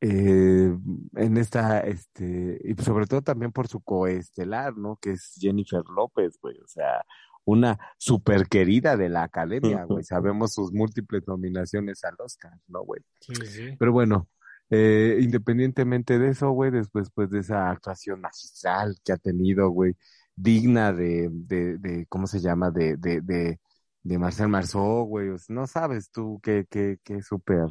[0.00, 0.74] Eh,
[1.16, 4.96] en esta, este, y sobre todo también por su coestelar, ¿no?
[4.96, 6.58] Que es Jennifer López, güey.
[6.60, 7.04] O sea,
[7.44, 10.02] una super querida de la academia, güey.
[10.04, 13.02] Sabemos sus múltiples nominaciones al Oscar, ¿no, güey?
[13.20, 13.76] Sí, sí.
[13.78, 14.30] Pero bueno,
[14.70, 19.94] eh, independientemente de eso, güey, después pues, de esa actuación magistral que ha tenido, güey,
[20.36, 22.70] digna de, de, de ¿cómo se llama?
[22.70, 23.60] De, de, de,
[24.02, 25.30] de Marcel Marceau, güey.
[25.30, 27.66] O sea, no sabes tú qué, qué, qué súper,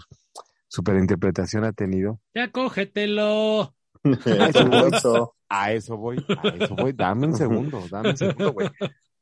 [0.68, 2.20] súper interpretación ha tenido.
[2.34, 3.76] Ya cógetelo.
[4.94, 5.36] Eso.
[5.54, 6.94] A eso voy, a eso voy.
[6.94, 8.70] Dame un segundo, dame un segundo, güey.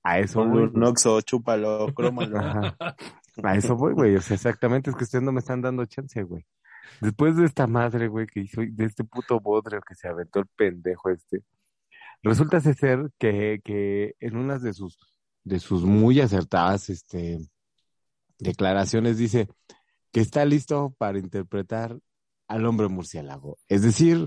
[0.03, 0.69] A eso voy.
[0.71, 2.37] un oxo, chúpalo, crómalo.
[2.37, 2.77] Ajá.
[3.41, 4.15] A eso voy, güey.
[4.15, 6.45] O sea, exactamente, es que ustedes no me están dando chance, güey.
[7.01, 10.45] Después de esta madre, güey, que hizo, de este puto bodrio que se aventó el
[10.55, 11.41] pendejo este,
[12.23, 14.97] resulta ser que, que en unas de sus,
[15.43, 17.39] de sus muy acertadas, este,
[18.37, 19.47] declaraciones dice
[20.11, 21.97] que está listo para interpretar
[22.47, 23.57] al hombre murciélago.
[23.67, 24.25] Es decir,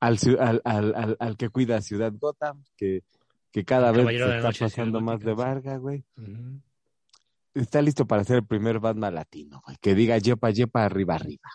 [0.00, 3.02] al, al, al, al, al que cuida Ciudad Gotham, que,
[3.50, 6.04] que cada vez se está pasando más de varga, güey
[7.60, 9.76] está listo para ser el primer Batman latino, güey.
[9.80, 11.50] Que diga yepa, yepa, arriba, arriba.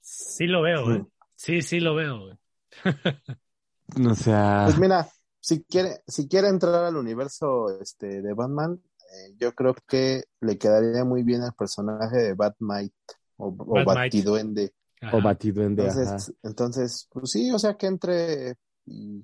[0.00, 1.02] Sí lo veo, güey.
[1.34, 2.38] Sí, sí lo veo, güey.
[3.94, 5.08] O sea, Pues mira,
[5.40, 10.58] si quiere, si quiere entrar al universo este, de Batman, eh, yo creo que le
[10.58, 12.94] quedaría muy bien el personaje de Batmite
[13.36, 13.52] o.
[13.84, 14.72] Batiduende.
[15.00, 15.16] Ajá.
[15.18, 16.00] o batido en de ajá.
[16.00, 18.56] Entonces, entonces, pues sí, o sea, que entre
[18.86, 19.22] y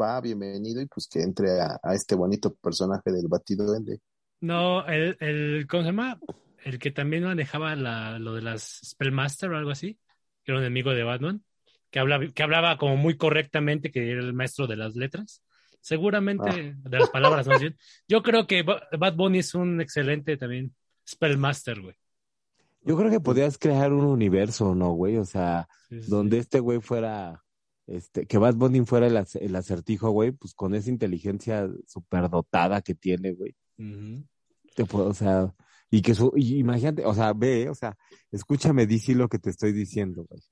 [0.00, 4.00] va, bienvenido, y pues que entre a, a este bonito personaje del Batiduende.
[4.40, 6.18] No, el, el, ¿cómo se llama?
[6.64, 9.98] El que también manejaba la, lo de las Spellmaster o algo así,
[10.44, 11.44] que era un enemigo de Batman,
[11.92, 15.42] que hablaba, que hablaba como muy correctamente, que era el maestro de las letras.
[15.80, 17.76] Seguramente, de las palabras más bien.
[18.08, 20.74] Yo creo que Ba- Bad Bunny es un excelente también
[21.08, 21.94] Spellmaster, güey.
[22.84, 25.16] Yo creo que podías crear un universo, ¿no, güey?
[25.18, 27.44] O sea, Sí, sí, donde este güey fuera,
[27.86, 32.80] este, que Bad Bunny fuera el, ac- el acertijo, güey, pues con esa inteligencia superdotada
[32.80, 33.54] que tiene, güey.
[34.74, 35.52] Te puedo, o sea,
[35.90, 37.96] y que su, y imagínate, o sea, ve, o sea,
[38.30, 40.42] escúchame, dice lo que te estoy diciendo, güey.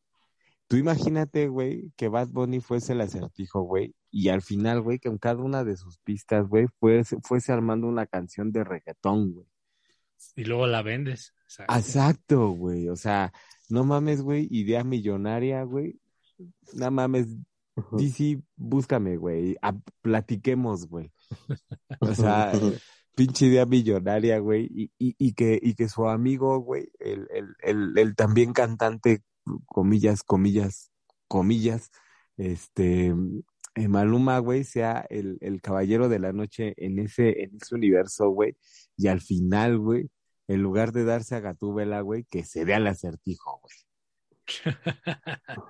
[0.70, 5.08] Tú imagínate, güey, que Bad Bunny fuese el acertijo, güey, y al final, güey, que
[5.08, 9.46] en cada una de sus pistas, güey, fuese, fuese armando una canción de reggaetón, güey.
[10.36, 11.34] Y luego la vendes.
[11.42, 11.74] Exacto.
[11.74, 13.32] Exacto, güey, o sea,
[13.68, 15.98] no mames, güey, idea millonaria, güey.
[16.74, 17.26] No mames,
[17.98, 21.10] DC, búscame, güey, a- platiquemos, güey.
[22.00, 22.52] O sea,
[23.16, 27.56] pinche idea millonaria, güey, y, y, y que, y que su amigo, güey, el, el,
[27.60, 29.24] el, el también cantante,
[29.66, 30.90] comillas, comillas,
[31.28, 31.90] comillas,
[32.36, 33.14] este,
[33.74, 38.30] eh, Maluma, güey, sea el, el caballero de la noche en ese, en ese universo,
[38.30, 38.56] güey,
[38.96, 40.10] y al final, güey,
[40.48, 44.74] en lugar de darse a Gatúbela, güey, que se dé al acertijo, güey.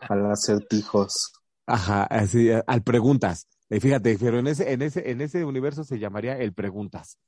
[0.08, 1.32] Al acertijos.
[1.66, 3.46] Ajá, así, al preguntas.
[3.68, 7.18] Eh, fíjate, pero en ese, en ese, en ese universo se llamaría el preguntas.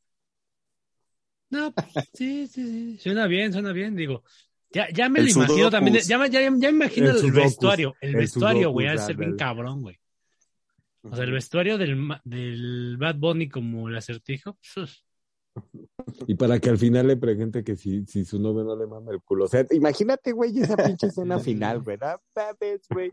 [1.50, 2.98] No, pues, sí, sí, sí.
[2.98, 3.94] Suena bien, suena bien.
[3.94, 4.24] Digo,
[4.72, 5.96] ya, ya me El lo imagino también.
[5.98, 7.94] Ya, me- ya, ya me imagino El vestuario.
[8.00, 9.98] El, El vestuario, güey, ha de ser bien cabrón, güey.
[11.02, 14.56] O sea, el vestuario del, del Bad Bunny como el acertijo.
[14.60, 15.04] sus.
[16.26, 19.12] Y para que al final le pregunte que si, si su novio no le mama
[19.12, 19.44] el culo.
[19.44, 21.98] O sea, imagínate, güey, esa pinche escena final, güey.
[22.00, 23.10] No mames, güey.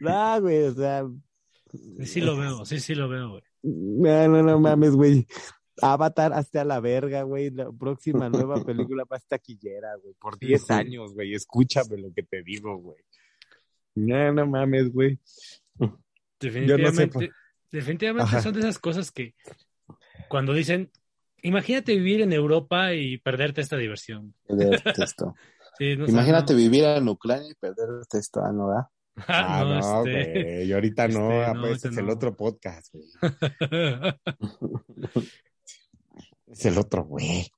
[0.00, 1.06] No, güey, o sea.
[1.72, 3.42] Sí, sí lo veo, sí, sí lo veo, güey.
[3.62, 5.26] No, no, no mames, güey.
[5.82, 7.50] Avatar hasta la verga, güey.
[7.50, 10.14] La próxima nueva película va a estar taquillera, güey.
[10.14, 10.72] Por 10 Ujú.
[10.72, 11.34] años, güey.
[11.34, 13.02] Escúchame lo que te digo, güey.
[13.94, 15.18] No, no mames, güey.
[16.38, 17.30] Definitivamente,
[17.70, 18.40] definitivamente Ajá.
[18.42, 19.34] son de esas cosas que
[20.28, 20.90] cuando dicen,
[21.42, 24.34] imagínate vivir en Europa y perderte esta diversión.
[24.46, 25.34] Perderte esto.
[25.76, 26.58] Sí, no Imagínate no.
[26.58, 28.68] vivir en Ucrania y perderte esto, ah, ¿no?
[28.68, 28.86] ¿verdad?
[29.28, 30.42] Ah, no, este.
[30.42, 30.64] güey.
[30.68, 32.12] Y ahorita no, este, ah, no, pues, ahorita es el no.
[32.12, 33.06] otro podcast, güey.
[36.50, 37.50] Es el otro, güey.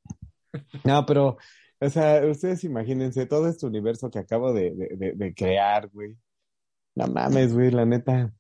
[0.85, 1.39] No, pero,
[1.81, 6.15] o sea, ustedes imagínense todo este universo que acabo de, de, de- de crear, güey.
[6.95, 8.31] No mames, güey, la neta.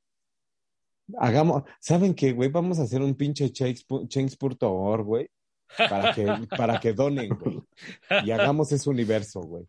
[1.18, 2.50] Hagamos, ¿saben qué, güey?
[2.50, 5.28] Vamos a hacer un pinche change- change.org, güey.
[5.76, 6.26] Para que,
[6.56, 7.60] para que donen, güey.
[8.24, 9.64] Y hagamos ese universo, güey.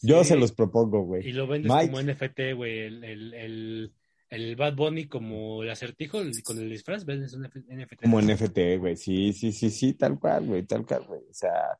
[0.00, 0.30] Yo Sí.
[0.30, 1.28] se los propongo, güey.
[1.28, 1.90] Y lo vendes Mike.
[1.92, 2.78] como NFT, güey.
[2.80, 3.92] El, el, el,
[4.32, 8.02] el Bad Bunny como el acertijo con el disfraz, vendes un NFT.
[8.02, 8.96] Como NFT, güey.
[8.96, 11.20] Sí, sí, sí, sí, tal cual, güey, tal cual, güey.
[11.20, 11.78] O sea,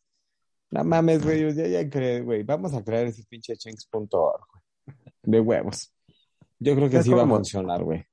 [0.70, 1.54] no mames, güey.
[1.54, 2.42] Ya, ya creé, güey.
[2.42, 4.96] Vamos a crear ese pinche change.org, güey.
[5.22, 5.94] De huevos.
[6.58, 8.04] Yo creo que Yo sí va a funcionar, güey.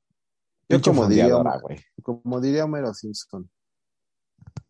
[0.70, 1.28] Yo como diría,
[1.62, 1.84] güey.
[2.02, 3.50] como diría Homero Simpson,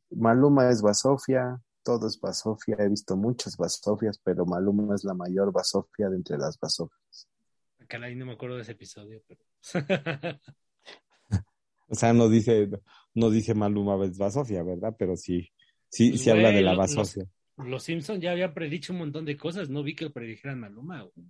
[0.10, 5.52] Maluma es Basofia, todo es Basofia, he visto muchas Basofias, pero Maluma es la mayor
[5.52, 7.28] Basofia de entre las Basofias.
[7.88, 9.49] Caray, no me acuerdo de ese episodio, pero.
[11.92, 12.70] O sea, no dice,
[13.16, 14.96] no dice Maluma Basofia, ¿verdad?
[14.98, 15.50] Pero sí,
[15.90, 17.26] sí, Pues, sí habla de la lo- Basofia.
[17.58, 21.02] Los Simpsons ya habían predicho un montón de cosas, no vi que predijeran Maluma.
[21.02, 21.28] güey.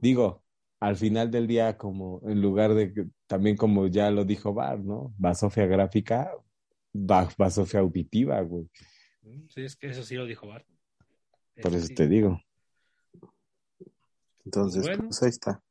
[0.00, 0.42] Digo,
[0.80, 4.80] al final del día, como en lugar de, que- también como ya lo dijo Bar,
[4.80, 5.12] ¿no?
[5.18, 6.32] Basofia gráfica,
[6.94, 8.66] ba- Basofia auditiva, güey.
[9.50, 10.66] Sí, es que eso sí lo dijo Bart.
[11.60, 11.94] Por eso sí.
[11.94, 12.40] te digo.
[14.46, 15.04] Entonces, Bueno.
[15.04, 15.62] pues ahí está.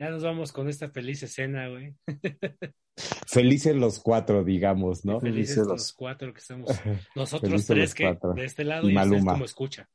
[0.00, 1.94] Ya nos vamos con esta feliz escena, güey.
[3.26, 5.20] Felices los cuatro, digamos, ¿no?
[5.20, 6.68] Felices Felices los cuatro que estamos.
[7.14, 8.32] Nosotros Felices tres los que cuatro.
[8.32, 9.32] de este lado Y y, ustedes Maluma.
[9.32, 9.86] como escucha.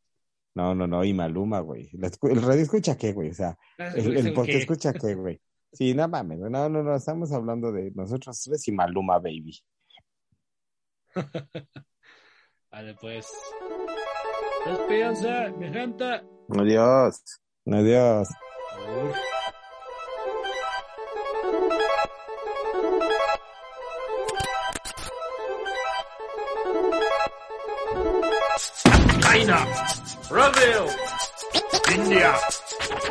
[0.54, 1.90] No, no, no, y Maluma, güey.
[1.92, 3.32] ¿El radio escucha qué, güey?
[3.32, 5.42] O sea, Ah, el, el escucha qué, güey.
[5.74, 6.52] Sí, no mames, güey.
[6.52, 9.60] no, no, no, estamos hablando de nosotros tres y Maluma, baby.
[12.72, 13.28] Vale, pues.
[14.68, 16.22] Despídense, mi gente.
[16.50, 17.22] Adiós.
[17.66, 18.30] Adiós.
[19.04, 19.35] Uf.
[30.30, 30.90] Brazil,
[31.94, 32.34] India,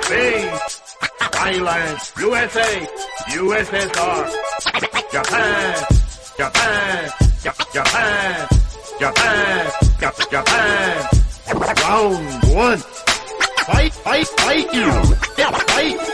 [0.03, 0.49] Spain,
[1.39, 2.87] Thailand, USA,
[3.39, 4.23] USSR,
[5.13, 5.85] Japan,
[6.37, 7.11] Japan,
[7.45, 8.49] Ja- Japan,
[8.99, 11.09] Japan, Ja- Japan.
[11.85, 12.79] Round one.
[13.69, 14.91] Fight, fight, fight you.
[15.73, 16.14] Fight.